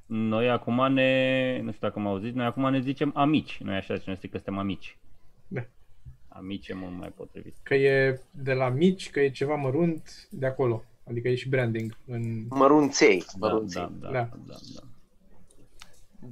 noi 0.06 0.50
acum 0.50 0.94
ne, 0.94 1.60
nu 1.64 1.72
știu 1.72 1.88
dacă 1.88 2.00
m-au 2.00 2.18
zis, 2.18 2.34
noi 2.34 2.46
acum 2.46 2.70
ne 2.70 2.80
zicem 2.80 3.12
amici, 3.16 3.58
noi 3.64 3.76
așa 3.76 3.96
zicem, 3.96 4.14
că 4.14 4.28
suntem 4.32 4.58
amici. 4.58 4.98
Da. 5.48 5.66
Amici 6.28 6.68
e 6.68 6.74
mult 6.74 6.98
mai 7.00 7.10
potrivit. 7.16 7.56
Că 7.64 7.76
e 7.76 8.22
de 8.32 8.54
la 8.54 8.70
mici, 8.70 9.10
că 9.10 9.20
e 9.20 9.30
ceva 9.30 9.56
mărunt 9.56 10.28
de 10.30 10.46
acolo. 10.46 10.84
Adică 11.10 11.28
e 11.28 11.36
și 11.36 11.50
branding 11.50 11.98
în... 12.08 12.46
Mărunței, 12.50 13.26
Da, 13.38 13.48
mărunței. 13.48 13.82
da, 13.82 14.08
da, 14.08 14.12
Da. 14.12 14.30
da, 14.48 14.54
da. 14.76 14.82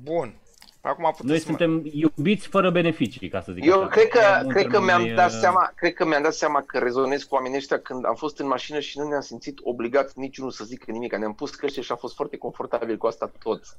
Bun. 0.03 0.35
Acum 0.81 1.03
puteți 1.03 1.25
Noi 1.27 1.39
să 1.39 1.51
mă- 1.51 1.57
suntem 1.57 1.91
iubiți 1.93 2.47
fără 2.47 2.69
beneficii, 2.71 3.29
ca 3.29 3.41
să 3.41 3.51
zic 3.51 3.65
Eu 3.65 3.79
așa. 3.79 3.87
cred 3.87 4.07
că, 4.07 4.19
E 4.41 4.43
un 4.43 4.49
cred 4.49 4.63
că 4.65 4.69
termen 4.71 4.85
mi-am 4.85 5.01
mai, 5.01 5.13
dat 5.13 5.31
uh, 5.31 5.37
seama, 5.39 5.71
cred 5.75 5.93
că 5.93 6.05
mi-am 6.05 6.23
dat 6.23 6.33
seama 6.33 6.61
că 6.61 6.77
rezonez 6.77 7.23
cu 7.23 7.35
oamenii 7.35 7.57
ăștia 7.57 7.79
când 7.79 8.05
am 8.05 8.15
fost 8.15 8.39
în 8.39 8.47
mașină 8.47 8.79
și 8.79 8.97
nu 8.99 9.07
ne-am 9.07 9.21
simțit 9.21 9.57
obligat 9.63 10.13
niciunul 10.13 10.51
să 10.51 10.63
zică 10.63 10.91
nimic. 10.91 11.15
Ne-am 11.15 11.33
pus 11.33 11.55
căști 11.55 11.81
și 11.81 11.91
a 11.91 11.95
fost 11.95 12.15
foarte 12.15 12.37
confortabil 12.37 12.97
cu 12.97 13.07
asta 13.07 13.31
toți. 13.43 13.77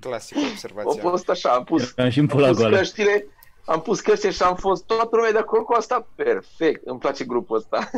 Clasică 0.00 0.38
A 0.40 0.48
observația. 0.50 1.00
fost 1.02 1.28
așa, 1.28 1.50
am 1.50 1.64
pus, 1.64 1.92
Eram 1.96 2.10
și 2.10 2.18
în 2.18 2.26
am 2.30 2.36
pula 2.36 2.48
pus 2.48 2.56
goală. 2.58 2.76
căștile, 2.76 3.26
am 3.64 3.80
pus 3.82 4.00
căștile 4.00 4.32
și 4.32 4.42
am 4.42 4.56
fost 4.56 4.84
toată 4.86 5.08
lumea 5.16 5.32
de 5.32 5.38
acord 5.38 5.64
cu 5.64 5.72
asta. 5.72 6.06
Perfect, 6.14 6.86
îmi 6.86 6.98
place 6.98 7.24
grupul 7.24 7.56
ăsta. 7.56 7.90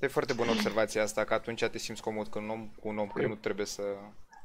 E 0.00 0.06
foarte 0.06 0.32
bună 0.32 0.50
observația 0.50 1.02
asta, 1.02 1.24
că 1.24 1.34
atunci 1.34 1.64
te 1.64 1.78
simți 1.78 2.02
comod 2.02 2.26
cu 2.26 2.38
un 2.38 2.48
om, 2.48 2.68
cu 2.80 2.88
un 2.88 2.98
om 2.98 3.08
că 3.08 3.26
nu 3.26 3.34
trebuie 3.34 3.66
să... 3.66 3.82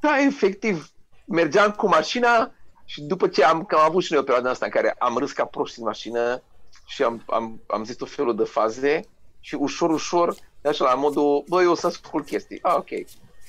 Da, 0.00 0.20
efectiv. 0.20 0.90
Mergeam 1.26 1.70
cu 1.70 1.88
mașina 1.88 2.52
și 2.84 3.02
după 3.02 3.28
ce 3.28 3.44
am, 3.44 3.64
că 3.64 3.74
am 3.76 3.84
avut 3.84 4.02
și 4.02 4.12
noi 4.12 4.20
o 4.20 4.24
perioadă 4.24 4.48
asta 4.48 4.64
în 4.64 4.70
care 4.70 4.94
am 4.98 5.16
râs 5.16 5.32
ca 5.32 5.44
proști 5.44 5.78
în 5.78 5.84
mașină 5.84 6.42
și 6.86 7.02
am, 7.02 7.22
am, 7.26 7.60
am 7.66 7.84
zis 7.84 7.96
tot 7.96 8.10
felul 8.10 8.36
de 8.36 8.44
faze 8.44 9.00
și 9.40 9.54
ușor, 9.54 9.90
ușor, 9.90 10.34
de 10.60 10.68
așa 10.68 10.84
la 10.84 10.94
modul, 10.94 11.44
băi, 11.48 11.64
eu 11.64 11.70
o 11.70 11.74
să 11.74 11.86
ascult 11.86 12.26
chestii. 12.26 12.58
Ah, 12.62 12.74
ok. 12.76 12.88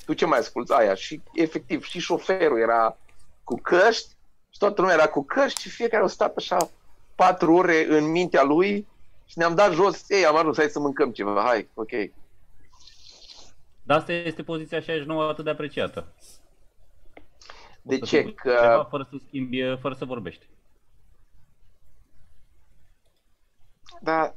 Tu 0.05 0.13
ce 0.13 0.25
mai 0.25 0.39
asculti? 0.39 0.73
Aia. 0.73 0.93
Și 0.93 1.21
efectiv, 1.33 1.83
și 1.83 1.99
șoferul 1.99 2.59
era 2.59 2.97
cu 3.43 3.59
căști 3.61 4.09
și 4.49 4.59
toată 4.59 4.81
lumea 4.81 4.95
era 4.95 5.07
cu 5.07 5.23
căști 5.23 5.61
și 5.61 5.69
fiecare 5.69 6.03
a 6.03 6.07
stat 6.07 6.35
așa 6.35 6.69
patru 7.15 7.53
ore 7.53 7.85
în 7.89 8.11
mintea 8.11 8.43
lui 8.43 8.87
și 9.25 9.37
ne-am 9.37 9.55
dat 9.55 9.73
jos. 9.73 10.09
Ei, 10.09 10.25
am 10.25 10.35
ajuns, 10.37 10.57
hai 10.57 10.67
să 10.69 10.79
mâncăm 10.79 11.11
ceva. 11.11 11.41
Hai, 11.45 11.69
ok. 11.73 11.89
Dar 13.83 13.97
asta 13.97 14.11
este 14.13 14.43
poziția 14.43 14.79
69 14.79 15.29
atât 15.29 15.43
de 15.43 15.49
apreciată. 15.49 16.13
De 17.81 17.95
Să 17.97 18.05
ce? 18.05 18.19
spui 18.19 18.33
Că 18.33 18.49
Ceva 18.61 18.87
fără 18.89 19.07
să 19.09 19.17
schimbi, 19.27 19.77
fără 19.81 19.93
să 19.95 20.05
vorbești. 20.05 20.45
Da. 24.01 24.33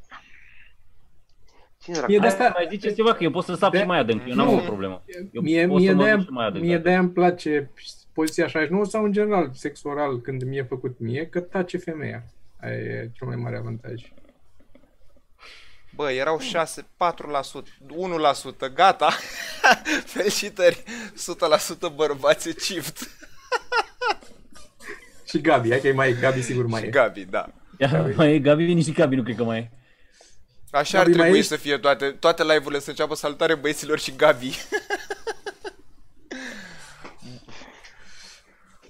Cine 1.78 1.96
era? 1.96 2.06
Mie 2.06 2.18
de 2.18 2.26
Hai, 2.28 2.36
asta- 2.36 2.52
mai 2.54 2.66
ziceți 2.70 2.94
ceva, 2.94 3.12
că 3.14 3.22
eu 3.22 3.30
pot 3.30 3.44
să 3.44 3.54
sap 3.54 3.72
de- 3.72 3.78
și 3.78 3.84
mai 3.84 3.98
adânc, 3.98 4.22
eu 4.28 4.34
n-am 4.34 4.46
Nu. 4.46 4.56
o 4.56 4.60
problemă. 4.60 5.02
Eu 5.32 5.42
Mie, 5.42 5.66
pot 5.66 5.78
mie, 5.78 5.88
să 5.88 5.94
mă 5.94 6.02
de-aia, 6.02 6.16
duc 6.16 6.24
și 6.26 6.30
mai 6.32 6.46
adânc. 6.46 6.62
mie 6.62 6.70
dacă- 6.72 6.82
de-aia 6.82 6.98
îmi 6.98 7.10
place 7.10 7.70
poziția 8.12 8.46
69 8.46 8.84
sau 8.84 9.04
în 9.04 9.12
general 9.12 9.50
sex 9.52 9.82
oral 9.84 10.20
când 10.20 10.42
mi-e 10.42 10.62
făcut 10.62 10.98
mie, 10.98 11.26
că 11.26 11.40
tace 11.40 11.78
femeia. 11.78 12.24
Aia 12.60 12.74
e 12.76 13.10
cel 13.14 13.26
mai 13.26 13.36
mare 13.36 13.56
avantaj. 13.56 14.12
Bă, 15.96 16.10
erau 16.10 16.38
6, 16.38 16.82
4%, 16.82 16.86
1%, 18.68 18.72
gata. 18.74 19.12
Felicitări, 20.14 20.82
100% 21.88 21.94
bărbați 21.94 22.54
cift. 22.54 22.98
Și 25.28 25.40
Gabi, 25.40 25.70
hai 25.70 25.80
că 25.80 25.88
e 25.88 25.92
mai 25.92 26.10
e, 26.10 26.12
Gabi 26.12 26.42
sigur 26.42 26.66
mai 26.66 26.80
Și 26.80 26.86
e. 26.86 26.90
Gabi, 26.90 27.24
da. 27.24 27.48
Ia, 27.78 28.12
mai 28.16 28.34
e 28.34 28.38
Gabi, 28.38 28.74
nici 28.74 28.92
Gabi 28.92 29.16
nu 29.16 29.22
cred 29.22 29.36
că 29.36 29.44
mai 29.44 29.58
e. 29.58 29.70
Așa 30.70 30.98
ar 30.98 31.04
Gabi, 31.04 31.16
mai 31.16 31.22
trebui 31.22 31.38
ești? 31.38 31.50
să 31.50 31.56
fie 31.56 31.78
toate, 31.78 32.10
toate 32.10 32.42
live-urile 32.42 32.80
să 32.80 32.90
înceapă 32.90 33.14
salutare 33.14 33.54
băieților 33.54 33.98
și 33.98 34.16
Gabi. 34.16 34.56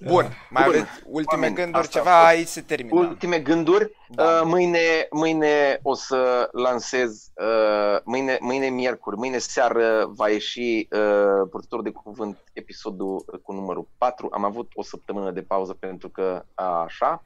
Bun, 0.00 0.26
mai 0.50 0.64
Bun. 0.64 0.74
aveți 0.74 0.90
ultime 1.04 1.40
Oameni, 1.40 1.54
gânduri, 1.54 1.84
asta 1.84 1.98
a 1.98 2.02
ceva, 2.02 2.16
fost. 2.16 2.26
aici 2.26 2.46
se 2.46 2.60
termină. 2.60 3.00
Ultime 3.00 3.38
gânduri. 3.38 3.96
Da. 4.08 4.24
Uh, 4.24 4.40
mâine, 4.44 5.06
mâine 5.10 5.78
o 5.82 5.94
să 5.94 6.48
lansez, 6.52 7.30
uh, 7.34 8.00
mâine, 8.04 8.38
mâine 8.40 8.68
miercuri, 8.68 9.16
mâine 9.16 9.38
seară 9.38 10.10
va 10.14 10.28
ieși 10.28 10.88
uh, 10.90 11.48
Purtător 11.50 11.82
de 11.82 11.90
Cuvânt 11.90 12.38
episodul 12.52 13.24
uh, 13.26 13.40
cu 13.42 13.52
numărul 13.52 13.88
4. 13.98 14.28
Am 14.32 14.44
avut 14.44 14.70
o 14.74 14.82
săptămână 14.82 15.30
de 15.30 15.42
pauză 15.42 15.76
pentru 15.78 16.08
că 16.08 16.44
a, 16.54 16.64
așa. 16.64 17.24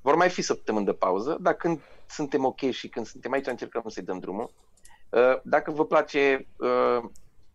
Vor 0.00 0.14
mai 0.14 0.28
fi 0.28 0.42
săptămâni 0.42 0.84
de 0.84 0.92
pauză, 0.92 1.36
dar 1.40 1.54
când 1.54 1.80
suntem 2.06 2.44
ok 2.44 2.70
și 2.70 2.88
când 2.88 3.06
suntem 3.06 3.32
aici 3.32 3.46
încercăm 3.46 3.82
să-i 3.86 4.02
dăm 4.02 4.18
drumul. 4.18 4.50
Uh, 5.08 5.40
dacă 5.42 5.70
vă 5.70 5.84
place 5.84 6.46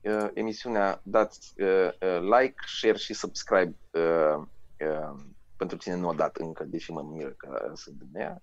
uh, 0.01 0.11
uh, 0.13 0.29
emisiunea, 0.33 1.01
dați 1.03 1.53
uh, 1.61 1.89
uh, 2.01 2.19
like, 2.39 2.55
share 2.77 2.97
și 2.97 3.13
subscribe 3.13 3.75
uh, 3.91 4.43
uh, 4.79 5.19
pentru 5.57 5.77
cine 5.77 5.95
nu 5.95 6.09
a 6.09 6.13
dat 6.13 6.35
încă, 6.37 6.63
deși 6.63 6.91
mă 6.91 7.01
miră 7.01 7.29
că 7.29 7.71
sunt 7.75 7.95
din 7.95 8.21
ea. 8.21 8.41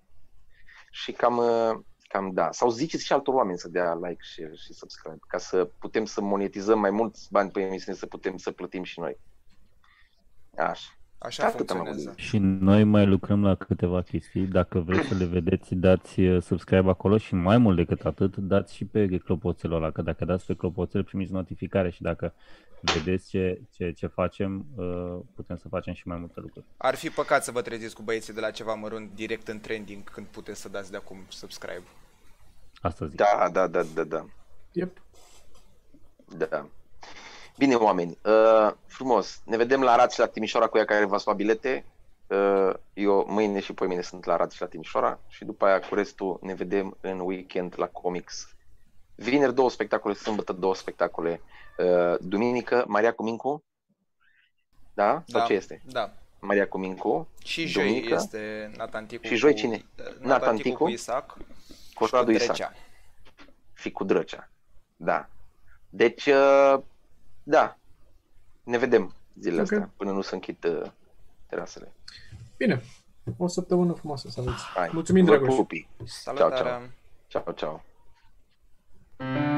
Și 0.91 1.11
cam, 1.11 1.37
uh, 1.37 1.79
cam 2.07 2.31
da. 2.33 2.51
Sau 2.51 2.69
ziceți 2.69 3.05
și 3.05 3.13
altor 3.13 3.33
oameni 3.33 3.59
să 3.59 3.69
dea 3.69 3.93
like, 3.93 4.21
share 4.21 4.55
și 4.55 4.73
subscribe, 4.73 5.19
ca 5.27 5.37
să 5.37 5.65
putem 5.79 6.05
să 6.05 6.21
monetizăm 6.21 6.79
mai 6.79 6.91
mulți 6.91 7.27
bani 7.31 7.51
pe 7.51 7.61
emisiune, 7.61 7.97
să 7.97 8.05
putem 8.05 8.37
să 8.37 8.51
plătim 8.51 8.83
și 8.83 8.99
noi. 8.99 9.19
Așa. 10.57 10.96
Așa 11.19 11.45
Atât 11.45 11.69
am 11.69 11.75
funcționează. 11.75 12.09
avut. 12.09 12.19
Și 12.19 12.37
noi 12.37 12.83
mai 12.83 13.05
lucrăm 13.05 13.43
la 13.43 13.55
câteva 13.55 14.01
chestii. 14.01 14.41
Dacă 14.45 14.79
vreți 14.79 15.07
să 15.07 15.13
le 15.15 15.25
vedeți, 15.25 15.75
dați 15.75 16.19
uh, 16.19 16.41
subscribe 16.41 16.89
acolo 16.89 17.17
și 17.17 17.35
mai 17.35 17.57
mult 17.57 17.75
decât 17.75 18.05
atât, 18.05 18.37
dați 18.37 18.75
și 18.75 18.85
pe 18.85 19.17
clopoțelul 19.17 19.75
ăla, 19.75 19.91
că 19.91 20.01
dacă 20.01 20.25
dați 20.25 20.45
pe 20.45 20.53
clopoțel 20.55 21.03
primiți 21.03 21.31
notificare 21.31 21.89
și 21.89 22.01
dacă 22.01 22.33
vedeți 22.81 23.29
ce, 23.29 23.61
ce, 23.71 23.91
ce 23.91 24.07
facem, 24.07 24.65
uh, 24.75 25.19
putem 25.35 25.57
să 25.57 25.67
facem 25.67 25.93
și 25.93 26.07
mai 26.07 26.17
multe 26.17 26.39
lucruri. 26.39 26.65
Ar 26.77 26.95
fi 26.95 27.09
păcat 27.09 27.43
să 27.43 27.51
vă 27.51 27.61
treziți 27.61 27.95
cu 27.95 28.01
băieții 28.01 28.33
de 28.33 28.39
la 28.39 28.51
ceva 28.51 28.73
mărunt 28.73 29.11
direct 29.15 29.47
în 29.47 29.59
trending 29.59 30.03
când 30.03 30.27
puteți 30.27 30.61
să 30.61 30.69
dați 30.69 30.91
de 30.91 30.97
acum 30.97 31.17
subscribe. 31.27 31.83
Asta 32.81 33.05
zic. 33.05 33.15
Da, 33.17 33.49
da, 33.51 33.67
da, 33.67 33.83
da, 33.95 34.03
da. 34.03 34.25
Yep. 34.71 35.01
Da. 36.37 36.67
Bine, 37.57 37.75
oameni, 37.75 38.17
uh, 38.23 38.71
frumos. 38.85 39.41
Ne 39.45 39.57
vedem 39.57 39.81
la 39.81 39.91
Arad 39.91 40.11
și 40.11 40.19
la 40.19 40.27
Timișoara 40.27 40.67
cu 40.67 40.77
ea 40.77 40.85
care 40.85 41.05
v-ați 41.05 41.25
luat 41.25 41.37
bilete. 41.37 41.85
Uh, 42.27 42.73
eu 42.93 43.25
mâine 43.27 43.59
și 43.59 43.73
poi 43.73 43.87
mâine 43.87 44.01
sunt 44.01 44.25
la 44.25 44.33
Arad 44.33 44.51
și 44.51 44.61
la 44.61 44.67
Timișoara 44.67 45.19
și 45.27 45.45
după 45.45 45.65
aia 45.65 45.79
cu 45.79 45.95
restul 45.95 46.39
ne 46.41 46.53
vedem 46.53 46.97
în 47.01 47.19
weekend 47.19 47.73
la 47.77 47.87
Comics. 47.87 48.49
Vineri 49.15 49.53
două 49.53 49.69
spectacole, 49.69 50.13
sâmbătă 50.13 50.53
două 50.53 50.75
spectacole, 50.75 51.41
uh, 51.77 52.15
duminică 52.19 52.83
Maria 52.87 53.13
Cumincu. 53.13 53.63
Da? 54.93 55.23
Sau 55.27 55.45
ce 55.45 55.53
este? 55.53 55.81
Da. 55.85 56.11
Maria 56.39 56.67
Cumincu. 56.67 57.27
Și 57.43 57.65
joi 57.65 57.85
Duminică. 57.85 58.13
este 58.13 58.71
Natanticu 58.77 59.25
Și 59.25 59.35
joi 59.35 59.51
cu, 59.51 59.57
cine? 59.57 59.85
Natanticu, 59.95 60.27
Natanticu? 60.27 60.83
cu 60.83 60.89
Isaac 60.89 61.37
Cu 61.93 62.05
și 62.05 62.11
Radu 62.15 62.31
Isac. 62.31 62.45
Drecea. 62.45 62.73
fi 63.73 63.91
cu 63.91 64.03
Drăcea. 64.03 64.49
Da. 64.95 65.29
Deci, 65.89 66.25
uh, 66.25 66.79
da, 67.49 67.77
ne 68.63 68.77
vedem 68.77 69.13
zilele 69.39 69.61
okay. 69.61 69.77
astea 69.77 69.93
până 69.97 70.11
nu 70.11 70.21
se 70.21 70.35
închid 70.35 70.65
uh, 70.65 70.91
terasele. 71.45 71.93
Bine, 72.57 72.81
o 73.37 73.47
săptămână 73.47 73.93
frumoasă 73.93 74.29
să 74.29 74.39
aveți. 74.39 74.63
Hai. 74.63 74.89
Mulțumim, 74.93 75.25
Dragoș. 75.25 75.55
Salutare. 76.05 76.55
Ciao, 77.27 77.43
ciao. 77.43 77.53
ciao, 77.53 77.81
ciao. 79.17 79.56